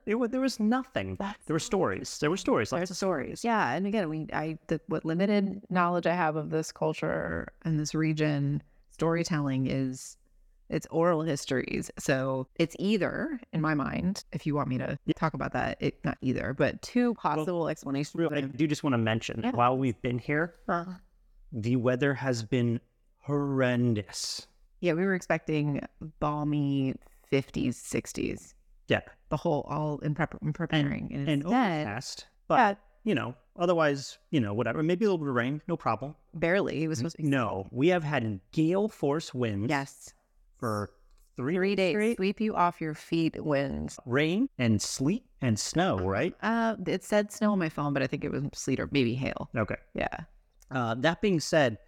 It, 0.07 0.15
wa- 0.17 0.27
there 0.27 0.41
was 0.41 0.59
nothing. 0.59 1.17
That's 1.21 1.45
There 1.47 1.55
were 1.55 1.61
stories. 1.61 2.19
There 2.19 2.31
were 2.31 2.37
stories. 2.37 2.71
There's 2.71 2.91
of 2.91 2.97
stories. 2.97 3.45
Yeah, 3.45 3.73
and 3.73 3.87
again, 3.87 4.09
we 4.09 4.27
I 4.33 4.59
the 4.67 4.81
what 4.89 5.05
limited 5.05 5.63
knowledge 5.71 6.07
I 6.07 6.15
have 6.15 6.35
of 6.37 6.51
this 6.51 6.73
culture 6.73 7.53
and 7.65 7.79
this 7.79 7.95
region, 7.95 8.63
storytelling 8.91 9.67
is 9.69 10.17
it's 10.73 10.87
oral 10.91 11.23
histories. 11.23 11.91
So 11.99 12.49
it's 12.57 12.75
either, 12.79 13.39
in 13.53 13.61
my 13.61 13.75
mind, 13.75 14.25
if 14.33 14.47
you 14.47 14.55
want 14.55 14.69
me 14.69 14.79
to 14.79 14.99
talk 15.15 15.35
about 15.35 15.53
that, 15.53 15.77
it 15.81 16.05
not 16.05 16.19
either, 16.23 16.55
but 16.55 16.81
two 16.83 17.15
possible 17.15 17.69
explanations. 17.69 18.15
Real, 18.15 18.33
I 18.35 18.41
do 18.41 18.67
just 18.67 18.83
want 18.83 18.95
to 18.95 18.99
mention 18.99 19.41
Yeah. 19.45 19.51
while 19.53 19.77
we've 19.77 20.01
been 20.03 20.19
here, 20.19 20.55
Uh, 20.69 20.85
the 21.53 21.77
weather 21.77 22.15
has 22.15 22.43
been 22.43 22.81
horrendous. 23.21 24.47
yeah, 24.81 24.93
we 24.95 25.05
were 25.05 25.15
expecting 25.15 25.81
balmy 26.21 26.95
50s, 27.31 27.75
60s, 27.77 28.55
Yeah, 28.89 29.01
the 29.29 29.37
whole 29.37 29.63
all 29.69 29.99
in, 29.99 30.15
prep, 30.15 30.35
in 30.43 30.53
preparing, 30.53 31.11
and, 31.13 31.29
and 31.29 31.43
instead, 31.43 31.87
overcast. 31.87 32.27
But 32.49 32.57
yeah, 32.57 32.75
you 33.05 33.15
know, 33.15 33.35
otherwise, 33.57 34.19
you 34.31 34.41
know, 34.41 34.53
whatever. 34.55 34.83
Maybe 34.83 35.05
a 35.05 35.09
little 35.09 35.19
bit 35.25 35.29
of 35.29 35.35
rain, 35.35 35.63
no 35.69 35.77
problem. 35.77 36.15
barely. 36.35 36.85
It 36.85 36.89
was 36.89 36.99
supposed 36.99 37.17
to 37.17 37.23
be 37.23 37.29
No, 37.29 37.69
we 37.71 37.89
have 37.89 38.03
had 38.05 38.41
gale 38.53 38.89
force 38.89 39.33
winds. 39.35 39.69
Yes, 39.71 40.13
for 40.63 40.91
three 41.37 41.55
three 41.57 41.75
days 41.75 41.93
straight. 41.95 42.17
sweep 42.17 42.41
you 42.41 42.55
off 42.55 42.81
your 42.81 42.95
feet. 42.95 43.35
Winds. 43.45 43.99
rain 44.07 44.49
and 44.59 44.81
sleet 44.81 45.25
and 45.41 45.59
snow. 45.59 45.99
Right? 45.99 46.35
Uh, 46.41 46.77
it 46.87 47.03
said 47.03 47.33
snow 47.33 47.53
on 47.53 47.59
my 47.59 47.69
phone, 47.69 47.93
but 47.93 48.03
I 48.03 48.07
think 48.07 48.23
it 48.25 48.31
was 48.31 48.45
sleet 48.55 48.79
or 48.79 48.89
maybe 48.93 49.15
hail. 49.15 49.51
Okay. 49.57 49.77
Yeah. 49.95 50.07
Uh, 50.71 50.95
that 51.01 51.21
being 51.21 51.41
said, 51.41 51.79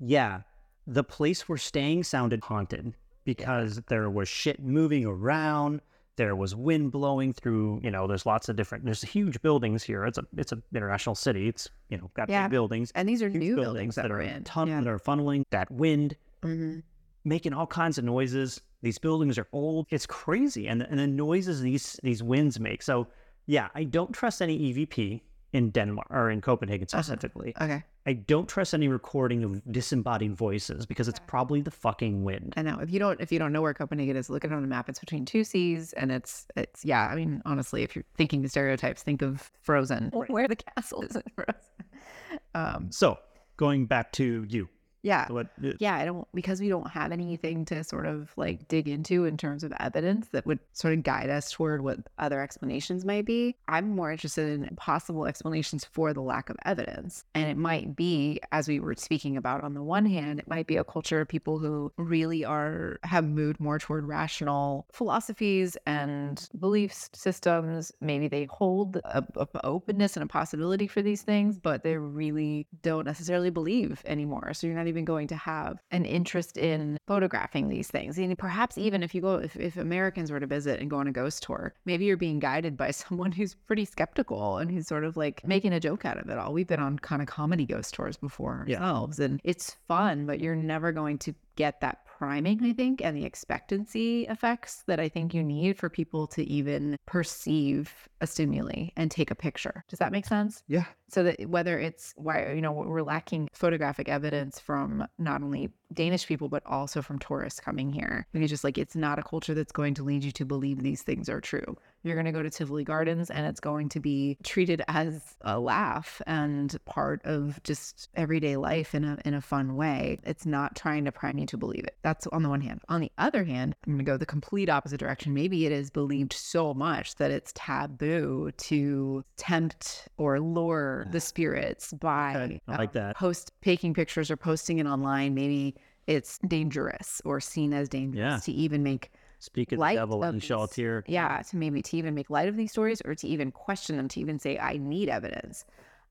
yeah, 0.00 0.40
the 0.88 1.04
place 1.04 1.48
we're 1.48 1.56
staying 1.56 2.02
sounded 2.04 2.42
haunted 2.42 2.94
because 3.24 3.80
there 3.88 4.10
was 4.10 4.28
shit 4.28 4.60
moving 4.60 5.06
around. 5.06 5.80
There 6.16 6.34
was 6.34 6.54
wind 6.56 6.90
blowing 6.92 7.32
through. 7.32 7.80
You 7.84 7.90
know, 7.90 8.06
there's 8.06 8.24
lots 8.26 8.48
of 8.48 8.56
different. 8.56 8.84
There's 8.86 9.02
huge 9.02 9.40
buildings 9.42 9.82
here. 9.82 10.04
It's 10.06 10.18
a 10.18 10.24
it's 10.36 10.50
a 10.52 10.60
international 10.74 11.14
city. 11.14 11.46
It's 11.48 11.68
you 11.90 11.98
know 11.98 12.10
got 12.14 12.28
Yeah. 12.28 12.44
big 12.48 12.52
buildings. 12.52 12.90
And 12.94 13.06
these 13.08 13.22
are 13.22 13.28
new 13.28 13.54
buildings 13.54 13.94
that, 13.96 14.02
that 14.02 14.10
we're 14.10 14.22
in. 14.22 14.42
ton- 14.44 14.68
yeah. 14.68 14.80
that 14.80 14.88
are 14.90 14.98
funneling 14.98 15.42
that 15.50 15.70
wind, 15.70 16.16
hmm 16.42 16.78
making 17.26 17.52
all 17.52 17.66
kinds 17.66 17.98
of 17.98 18.04
noises. 18.04 18.60
These 18.82 18.98
buildings 18.98 19.36
are 19.38 19.48
old. 19.52 19.86
It's 19.90 20.06
crazy, 20.06 20.68
and 20.68 20.80
the, 20.80 20.86
and 20.90 20.98
the 20.98 21.06
noises 21.06 21.60
these 21.60 21.98
these 22.02 22.22
winds 22.22 22.58
make. 22.60 22.82
So 22.82 23.06
yeah, 23.46 23.68
I 23.74 23.84
don't 23.84 24.12
trust 24.12 24.40
any 24.42 24.58
EVP 24.72 25.20
in 25.52 25.70
Denmark 25.70 26.06
or 26.10 26.30
in 26.30 26.40
Copenhagen 26.40 26.86
Uh-huh. 26.92 27.02
specifically. 27.02 27.52
Okay. 27.60 27.82
I 28.08 28.12
don't 28.12 28.48
trust 28.48 28.74
any 28.74 28.88
recording 28.88 29.42
of 29.44 29.60
disembodied 29.72 30.34
voices 30.36 30.86
because 30.86 31.08
it's 31.08 31.20
probably 31.26 31.60
the 31.62 31.70
fucking 31.72 32.22
wind. 32.24 32.54
I 32.56 32.62
know 32.62 32.78
if 32.80 32.90
you 32.92 33.00
don't 33.00 33.20
if 33.20 33.32
you 33.32 33.38
don't 33.40 33.52
know 33.52 33.62
where 33.62 33.74
Copenhagen 33.74 34.16
is, 34.16 34.30
look 34.30 34.44
at 34.44 34.52
it 34.52 34.54
on 34.54 34.62
a 34.64 34.66
map. 34.66 34.88
It's 34.88 35.00
between 35.00 35.24
two 35.24 35.42
seas, 35.44 35.92
and 35.94 36.12
it's 36.12 36.46
it's 36.56 36.84
yeah. 36.84 37.08
I 37.12 37.16
mean, 37.16 37.42
honestly, 37.44 37.82
if 37.82 37.96
you're 37.96 38.04
thinking 38.16 38.42
the 38.42 38.48
stereotypes, 38.48 39.02
think 39.02 39.22
of 39.22 39.50
Frozen, 39.62 40.10
where 40.12 40.46
the 40.48 40.56
castle 40.56 41.02
is 41.02 41.16
in 41.16 41.22
Frozen. 41.34 41.60
Um, 42.54 42.90
So 42.90 43.18
going 43.56 43.86
back 43.86 44.12
to 44.12 44.44
you, 44.48 44.68
yeah, 45.06 45.30
what? 45.30 45.46
yeah. 45.78 45.94
I 45.94 46.04
don't 46.04 46.26
because 46.34 46.60
we 46.60 46.68
don't 46.68 46.90
have 46.90 47.12
anything 47.12 47.64
to 47.66 47.84
sort 47.84 48.06
of 48.06 48.32
like 48.36 48.66
dig 48.66 48.88
into 48.88 49.24
in 49.24 49.36
terms 49.36 49.62
of 49.62 49.72
evidence 49.78 50.26
that 50.32 50.44
would 50.46 50.58
sort 50.72 50.94
of 50.94 51.04
guide 51.04 51.30
us 51.30 51.52
toward 51.52 51.84
what 51.84 52.00
other 52.18 52.40
explanations 52.40 53.04
might 53.04 53.24
be. 53.24 53.54
I'm 53.68 53.94
more 53.94 54.10
interested 54.10 54.48
in 54.48 54.74
possible 54.74 55.26
explanations 55.26 55.84
for 55.84 56.12
the 56.12 56.22
lack 56.22 56.50
of 56.50 56.56
evidence, 56.64 57.24
and 57.36 57.48
it 57.48 57.56
might 57.56 57.94
be, 57.94 58.40
as 58.50 58.66
we 58.66 58.80
were 58.80 58.96
speaking 58.96 59.36
about, 59.36 59.62
on 59.62 59.74
the 59.74 59.82
one 59.82 60.06
hand, 60.06 60.40
it 60.40 60.48
might 60.48 60.66
be 60.66 60.76
a 60.76 60.82
culture 60.82 61.20
of 61.20 61.28
people 61.28 61.60
who 61.60 61.92
really 61.96 62.44
are 62.44 62.98
have 63.04 63.24
moved 63.24 63.60
more 63.60 63.78
toward 63.78 64.08
rational 64.08 64.86
philosophies 64.90 65.76
and 65.86 66.48
belief 66.58 66.92
systems. 67.12 67.92
Maybe 68.00 68.26
they 68.26 68.46
hold 68.46 68.96
a, 69.04 69.24
a 69.36 69.46
openness 69.62 70.16
and 70.16 70.24
a 70.24 70.26
possibility 70.26 70.88
for 70.88 71.00
these 71.00 71.22
things, 71.22 71.60
but 71.60 71.84
they 71.84 71.96
really 71.96 72.66
don't 72.82 73.04
necessarily 73.04 73.50
believe 73.50 74.02
anymore. 74.04 74.52
So 74.52 74.66
you're 74.66 74.74
not 74.74 74.88
even 74.88 74.95
going 75.04 75.28
to 75.28 75.36
have 75.36 75.78
an 75.90 76.04
interest 76.04 76.56
in 76.56 76.98
photographing 77.06 77.68
these 77.68 77.88
things. 77.88 78.18
And 78.18 78.36
perhaps 78.38 78.76
mm. 78.76 78.82
even 78.82 79.02
if 79.02 79.14
you 79.14 79.20
go, 79.20 79.36
if, 79.36 79.56
if 79.56 79.76
Americans 79.76 80.30
were 80.30 80.40
to 80.40 80.46
visit 80.46 80.80
and 80.80 80.90
go 80.90 80.96
on 80.96 81.06
a 81.06 81.12
ghost 81.12 81.42
tour, 81.42 81.74
maybe 81.84 82.04
you're 82.04 82.16
being 82.16 82.38
guided 82.38 82.76
by 82.76 82.90
someone 83.02 83.32
who's 83.32 83.54
pretty 83.54 83.84
skeptical 83.84 84.58
and 84.58 84.70
who's 84.70 84.86
sort 84.86 85.04
of 85.04 85.16
like 85.16 85.46
making 85.46 85.72
a 85.72 85.80
joke 85.80 86.04
out 86.04 86.18
of 86.18 86.28
it 86.28 86.38
all. 86.38 86.52
We've 86.52 86.66
been 86.66 86.80
on 86.80 86.98
kind 86.98 87.22
of 87.22 87.28
comedy 87.28 87.66
ghost 87.66 87.94
tours 87.94 88.16
before 88.16 88.64
Yeah. 88.68 88.76
ourselves, 88.78 89.18
and 89.20 89.40
it's 89.44 89.76
fun, 89.88 90.26
but 90.26 90.40
you're 90.40 90.56
never 90.56 90.92
going 90.92 91.18
to 91.18 91.34
get 91.56 91.80
that 91.80 92.06
priming, 92.18 92.64
I 92.64 92.72
think, 92.72 93.02
and 93.02 93.16
the 93.16 93.24
expectancy 93.24 94.26
effects 94.26 94.84
that 94.86 95.00
I 95.00 95.08
think 95.08 95.34
you 95.34 95.42
need 95.42 95.76
for 95.76 95.90
people 95.90 96.26
to 96.28 96.44
even 96.44 96.96
perceive 97.06 97.92
a 98.20 98.26
stimuli 98.26 98.88
and 98.96 99.10
take 99.10 99.30
a 99.30 99.34
picture. 99.34 99.84
Does 99.88 99.98
that 99.98 100.12
make 100.12 100.26
sense? 100.26 100.62
Yeah. 100.68 100.84
So 101.08 101.24
that 101.24 101.46
whether 101.48 101.78
it's 101.78 102.14
why 102.16 102.52
you 102.52 102.60
know 102.60 102.72
we're 102.72 103.02
lacking 103.02 103.48
photographic 103.52 104.08
evidence 104.08 104.58
from 104.58 105.06
not 105.18 105.42
only 105.42 105.70
Danish 105.92 106.26
people 106.26 106.48
but 106.48 106.62
also 106.66 107.02
from 107.02 107.18
tourists 107.18 107.60
coming 107.60 107.92
here, 107.92 108.26
because 108.32 108.50
just 108.50 108.64
like 108.64 108.78
it's 108.78 108.96
not 108.96 109.18
a 109.18 109.22
culture 109.22 109.54
that's 109.54 109.72
going 109.72 109.94
to 109.94 110.02
lead 110.02 110.24
you 110.24 110.32
to 110.32 110.44
believe 110.44 110.82
these 110.82 111.02
things 111.02 111.28
are 111.28 111.40
true. 111.40 111.76
You're 112.02 112.14
going 112.14 112.26
to 112.26 112.32
go 112.32 112.42
to 112.42 112.50
Tivoli 112.50 112.84
Gardens 112.84 113.30
and 113.30 113.46
it's 113.46 113.60
going 113.60 113.88
to 113.90 114.00
be 114.00 114.38
treated 114.44 114.82
as 114.86 115.36
a 115.40 115.58
laugh 115.58 116.22
and 116.26 116.76
part 116.84 117.20
of 117.24 117.60
just 117.64 118.08
everyday 118.14 118.56
life 118.56 118.94
in 118.94 119.04
a 119.04 119.18
in 119.24 119.34
a 119.34 119.40
fun 119.40 119.76
way. 119.76 120.18
It's 120.24 120.46
not 120.46 120.76
trying 120.76 121.04
to 121.06 121.12
prime 121.12 121.38
you 121.38 121.46
to 121.46 121.56
believe 121.56 121.84
it. 121.84 121.96
That's 122.02 122.26
on 122.28 122.42
the 122.42 122.48
one 122.48 122.60
hand. 122.60 122.80
On 122.88 123.00
the 123.00 123.10
other 123.18 123.44
hand, 123.44 123.74
I'm 123.86 123.94
going 123.94 124.04
to 124.04 124.10
go 124.10 124.16
the 124.16 124.26
complete 124.26 124.68
opposite 124.68 124.98
direction. 124.98 125.34
Maybe 125.34 125.66
it 125.66 125.72
is 125.72 125.90
believed 125.90 126.32
so 126.32 126.74
much 126.74 127.16
that 127.16 127.30
it's 127.30 127.52
taboo 127.54 128.52
to 128.56 129.24
tempt 129.36 130.08
or 130.16 130.40
lure 130.40 131.06
the 131.10 131.20
spirits 131.20 131.92
by 131.92 132.60
I 132.68 132.76
like 132.76 132.92
that. 132.92 133.10
Uh, 133.10 133.18
post 133.18 133.52
taking 133.62 133.94
pictures 133.94 134.30
or 134.30 134.36
posting 134.36 134.78
it 134.78 134.86
online. 134.86 135.34
Maybe 135.34 135.75
it's 136.06 136.38
dangerous 136.46 137.20
or 137.24 137.40
seen 137.40 137.72
as 137.72 137.88
dangerous 137.88 138.18
Yeah. 138.18 138.38
to 138.44 138.52
even 138.52 138.82
make 138.82 139.10
Speak 139.38 139.72
of 139.72 139.78
the 139.78 139.92
devil 139.94 140.22
of 140.22 140.30
and 140.30 140.36
these- 140.40 140.46
shall 140.46 140.66
tear. 140.66 141.04
yeah 141.06 141.42
to 141.42 141.56
maybe 141.56 141.82
to 141.82 141.96
even 141.96 142.14
make 142.14 142.30
light 142.30 142.48
of 142.48 142.56
these 142.56 142.72
stories 142.72 143.02
or 143.04 143.14
to 143.14 143.28
even 143.28 143.52
question 143.52 143.96
them 143.96 144.08
to 144.08 144.20
even 144.20 144.38
say 144.38 144.58
i 144.58 144.76
need 144.78 145.08
evidence. 145.08 145.64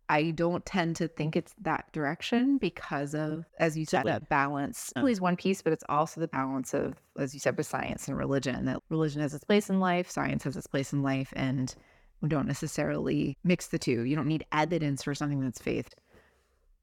I 0.08 0.30
don't 0.30 0.64
tend 0.64 0.98
to 0.98 1.08
think 1.08 1.36
it's 1.36 1.56
that 1.62 1.91
direction 1.91 2.60
because 2.60 3.16
of 3.16 3.46
as 3.60 3.76
you 3.76 3.86
said 3.88 4.04
that 4.06 4.30
balance 4.30 4.91
simply 4.93 5.12
is 5.12 5.20
one 5.20 5.36
piece 5.36 5.64
but 5.64 5.74
it's 5.74 5.84
also 5.89 6.22
the 6.22 6.28
balance 6.28 6.76
of 6.76 6.93
as 7.18 7.34
you 7.34 7.39
said 7.39 7.58
with 7.58 7.66
science 7.66 8.08
and 8.08 8.16
religion 8.16 8.66
that 8.66 8.84
religion 8.89 9.22
has 9.22 9.34
its 9.34 9.43
place 9.43 9.68
in 9.72 9.80
life 9.80 10.08
science 10.12 10.43
has 10.43 10.56
its 10.56 10.68
place 10.68 10.93
in 10.93 11.02
life 11.02 11.34
and 11.36 11.74
we 12.22 12.30
don't 12.30 12.48
necessarily 12.48 13.36
mix 13.43 13.68
the 13.68 13.78
two. 13.78 14.02
You 14.04 14.16
don't 14.16 14.28
need 14.28 14.46
evidence 14.52 15.04
for 15.04 15.14
something 15.16 15.41
that's 15.41 15.60
faith 15.60 15.89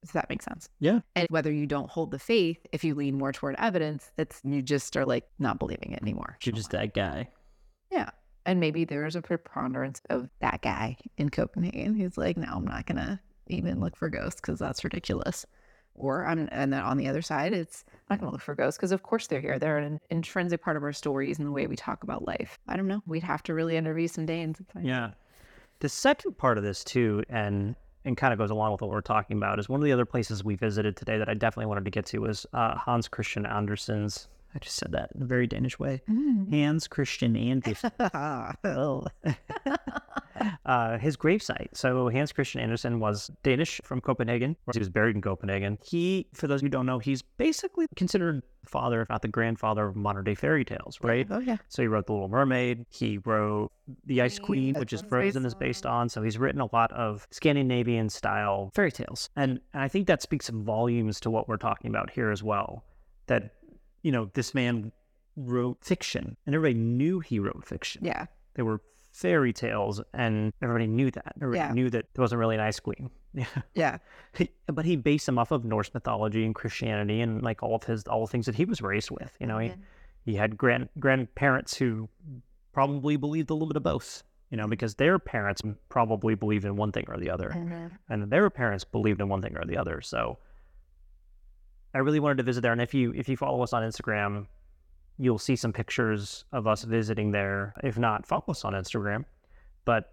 does 0.03 0.11
that 0.11 0.29
make 0.29 0.41
sense 0.41 0.69
Yeah. 0.79 0.99
and 1.15 1.27
whether 1.29 1.51
you 1.51 1.65
don't 1.65 1.89
hold 1.89 2.11
the 2.11 2.19
faith 2.19 2.59
if 2.71 2.83
you 2.83 2.93
lean 2.95 3.17
more 3.17 3.31
toward 3.31 3.55
evidence 3.57 4.11
it's 4.17 4.39
you 4.43 4.61
just 4.61 4.95
are 4.97 5.05
like 5.05 5.25
not 5.39 5.57
believing 5.59 5.91
it 5.93 6.01
anymore 6.01 6.37
You're 6.43 6.53
just 6.55 6.71
that 6.71 6.93
guy. 6.93 7.29
yeah. 7.91 8.09
And 8.45 8.59
maybe 8.59 8.83
there's 8.83 9.15
a 9.15 9.21
preponderance 9.21 10.01
of 10.09 10.29
that 10.41 10.61
guy 10.61 10.97
in 11.17 11.29
Copenhagen 11.29 11.95
who's 11.95 12.17
like, 12.17 12.35
no, 12.35 12.49
I'm 12.51 12.65
not 12.65 12.85
going 12.85 12.97
to 12.97 13.17
even 13.47 13.79
look 13.79 13.95
for 13.95 14.09
ghosts 14.09 14.41
because 14.41 14.59
that's 14.59 14.83
ridiculous. 14.83 15.45
Or 15.95 16.25
I'm, 16.25 16.49
and 16.51 16.73
then 16.73 16.81
on 16.81 16.97
the 16.97 17.07
other 17.07 17.21
side, 17.21 17.53
it's 17.53 17.85
I'm 17.87 17.93
not 18.09 18.19
going 18.19 18.29
to 18.29 18.33
look 18.33 18.41
for 18.41 18.53
ghosts 18.53 18.77
because 18.77 18.91
of 18.91 19.01
course 19.03 19.27
they're 19.27 19.39
here. 19.39 19.57
They're 19.59 19.77
an 19.77 19.97
intrinsic 20.09 20.61
part 20.61 20.75
of 20.75 20.83
our 20.83 20.91
stories 20.91 21.37
and 21.39 21.47
the 21.47 21.53
way 21.53 21.67
we 21.67 21.77
talk 21.77 22.03
about 22.03 22.27
life. 22.27 22.59
I 22.67 22.75
don't 22.75 22.89
know. 22.89 23.01
We'd 23.07 23.23
have 23.23 23.43
to 23.43 23.53
really 23.53 23.77
interview 23.77 24.09
some 24.09 24.25
Danes. 24.25 24.59
and 24.75 24.85
Yeah. 24.85 25.11
The 25.79 25.87
second 25.87 26.37
part 26.37 26.57
of 26.57 26.65
this 26.65 26.83
too, 26.83 27.23
and 27.29 27.75
and 28.05 28.17
kind 28.17 28.33
of 28.33 28.39
goes 28.39 28.51
along 28.51 28.71
with 28.71 28.81
what 28.81 28.89
we're 28.89 29.01
talking 29.01 29.37
about, 29.37 29.59
is 29.59 29.69
one 29.69 29.79
of 29.79 29.85
the 29.85 29.91
other 29.91 30.05
places 30.05 30.43
we 30.43 30.55
visited 30.55 30.95
today 30.95 31.17
that 31.17 31.29
I 31.29 31.33
definitely 31.33 31.67
wanted 31.67 31.85
to 31.85 31.91
get 31.91 32.05
to 32.07 32.19
was 32.19 32.45
uh, 32.53 32.75
Hans 32.75 33.07
Christian 33.07 33.45
Andersen's. 33.45 34.27
I 34.55 34.59
just 34.59 34.75
said 34.75 34.91
that 34.91 35.09
in 35.15 35.23
a 35.23 35.25
very 35.25 35.47
Danish 35.47 35.79
way. 35.79 36.01
Mm. 36.09 36.49
Hans 36.51 36.87
Christian 36.87 37.35
Andersen. 37.35 37.91
oh. 37.99 39.05
uh, 40.65 40.97
his 40.97 41.17
gravesite. 41.17 41.69
So 41.73 42.09
Hans 42.09 42.31
Christian 42.31 42.61
Andersen 42.61 42.99
was 42.99 43.31
Danish 43.43 43.81
from 43.83 44.01
Copenhagen. 44.01 44.55
He 44.71 44.79
was 44.79 44.89
buried 44.89 45.15
in 45.15 45.21
Copenhagen. 45.21 45.77
He, 45.83 46.27
for 46.33 46.47
those 46.47 46.61
who 46.61 46.69
don't 46.69 46.85
know, 46.85 46.99
he's 46.99 47.21
basically 47.21 47.87
considered 47.95 48.43
the 48.63 48.69
father, 48.69 49.01
if 49.01 49.09
not 49.09 49.21
the 49.21 49.27
grandfather 49.27 49.87
of 49.87 49.95
modern 49.95 50.23
day 50.23 50.35
fairy 50.35 50.63
tales, 50.63 50.99
right? 51.01 51.27
Oh, 51.29 51.39
yeah. 51.39 51.57
So 51.67 51.81
he 51.81 51.87
wrote 51.87 52.05
The 52.05 52.13
Little 52.13 52.29
Mermaid. 52.29 52.85
He 52.89 53.17
wrote 53.19 53.71
The 54.05 54.21
Ice 54.21 54.39
Queen, 54.39 54.75
which 54.75 54.93
is 54.93 55.01
Frozen, 55.01 55.45
is 55.45 55.55
based 55.55 55.85
on. 55.85 56.09
So 56.09 56.21
he's 56.21 56.37
written 56.37 56.61
a 56.61 56.69
lot 56.73 56.91
of 56.93 57.27
Scandinavian 57.31 58.09
style 58.09 58.71
fairy 58.75 58.91
tales, 58.91 59.29
and, 59.35 59.59
and 59.73 59.83
I 59.83 59.87
think 59.87 60.07
that 60.07 60.21
speaks 60.21 60.49
volumes 60.49 61.19
to 61.21 61.29
what 61.29 61.47
we're 61.47 61.57
talking 61.57 61.89
about 61.89 62.09
here 62.09 62.31
as 62.31 62.43
well. 62.43 62.83
That 63.27 63.53
you 64.03 64.11
know, 64.11 64.29
this 64.33 64.53
man 64.53 64.91
wrote 65.35 65.83
fiction, 65.83 66.37
and 66.45 66.53
everybody 66.55 66.79
knew 66.79 67.19
he 67.19 67.39
wrote 67.39 67.65
fiction. 67.65 68.03
Yeah. 68.05 68.27
They 68.53 68.61
were 68.63 68.81
fairy 69.11 69.51
tales, 69.53 70.01
and 70.13 70.53
everybody 70.61 70.87
knew 70.87 71.09
that. 71.11 71.33
Everybody 71.41 71.59
Yeah. 71.59 71.73
knew 71.73 71.89
that 71.89 72.05
there 72.13 72.21
wasn't 72.21 72.39
really 72.39 72.55
an 72.55 72.61
Ice 72.61 72.79
Queen. 72.79 73.09
Yeah. 73.35 73.45
Yeah. 73.73 73.97
He- 74.37 74.51
but 74.71 74.85
he 74.85 74.95
based 74.95 75.25
them 75.25 75.39
off 75.39 75.49
of 75.49 75.65
Norse 75.65 75.91
mythology 75.91 76.45
and 76.45 76.53
Christianity 76.53 77.19
and 77.21 77.41
like 77.41 77.63
all 77.63 77.73
of 77.75 77.83
his 77.83 78.03
all 78.03 78.21
the 78.27 78.31
things 78.31 78.45
that 78.45 78.53
he 78.53 78.63
was 78.65 78.79
raised 78.79 79.09
with. 79.09 79.35
You 79.39 79.47
know, 79.47 79.57
he 79.57 79.73
he 80.23 80.35
had 80.35 80.55
grand 80.55 80.89
grandparents 80.99 81.75
who 81.75 82.07
probably 82.73 83.17
believed 83.17 83.49
a 83.49 83.53
little 83.53 83.67
bit 83.67 83.77
of 83.77 83.81
both. 83.83 84.23
You 84.51 84.57
know, 84.57 84.67
because 84.67 84.93
their 84.93 85.17
parents 85.17 85.63
probably 85.89 86.35
believed 86.35 86.63
in 86.63 86.75
one 86.75 86.91
thing 86.91 87.05
or 87.07 87.17
the 87.17 87.31
other, 87.31 87.51
uh-huh. 87.53 87.89
and 88.07 88.29
their 88.31 88.51
parents 88.51 88.83
believed 88.83 89.19
in 89.19 89.27
one 89.27 89.41
thing 89.41 89.57
or 89.57 89.65
the 89.65 89.77
other. 89.77 89.99
So, 90.01 90.37
I 91.93 91.99
really 91.99 92.19
wanted 92.19 92.37
to 92.37 92.43
visit 92.43 92.61
there. 92.61 92.71
And 92.71 92.81
if 92.81 92.93
you 92.93 93.13
if 93.13 93.29
you 93.29 93.37
follow 93.37 93.61
us 93.61 93.73
on 93.73 93.83
Instagram, 93.83 94.47
you'll 95.17 95.39
see 95.39 95.55
some 95.55 95.71
pictures 95.71 96.45
of 96.51 96.67
us 96.67 96.83
visiting 96.83 97.31
there. 97.31 97.73
If 97.83 97.97
not, 97.97 98.25
follow 98.25 98.45
us 98.49 98.65
on 98.65 98.73
Instagram. 98.73 99.25
But 99.85 100.11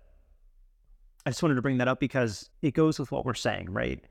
I 1.26 1.30
just 1.30 1.42
wanted 1.42 1.54
to 1.56 1.62
bring 1.62 1.78
that 1.78 1.88
up 1.88 2.00
because 2.00 2.50
it 2.62 2.74
goes 2.74 2.98
with 2.98 3.12
what 3.12 3.24
we're 3.24 3.34
saying, 3.34 3.70
right? 3.70 4.02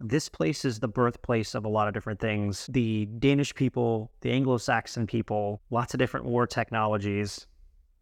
This 0.00 0.28
place 0.28 0.64
is 0.64 0.80
the 0.80 0.88
birthplace 0.88 1.54
of 1.54 1.64
a 1.64 1.68
lot 1.68 1.88
of 1.88 1.94
different 1.94 2.20
things. 2.20 2.66
The 2.72 3.06
Danish 3.06 3.54
people, 3.54 4.10
the 4.22 4.30
Anglo 4.32 4.58
Saxon 4.58 5.06
people, 5.06 5.62
lots 5.70 5.94
of 5.94 5.98
different 5.98 6.26
war 6.26 6.46
technologies, 6.46 7.46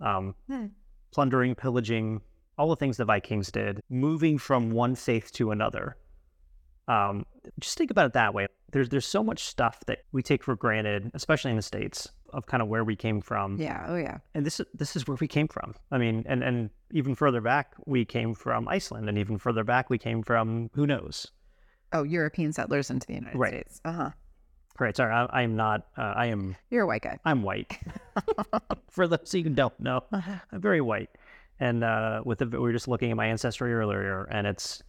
um, 0.00 0.34
Hmm. 0.48 0.66
plundering, 1.12 1.54
pillaging, 1.54 2.22
all 2.56 2.68
the 2.70 2.76
things 2.76 2.96
the 2.96 3.04
Vikings 3.04 3.52
did, 3.52 3.80
moving 3.88 4.38
from 4.38 4.70
one 4.70 4.94
faith 4.94 5.32
to 5.32 5.50
another. 5.50 5.96
Um, 6.88 7.26
just 7.60 7.76
think 7.78 7.90
about 7.90 8.06
it 8.06 8.12
that 8.14 8.32
way. 8.34 8.46
There's 8.72 8.88
there's 8.88 9.06
so 9.06 9.22
much 9.22 9.44
stuff 9.44 9.80
that 9.86 10.04
we 10.12 10.22
take 10.22 10.42
for 10.42 10.56
granted, 10.56 11.10
especially 11.14 11.50
in 11.50 11.56
the 11.56 11.62
states, 11.62 12.10
of 12.30 12.46
kind 12.46 12.62
of 12.62 12.68
where 12.68 12.84
we 12.84 12.96
came 12.96 13.20
from 13.20 13.58
Yeah. 13.60 13.84
Oh, 13.86 13.96
yeah. 13.96 14.18
and 14.34 14.44
this 14.46 14.58
is 14.60 14.66
this 14.74 14.96
is 14.96 15.06
where 15.06 15.16
we 15.20 15.28
came 15.28 15.46
from. 15.48 15.74
I 15.90 15.98
mean, 15.98 16.24
and 16.26 16.42
and 16.42 16.70
even 16.90 17.14
further 17.14 17.40
back, 17.40 17.74
we 17.86 18.04
came 18.04 18.34
from 18.34 18.66
Iceland, 18.68 19.08
and 19.08 19.18
even 19.18 19.38
further 19.38 19.62
back, 19.64 19.90
we 19.90 19.98
came 19.98 20.22
from 20.22 20.70
who 20.74 20.86
knows? 20.86 21.30
Oh, 21.92 22.02
European 22.02 22.52
settlers 22.54 22.90
into 22.90 23.06
the 23.06 23.14
United 23.14 23.38
Right. 23.38 23.52
States. 23.52 23.80
Uh 23.84 23.92
huh. 23.92 24.10
Right? 24.80 24.96
Sorry, 24.96 25.12
I, 25.12 25.42
am 25.42 25.54
not. 25.54 25.86
Uh, 25.98 26.14
I 26.16 26.26
am. 26.26 26.56
You're 26.70 26.84
a 26.84 26.86
white 26.86 27.02
guy. 27.02 27.18
I'm 27.26 27.42
white. 27.42 27.78
For 28.90 29.06
those 29.06 29.30
who 29.30 29.42
don't 29.42 29.78
know, 29.78 30.02
Uh-huh. 30.10 30.36
I'm 30.50 30.60
very 30.62 30.80
white. 30.80 31.10
And 31.60 31.84
uh, 31.84 32.22
with 32.24 32.38
the, 32.38 32.46
we 32.46 32.58
were 32.58 32.72
just 32.72 32.88
looking 32.88 33.10
at 33.10 33.16
my 33.18 33.26
ancestry 33.26 33.72
earlier, 33.74 34.24
and 34.30 34.46
it's 34.46 34.82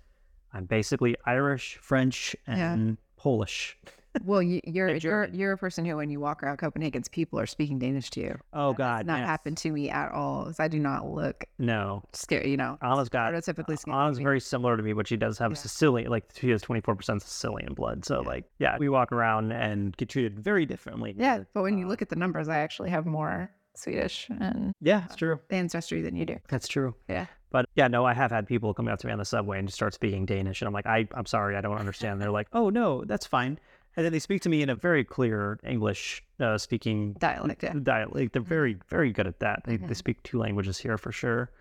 I'm 0.53 0.65
basically 0.65 1.15
Irish, 1.25 1.77
French, 1.81 2.33
Yeah. 2.47 2.77
Polish. 3.23 3.77
Well, 4.25 4.43
you, 4.43 4.59
you're 4.65 4.95
you're 4.97 5.29
you're 5.31 5.53
a 5.53 5.57
person 5.57 5.85
who, 5.85 5.95
when 5.95 6.09
you 6.09 6.19
walk 6.19 6.43
around 6.43 6.57
Copenhagen's 6.57 7.07
people 7.07 7.39
are 7.39 7.45
speaking 7.45 7.79
Danish 7.79 8.09
to 8.11 8.19
you. 8.19 8.37
Oh 8.51 8.73
God, 8.73 9.05
not 9.05 9.19
yes. 9.19 9.27
happened 9.27 9.55
to 9.59 9.71
me 9.71 9.89
at 9.89 10.11
all. 10.11 10.43
Because 10.43 10.59
I 10.59 10.67
do 10.67 10.77
not 10.77 11.07
look 11.09 11.45
No, 11.57 12.03
scary. 12.11 12.51
You 12.51 12.57
know, 12.57 12.77
Onna's 12.83 13.07
got 13.09 13.33
prototypically 13.33 13.77
Onna's 13.87 14.19
very 14.19 14.41
similar 14.41 14.75
to 14.75 14.83
me, 14.83 14.91
but 14.91 15.07
she 15.07 15.15
does 15.15 15.37
have 15.39 15.51
Yeah. 15.51 15.55
Sicilian, 15.55 16.11
like 16.11 16.25
she 16.35 16.49
has 16.49 16.61
24% 16.61 17.21
Sicilian 17.21 17.73
blood. 17.73 18.03
So, 18.05 18.21
Yeah. 18.21 18.27
like, 18.27 18.43
yeah, 18.59 18.77
we 18.77 18.89
walk 18.89 19.11
around 19.13 19.53
and 19.53 19.95
get 19.95 20.09
treated 20.09 20.37
very 20.37 20.65
differently. 20.65 21.15
Yeah, 21.17 21.43
but 21.53 21.63
when 21.63 21.77
you 21.77 21.85
Uh, 21.85 21.89
look 21.89 22.01
at 22.01 22.09
the 22.09 22.15
numbers, 22.17 22.49
I 22.49 22.57
actually 22.59 22.89
have 22.89 23.05
more 23.05 23.49
Swedish 23.75 24.27
and 24.29 24.73
Yeah, 24.81 25.05
it's 25.05 25.15
true. 25.15 25.39
ancestry 25.49 26.01
than 26.03 26.15
you 26.15 26.25
do. 26.25 26.37
That's 26.49 26.67
true. 26.67 26.93
Yeah. 27.09 27.25
But 27.53 27.69
yeah, 27.75 27.87
no, 27.87 28.03
I 28.03 28.13
have 28.13 28.31
had 28.31 28.47
people 28.47 28.73
come 28.73 28.87
up 28.87 28.99
to 28.99 29.07
me 29.07 29.13
on 29.13 29.19
the 29.19 29.25
subway 29.25 29.59
and 29.59 29.67
just 29.67 29.75
start 29.75 29.93
speaking 29.93 30.25
Danish. 30.25 30.59
And 30.61 30.67
I'm 30.67 30.73
like, 30.73 30.87
I, 30.87 31.07
I'm 31.13 31.27
sorry, 31.27 31.55
I 31.55 31.61
don't 31.61 31.77
understand. 31.77 32.19
They're 32.19 32.31
like, 32.31 32.47
oh, 32.51 32.69
no, 32.69 33.03
that's 33.05 33.27
fine. 33.27 33.59
And 33.95 34.03
then 34.03 34.11
they 34.11 34.17
speak 34.19 34.41
to 34.41 34.49
me 34.49 34.63
in 34.63 34.69
a 34.71 34.75
very 34.75 35.03
clear 35.03 35.59
English 35.63 36.23
uh, 36.39 36.57
speaking 36.57 37.13
Dialect, 37.19 37.61
yeah. 37.61 37.73
dialect. 37.83 38.33
They're 38.33 38.41
very, 38.41 38.77
very 38.89 39.11
good 39.11 39.27
at 39.27 39.39
that. 39.41 39.61
They, 39.65 39.77
they 39.77 39.85
Mhm. 39.93 39.95
speak 39.95 40.23
two 40.23 40.39
languages 40.39 40.79
here 40.79 40.97
for 40.97 41.11
sure. 41.11 41.51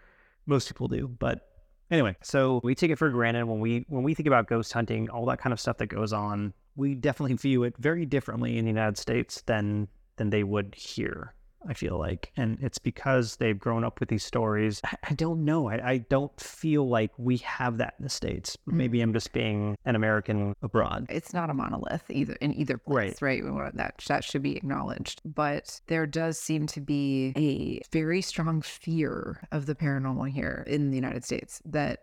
Most 0.47 0.67
people 0.67 0.89
do. 0.89 1.09
But 1.09 1.47
anyway, 1.91 2.17
so 2.23 2.63
we 2.65 2.75
take 2.75 2.91
it 2.91 2.97
for 2.97 3.11
granted 3.11 3.45
when 3.45 3.61
we 3.61 3.85
when 3.89 4.03
we 4.03 4.15
think 4.15 4.27
about 4.27 4.47
ghost 4.49 4.73
hunting, 4.73 5.11
all 5.11 5.27
that 5.27 5.41
kind 5.41 5.53
of 5.53 5.61
stuff 5.61 5.77
that 5.77 5.89
goes 5.89 6.15
on. 6.15 6.55
We 6.75 6.95
definitely 6.95 7.37
view 7.37 7.65
it 7.65 7.75
very 7.79 8.07
differently 8.07 8.57
in 8.57 8.65
the 8.65 8.71
United 8.71 8.97
States 8.97 9.43
than 9.43 9.89
than 10.17 10.31
they 10.31 10.43
would 10.43 10.75
here. 10.75 11.35
I 11.69 11.75
feel 11.75 11.99
like, 11.99 12.33
and 12.37 12.59
it's 12.61 12.79
because 12.79 13.37
they've 13.37 13.59
grown 13.59 13.85
up 13.85 14.01
with 14.01 14.09
these 14.09 14.25
stories. 14.25 14.81
I, 14.85 14.97
I 15.11 15.15
don't 15.15 15.45
know. 15.45 15.69
I, 15.69 15.91
I 15.91 15.99
don't 15.99 16.39
feel 16.41 16.89
like 16.89 17.11
we 17.19 17.39
have 17.39 17.79
that 17.79 17.95
in 17.99 18.05
the 18.05 18.11
states. 18.11 18.57
Maybe 18.67 19.01
I'm 19.01 19.09
mm-hmm. 19.09 19.15
just 19.15 19.33
being 19.33 19.77
an 19.85 19.97
American 19.97 20.55
abroad. 20.63 21.07
It's 21.09 21.33
not 21.33 21.51
a 21.51 21.55
monolith 21.55 22.05
either 22.11 22.35
in 22.35 22.55
either 22.55 22.79
place, 22.79 23.23
right? 23.23 23.43
Well, 23.45 23.71
That 23.75 24.03
that 24.09 24.25
should 24.25 24.43
be 24.43 24.57
acknowledged. 24.57 25.21
But 25.25 25.81
there 25.87 26.07
does 26.07 26.39
seem 26.39 26.67
to 26.69 26.81
be 26.81 27.33
a 27.37 27.81
very 27.93 28.23
strong 28.23 28.63
fear 28.63 29.47
of 29.53 29.67
the 29.67 29.75
paranormal 29.75 30.31
here 30.31 30.65
in 30.67 30.91
the 30.91 30.97
United 30.97 31.25
States 31.25 31.63
that 31.65 32.01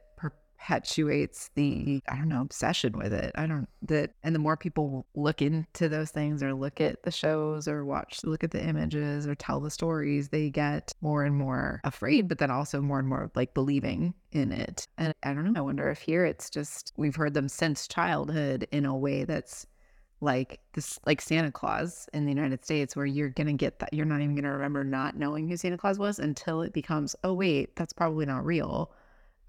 perpetuates 0.60 1.50
the 1.56 2.02
I 2.08 2.16
don't 2.16 2.30
know 2.30 2.42
obsession 2.42 2.98
with 2.98 3.14
it. 3.14 3.32
I 3.36 3.48
don't 3.48 3.68
that 3.84 4.12
and 4.24 4.36
the 4.36 4.40
more 4.40 4.58
people 4.58 5.06
look 5.16 5.42
into 5.42 5.90
those 5.90 6.12
things 6.12 6.44
or 6.44 6.54
look 6.54 6.82
at 6.82 7.04
the 7.04 7.12
shows 7.12 7.68
or 7.68 7.86
watch 7.86 8.24
look 8.24 8.44
at 8.44 8.52
the 8.52 8.64
images 8.64 9.28
or 9.28 9.36
tell 9.36 9.60
the 9.60 9.72
stories, 9.72 10.30
they 10.30 10.50
get 10.50 10.94
more 11.02 11.24
and 11.24 11.36
more 11.36 11.82
afraid, 11.84 12.28
but 12.28 12.38
then 12.38 12.52
also 12.52 12.82
more 12.82 13.00
and 13.00 13.08
more 13.08 13.32
like 13.36 13.54
believing 13.54 14.14
in 14.32 14.52
it. 14.52 14.88
And 14.98 15.14
I 15.24 15.34
don't 15.34 15.52
know. 15.52 15.60
I 15.60 15.62
wonder 15.62 15.90
if 15.90 16.02
here 16.02 16.26
it's 16.26 16.50
just 16.50 16.94
we've 16.98 17.16
heard 17.16 17.34
them 17.34 17.50
since 17.50 17.88
childhood 17.88 18.68
in 18.72 18.86
a 18.86 18.96
way 18.96 19.24
that's 19.24 19.66
like 20.22 20.60
this 20.74 21.00
like 21.06 21.22
Santa 21.22 21.52
Claus 21.52 22.10
in 22.14 22.26
the 22.26 22.32
United 22.32 22.66
States 22.66 22.96
where 22.96 23.06
you're 23.06 23.30
gonna 23.30 23.54
get 23.54 23.80
that 23.80 23.94
you're 23.94 24.06
not 24.06 24.22
even 24.22 24.36
gonna 24.36 24.52
remember 24.52 24.84
not 24.84 25.16
knowing 25.16 25.48
who 25.48 25.56
Santa 25.56 25.78
Claus 25.78 25.98
was 25.98 26.20
until 26.20 26.62
it 26.62 26.74
becomes, 26.74 27.16
oh 27.24 27.34
wait, 27.34 27.76
that's 27.76 27.94
probably 27.94 28.26
not 28.26 28.46
real. 28.46 28.92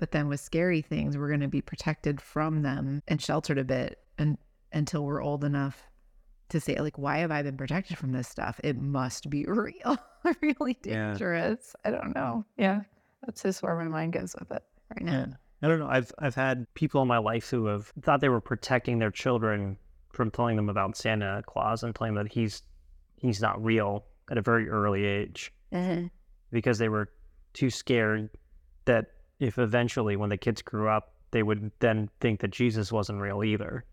But 0.01 0.13
then 0.13 0.29
with 0.29 0.41
scary 0.41 0.81
things, 0.81 1.17
we're 1.19 1.31
gonna 1.31 1.47
be 1.47 1.61
protected 1.61 2.23
from 2.23 2.63
them 2.63 3.03
and 3.07 3.21
sheltered 3.21 3.59
a 3.59 3.65
bit 3.65 3.99
and 4.17 4.39
until 4.73 5.05
we're 5.05 5.23
old 5.23 5.45
enough 5.45 5.83
to 6.49 6.59
say, 6.59 6.77
like, 6.81 6.97
why 6.97 7.19
have 7.19 7.31
I 7.31 7.43
been 7.43 7.57
protected 7.59 7.99
from 7.99 8.13
this 8.13 8.27
stuff? 8.27 8.59
It 8.65 8.81
must 8.81 9.29
be 9.29 9.45
real, 9.49 9.99
really 10.41 10.79
Yeah. 10.85 11.11
dangerous. 11.11 11.77
I 11.85 11.91
don't 11.91 12.15
know. 12.15 12.47
Yeah. 12.57 12.81
That's 13.27 13.43
just 13.43 13.63
where 13.63 13.77
my 13.77 13.85
mind 13.89 14.15
goes 14.15 14.35
with 14.39 14.51
it 14.51 14.63
right 14.97 15.03
now. 15.05 15.13
Yeah. 15.13 15.27
I 15.63 15.69
don't 15.69 15.79
know. 15.79 15.87
I've 15.89 16.11
I've 16.19 16.35
had 16.35 16.67
people 16.73 17.03
in 17.03 17.09
my 17.09 17.19
life 17.19 17.51
who 17.51 17.67
have 17.67 17.93
thought 18.01 18.23
they 18.23 18.31
were 18.31 18.41
protecting 18.41 18.99
their 19.01 19.11
children 19.11 19.77
from 20.15 20.31
telling 20.31 20.57
them 20.57 20.71
about 20.71 20.97
Santa 20.97 21.43
Claus 21.47 21.83
and 21.83 21.95
telling 21.95 22.15
them 22.15 22.25
that 22.25 22.33
he's 22.33 22.63
he's 23.17 23.43
not 23.43 23.63
real 23.63 24.07
at 24.31 24.39
a 24.39 24.43
very 24.43 24.67
early 24.71 25.05
age 25.05 25.53
Mhm. 25.71 26.11
because 26.51 26.79
they 26.79 26.89
were 26.89 27.11
too 27.53 27.69
scared 27.69 28.31
that 28.87 29.09
if 29.41 29.59
eventually 29.59 30.15
when 30.17 30.31
the 30.31 30.37
kids 30.37 30.63
grew 30.63 30.89
up 30.89 31.15
they 31.33 31.43
would 31.43 31.71
then 31.81 32.09
think 32.21 32.41
that 32.41 32.51
Jesus 32.51 32.93
wasn't 32.93 33.21
real 33.21 33.43
either 33.45 33.85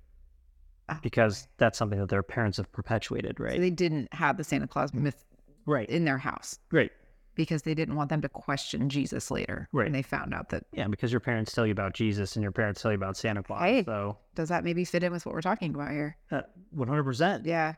Oh, 0.90 0.98
because 1.04 1.48
that's 1.58 1.78
something 1.78 2.00
that 2.00 2.08
their 2.10 2.24
parents 2.24 2.56
have 2.58 2.72
perpetuated, 2.72 3.40
right? 3.42 3.56
So 3.56 3.60
they 3.60 3.70
didn't 3.70 4.14
have 4.14 4.38
the 4.38 4.44
Santa 4.46 4.68
Claus 4.68 4.94
myth 4.94 5.26
right. 5.66 5.88
in 5.90 6.06
their 6.06 6.18
house 6.18 6.60
Right. 6.72 6.92
because 7.36 7.64
they 7.64 7.74
didn't 7.74 7.96
want 7.98 8.10
them 8.10 8.22
to 8.22 8.30
question 8.30 8.88
Jesus 8.90 9.30
later. 9.30 9.68
Right. 9.74 9.86
And 9.88 9.94
they 9.94 10.02
found 10.02 10.34
out 10.34 10.48
that 10.50 10.64
Yeah, 10.72 10.88
because 10.88 11.12
your 11.12 11.20
parents 11.20 11.52
tell 11.52 11.66
you 11.66 11.74
about 11.74 11.94
Jesus 11.94 12.38
and 12.38 12.42
your 12.44 12.54
parents 12.54 12.82
tell 12.82 12.92
you 12.92 12.96
about 12.96 13.18
Santa 13.18 13.44
Claus. 13.44 13.62
Hey. 13.64 13.84
So, 13.84 14.18
does 14.34 14.48
that 14.48 14.64
maybe 14.64 14.86
fit 14.86 15.04
in 15.04 15.12
with 15.12 15.26
what 15.26 15.36
we're 15.36 15.42
talking 15.42 15.76
about 15.76 15.92
here? 15.92 16.16
uh, 16.32 16.44
100%. 16.74 17.46
Yeah. 17.46 17.74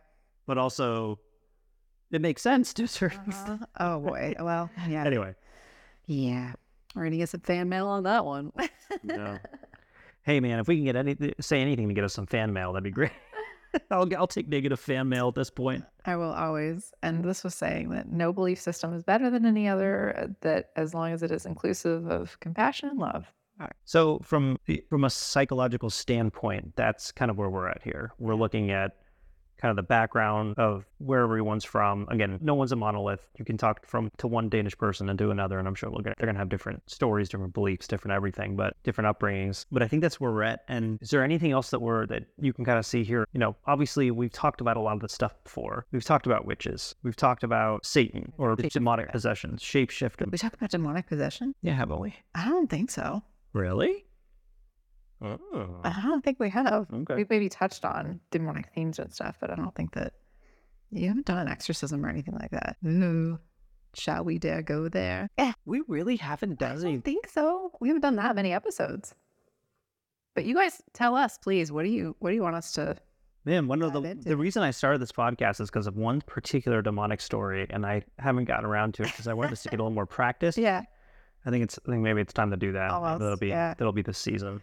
But 0.45 0.59
also, 0.59 1.17
it 2.11 2.21
makes 2.21 2.43
sense 2.43 2.73
to 2.75 2.83
a 2.83 2.87
certain 2.87 3.33
Uh-huh. 3.33 3.57
Oh 3.79 3.99
boy. 4.01 4.35
Well, 4.39 4.69
yeah. 4.87 5.03
Anyway, 5.03 5.33
Yeah. 6.05 6.53
We're 6.95 7.03
gonna 7.03 7.17
get 7.17 7.29
some 7.29 7.41
fan 7.41 7.69
mail 7.69 7.87
on 7.87 8.03
that 8.03 8.25
one. 8.25 8.51
no. 9.03 9.37
hey 10.23 10.39
man, 10.39 10.59
if 10.59 10.67
we 10.67 10.75
can 10.75 10.85
get 10.85 10.95
any 10.95 11.15
say 11.39 11.61
anything 11.61 11.87
to 11.87 11.93
get 11.93 12.03
us 12.03 12.13
some 12.13 12.25
fan 12.25 12.51
mail, 12.53 12.73
that'd 12.73 12.83
be 12.83 12.91
great. 12.91 13.11
I'll 13.91 14.07
I'll 14.17 14.27
take 14.27 14.47
negative 14.47 14.79
fan 14.79 15.09
mail 15.09 15.27
at 15.27 15.35
this 15.35 15.51
point. 15.51 15.83
I 16.05 16.15
will 16.15 16.31
always. 16.31 16.91
And 17.03 17.23
this 17.23 17.43
was 17.43 17.53
saying 17.53 17.89
that 17.91 18.11
no 18.11 18.33
belief 18.33 18.59
system 18.59 18.93
is 18.93 19.03
better 19.03 19.29
than 19.29 19.45
any 19.45 19.67
other. 19.67 20.17
uh, 20.17 20.27
That 20.41 20.71
as 20.75 20.95
long 20.95 21.11
as 21.11 21.21
it 21.21 21.31
is 21.31 21.45
inclusive 21.45 22.07
of 22.07 22.39
compassion 22.39 22.89
and 22.89 22.99
love. 22.99 23.31
So 23.85 24.19
from 24.23 24.57
from 24.89 25.03
a 25.03 25.09
psychological 25.09 25.89
standpoint, 25.89 26.75
that's 26.77 27.11
kind 27.11 27.29
of 27.29 27.37
where 27.37 27.49
we're 27.49 27.67
at 27.67 27.83
here. 27.83 28.13
We're 28.17 28.35
looking 28.35 28.71
at 28.71 28.95
kind 29.59 29.69
of 29.69 29.75
the 29.75 29.83
background 29.83 30.55
of 30.57 30.85
where 30.99 31.21
everyone's 31.21 31.63
from. 31.63 32.07
Again, 32.09 32.39
no 32.41 32.55
one's 32.55 32.71
a 32.71 32.75
monolith. 32.75 33.27
You 33.37 33.45
can 33.45 33.57
talk 33.57 33.85
from 33.85 34.11
to 34.17 34.27
one 34.27 34.49
Danish 34.49 34.77
person 34.77 35.09
and 35.09 35.19
to 35.19 35.31
another, 35.31 35.59
and 35.59 35.67
I'm 35.67 35.75
sure 35.75 35.89
we'll 35.89 36.01
get, 36.01 36.15
they're 36.17 36.27
going 36.27 36.35
to 36.35 36.39
have 36.39 36.49
different 36.49 36.81
stories, 36.89 37.29
different 37.29 37.53
beliefs, 37.53 37.87
different 37.87 38.15
everything, 38.15 38.55
but 38.55 38.75
different 38.83 39.17
upbringings. 39.17 39.65
But 39.71 39.83
I 39.83 39.87
think 39.87 40.01
that's 40.01 40.19
where 40.19 40.31
we're 40.31 40.43
at. 40.43 40.63
And 40.67 40.99
is 41.01 41.09
there 41.09 41.23
anything 41.23 41.51
else 41.51 41.69
that 41.71 41.79
we're 41.79 42.05
that 42.07 42.23
you 42.39 42.53
can 42.53 42.65
kind 42.65 42.79
of 42.79 42.85
see 42.85 43.03
here? 43.03 43.27
You 43.33 43.39
know, 43.39 43.55
obviously 43.67 44.11
we've 44.11 44.31
talked 44.31 44.61
about 44.61 44.77
a 44.77 44.81
lot 44.81 44.93
of 44.93 45.01
the 45.01 45.09
stuff 45.09 45.33
before. 45.43 45.85
We've 45.91 46.03
talked 46.03 46.25
about 46.25 46.45
witches. 46.45 46.95
We've 47.03 47.15
talked 47.15 47.43
about 47.43 47.85
Satan 47.85 48.33
or 48.37 48.55
Shape- 48.59 48.71
demonic 48.71 49.11
possessions, 49.11 49.61
shapeshifting. 49.61 50.31
We 50.31 50.37
talk 50.37 50.53
about 50.53 50.71
demonic 50.71 51.07
possession? 51.07 51.53
Yeah, 51.61 51.73
haven't 51.73 51.99
we? 51.99 52.15
I 52.35 52.45
don't 52.47 52.69
think 52.69 52.91
so. 52.91 53.23
Really? 53.53 54.05
Oh. 55.21 55.81
I 55.83 56.01
don't 56.03 56.23
think 56.23 56.39
we 56.39 56.49
have. 56.49 56.87
Okay. 56.93 57.15
We've 57.15 57.29
maybe 57.29 57.49
touched 57.49 57.83
on 57.85 58.19
demonic 58.31 58.69
themes 58.73 58.99
and 58.99 59.13
stuff, 59.13 59.37
but 59.41 59.49
I 59.51 59.55
don't 59.55 59.75
think 59.75 59.93
that 59.93 60.13
you 60.91 61.07
haven't 61.07 61.25
done 61.25 61.39
an 61.39 61.47
exorcism 61.47 62.05
or 62.05 62.09
anything 62.09 62.35
like 62.39 62.51
that. 62.51 62.77
Ooh. 62.85 63.39
Shall 63.95 64.23
we 64.23 64.37
dare 64.37 64.61
go 64.61 64.87
there? 64.87 65.29
Yeah, 65.37 65.53
We 65.65 65.81
really 65.87 66.15
haven't 66.15 66.59
done 66.59 66.71
I 66.71 66.75
done 66.75 66.83
don't 66.83 66.91
any. 66.93 67.01
think 67.01 67.27
so. 67.27 67.71
We 67.79 67.87
haven't 67.89 68.01
done 68.01 68.15
that 68.17 68.35
many 68.35 68.53
episodes. 68.53 69.13
But 70.35 70.45
you 70.45 70.55
guys 70.55 70.81
tell 70.93 71.15
us, 71.15 71.37
please, 71.37 71.71
what 71.71 71.83
do 71.83 71.89
you 71.89 72.15
what 72.19 72.29
do 72.29 72.35
you 72.35 72.43
want 72.43 72.55
us 72.55 72.71
to 72.73 72.95
Man, 73.45 73.67
one 73.67 73.81
of 73.81 73.93
the 73.93 74.01
into 74.03 74.29
the 74.29 74.37
reason 74.37 74.63
I 74.63 74.71
started 74.71 75.01
this 75.01 75.11
podcast 75.11 75.59
is 75.61 75.69
because 75.71 75.87
of 75.87 75.95
one 75.95 76.21
particular 76.21 76.81
demonic 76.81 77.19
story, 77.21 77.65
and 77.69 77.85
I 77.85 78.03
haven't 78.19 78.45
gotten 78.45 78.65
around 78.65 78.93
to 78.95 79.03
it 79.03 79.07
because 79.07 79.27
I 79.27 79.33
wanted 79.33 79.53
us 79.53 79.63
to 79.63 79.69
get 79.69 79.79
a 79.79 79.83
little 79.83 79.93
more 79.95 80.05
practice. 80.19 80.57
Yeah. 80.57 80.83
I 81.45 81.49
think 81.49 81.63
it's 81.63 81.79
I 81.87 81.91
think 81.91 82.03
maybe 82.03 82.21
it's 82.21 82.33
time 82.33 82.51
to 82.51 82.57
do 82.57 82.73
that. 82.73 82.91
Maybe 82.91 82.93
Almost, 82.93 83.19
that'll 83.21 83.37
be 83.37 83.47
yeah. 83.47 83.73
that'll 83.77 83.93
be 83.93 84.01
the 84.01 84.13
season. 84.13 84.61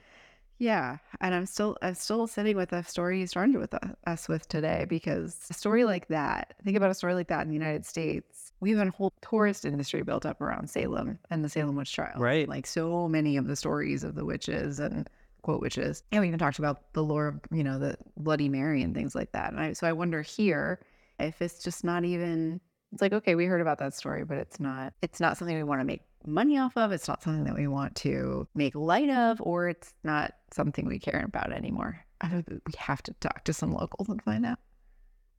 Yeah, 0.59 0.99
and 1.21 1.35
I'm 1.35 1.47
still 1.47 1.77
I'm 1.83 1.95
still 1.95 2.27
sitting 2.27 2.57
with 2.57 2.73
a 2.73 2.83
story 2.83 3.21
you 3.21 3.27
started 3.27 3.57
with 3.57 3.75
u- 3.75 3.97
us 4.07 4.29
with 4.29 4.49
today 4.49 4.87
because 4.89 5.47
a 5.51 5.55
story 5.55 5.81
mm-hmm. 5.81 5.91
like 5.91 6.09
that. 6.09 6.55
Think 6.65 6.77
about 6.77 6.91
a 6.91 6.95
story 6.95 7.15
like 7.15 7.29
that 7.29 7.43
in 7.43 7.49
the 7.49 7.55
United 7.55 7.85
States. 7.85 8.53
We 8.61 8.71
have 8.71 8.87
a 8.87 8.91
whole 8.91 9.13
tourist 9.21 9.67
industry 9.67 10.03
built 10.03 10.25
up 10.25 10.41
around 10.41 10.71
Salem 10.71 11.19
and 11.31 11.45
the 11.45 11.49
Salem 11.49 11.77
witch 11.77 11.93
trials. 11.93 12.19
Right. 12.19 12.49
like 12.49 12.67
so 12.67 13.07
many 13.07 13.37
of 13.37 13.49
the 13.49 13.57
stories 13.57 14.03
of 14.03 14.15
the 14.15 14.25
witches 14.25 14.81
and 14.81 15.09
quote 15.43 15.61
witches. 15.61 16.03
And 16.11 16.23
we 16.23 16.29
even 16.29 16.39
talked 16.39 16.59
about 16.59 16.93
the 16.95 17.05
lore 17.05 17.29
of 17.29 17.41
you 17.51 17.63
know 17.63 17.79
the 17.79 17.97
Bloody 18.17 18.49
Mary 18.49 18.83
and 18.83 18.95
things 18.95 19.15
like 19.15 19.33
that. 19.33 19.53
And 19.53 19.61
I, 19.61 19.73
so 19.75 19.87
I 19.87 19.93
wonder 19.93 20.23
here 20.23 20.81
if 21.19 21.43
it's 21.43 21.63
just 21.63 21.85
not 21.85 22.05
even. 22.05 22.61
It's 22.93 23.03
like 23.03 23.13
okay, 23.13 23.35
we 23.35 23.47
heard 23.47 23.61
about 23.61 23.79
that 23.79 23.95
story, 23.95 24.25
but 24.25 24.39
it's 24.39 24.59
not. 24.59 24.95
It's 25.03 25.21
not 25.21 25.37
something 25.37 25.57
we 25.57 25.65
want 25.65 25.81
to 25.81 25.85
make 25.85 26.03
money 26.27 26.59
off 26.59 26.77
of. 26.77 26.93
It's 26.93 27.09
not 27.09 27.23
something 27.23 27.45
that 27.45 27.55
we 27.55 27.67
want 27.69 27.95
to 27.97 28.47
make 28.55 28.75
light 28.75 29.11
of, 29.11 29.41
or 29.41 29.69
it's 29.69 29.95
not 30.05 30.33
something 30.53 30.87
we 30.87 30.99
care 30.99 31.23
about 31.25 31.53
anymore. 31.53 32.05
I 32.21 32.29
don't, 32.29 32.49
we 32.49 32.73
have 32.79 33.03
to 33.05 33.13
talk 33.21 33.45
to 33.45 33.53
some 33.53 33.73
locals 33.73 34.09
and 34.09 34.23
find 34.23 34.45
out. 34.47 34.59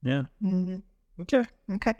Yeah. 0.02 0.22
Mm-hmm. 0.42 0.76
Okay. 1.22 1.44
Okay. 1.74 1.94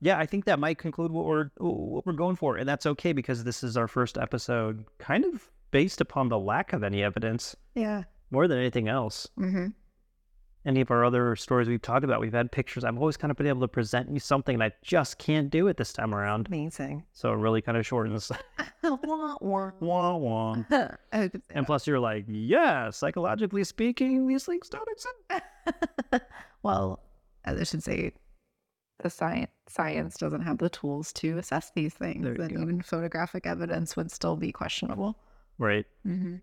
Yeah, 0.00 0.18
I 0.18 0.26
think 0.26 0.44
that 0.44 0.58
might 0.58 0.78
conclude 0.78 1.10
what 1.10 1.24
we're 1.24 1.50
what 1.56 2.04
we're 2.04 2.12
going 2.12 2.36
for, 2.36 2.56
and 2.56 2.68
that's 2.68 2.84
okay 2.84 3.12
because 3.12 3.44
this 3.44 3.64
is 3.64 3.76
our 3.76 3.88
first 3.88 4.18
episode, 4.18 4.84
kind 4.98 5.24
of 5.24 5.50
based 5.70 6.00
upon 6.02 6.28
the 6.28 6.38
lack 6.38 6.72
of 6.72 6.84
any 6.84 7.02
evidence 7.02 7.56
Yeah. 7.74 8.02
more 8.30 8.46
than 8.46 8.58
anything 8.58 8.88
else. 8.88 9.26
Mm-hmm. 9.38 9.68
Any 10.66 10.80
of 10.80 10.90
our 10.90 11.04
other 11.04 11.36
stories 11.36 11.68
we've 11.68 11.80
talked 11.80 12.04
about, 12.04 12.20
we've 12.20 12.32
had 12.32 12.50
pictures. 12.50 12.82
I've 12.82 12.98
always 12.98 13.16
kind 13.16 13.30
of 13.30 13.36
been 13.36 13.46
able 13.46 13.60
to 13.60 13.68
present 13.68 14.10
you 14.10 14.18
something, 14.18 14.54
and 14.54 14.62
I 14.64 14.72
just 14.82 15.16
can't 15.16 15.48
do 15.48 15.68
it 15.68 15.76
this 15.76 15.92
time 15.92 16.12
around. 16.12 16.48
Amazing. 16.48 17.04
So 17.12 17.32
it 17.32 17.36
really 17.36 17.62
kind 17.62 17.78
of 17.78 17.86
shortens. 17.86 18.32
Wah, 18.82 19.36
wah. 19.40 19.70
wah 19.80 20.16
wah. 20.16 20.56
And 21.10 21.66
plus, 21.66 21.86
you're 21.86 21.98
like, 21.98 22.24
yeah, 22.28 22.90
psychologically 22.90 23.64
speaking, 23.64 24.26
these 24.26 24.44
things 24.44 24.68
don't 24.68 24.88
exist. 24.88 26.24
well, 26.62 27.00
I 27.44 27.62
should 27.64 27.82
say 27.82 28.12
the 29.02 29.10
science 29.10 29.50
science 29.68 30.16
doesn't 30.16 30.42
have 30.42 30.58
the 30.58 30.68
tools 30.68 31.12
to 31.14 31.38
assess 31.38 31.70
these 31.74 31.94
things, 31.94 32.26
and 32.26 32.36
go. 32.36 32.44
even 32.60 32.82
photographic 32.82 33.46
evidence 33.46 33.96
would 33.96 34.10
still 34.10 34.36
be 34.36 34.52
questionable. 34.52 35.16
Right. 35.58 35.86
Mm-hmm. 36.06 36.36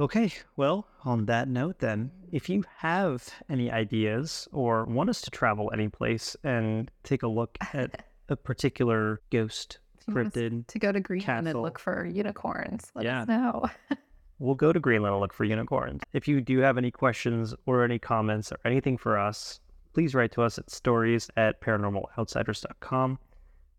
Okay, 0.00 0.32
well, 0.56 0.88
on 1.04 1.26
that 1.26 1.46
note, 1.46 1.78
then, 1.78 2.10
if 2.32 2.48
you 2.48 2.64
have 2.78 3.28
any 3.48 3.70
ideas 3.70 4.48
or 4.50 4.84
want 4.86 5.08
us 5.08 5.20
to 5.22 5.30
travel 5.30 5.70
any 5.72 5.88
place 5.88 6.36
and 6.42 6.90
take 7.04 7.22
a 7.22 7.28
look 7.28 7.56
at 7.72 8.04
a 8.28 8.34
particular 8.34 9.20
ghost 9.30 9.78
you 10.08 10.14
want 10.14 10.26
us 10.28 10.32
cryptid, 10.34 10.66
To 10.66 10.78
go 10.80 10.90
to 10.90 10.98
Greenland 11.00 11.46
and 11.46 11.62
look 11.62 11.78
for 11.78 12.04
unicorns. 12.04 12.90
Let 12.96 13.04
Yeah. 13.04 13.22
us 13.22 13.28
know. 13.28 13.64
we'll 14.40 14.56
go 14.56 14.72
to 14.72 14.80
Greenland 14.80 15.12
and 15.14 15.20
look 15.20 15.32
for 15.32 15.44
unicorns. 15.44 16.00
If 16.12 16.26
you 16.26 16.40
do 16.40 16.58
have 16.58 16.76
any 16.76 16.90
questions 16.90 17.54
or 17.66 17.84
any 17.84 18.00
comments 18.00 18.50
or 18.50 18.58
anything 18.64 18.98
for 18.98 19.16
us, 19.16 19.60
please 19.92 20.12
write 20.12 20.32
to 20.32 20.42
us 20.42 20.58
at 20.58 20.70
stories 20.70 21.30
at 21.36 21.60
paranormaloutsiders.com. 21.60 23.18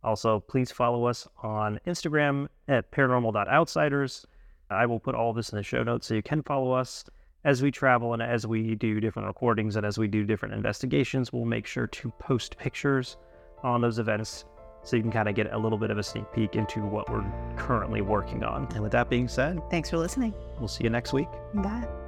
Also, 0.01 0.39
please 0.39 0.72
follow 0.72 1.05
us 1.05 1.28
on 1.43 1.80
Instagram 1.86 2.47
at 2.70 2.89
paranormal.outsiders. 2.91 4.26
I 4.70 4.86
will 4.86 4.99
put 4.99 5.16
all 5.16 5.34
this 5.34 5.49
in 5.49 5.57
the 5.57 5.63
show 5.63 5.84
notes 5.84 6.07
so 6.07 6.13
you 6.16 6.24
can 6.24 6.41
follow 6.43 6.72
us 6.72 7.03
as 7.43 7.61
we 7.61 7.70
travel 7.72 8.13
and 8.13 8.22
as 8.24 8.47
we 8.47 8.74
do 8.76 8.99
different 8.99 9.28
recordings 9.28 9.76
and 9.76 9.86
as 9.86 9.97
we 9.97 10.07
do 10.07 10.24
different 10.24 10.53
investigations. 10.55 11.32
We'll 11.32 11.45
make 11.45 11.68
sure 11.68 11.88
to 11.88 12.09
post 12.20 12.57
pictures 12.57 13.18
on 13.63 13.82
those 13.82 13.99
events 13.99 14.45
so 14.84 14.95
you 14.95 15.01
can 15.01 15.11
kind 15.11 15.28
of 15.30 15.36
get 15.36 15.51
a 15.53 15.57
little 15.57 15.78
bit 15.80 15.89
of 15.91 15.97
a 15.97 16.03
sneak 16.03 16.26
peek 16.34 16.55
into 16.55 16.82
what 16.82 17.09
we're 17.09 17.26
currently 17.57 18.01
working 18.01 18.43
on. 18.43 18.68
And 18.74 18.82
with 18.82 18.91
that 18.93 19.09
being 19.09 19.28
said, 19.28 19.59
Thanks 19.70 19.89
for 19.89 19.97
listening. 19.97 20.34
we'll 20.59 20.68
see 20.68 20.84
you 20.84 20.89
next 20.89 21.13
week. 21.13 21.30
Bye. 21.55 22.05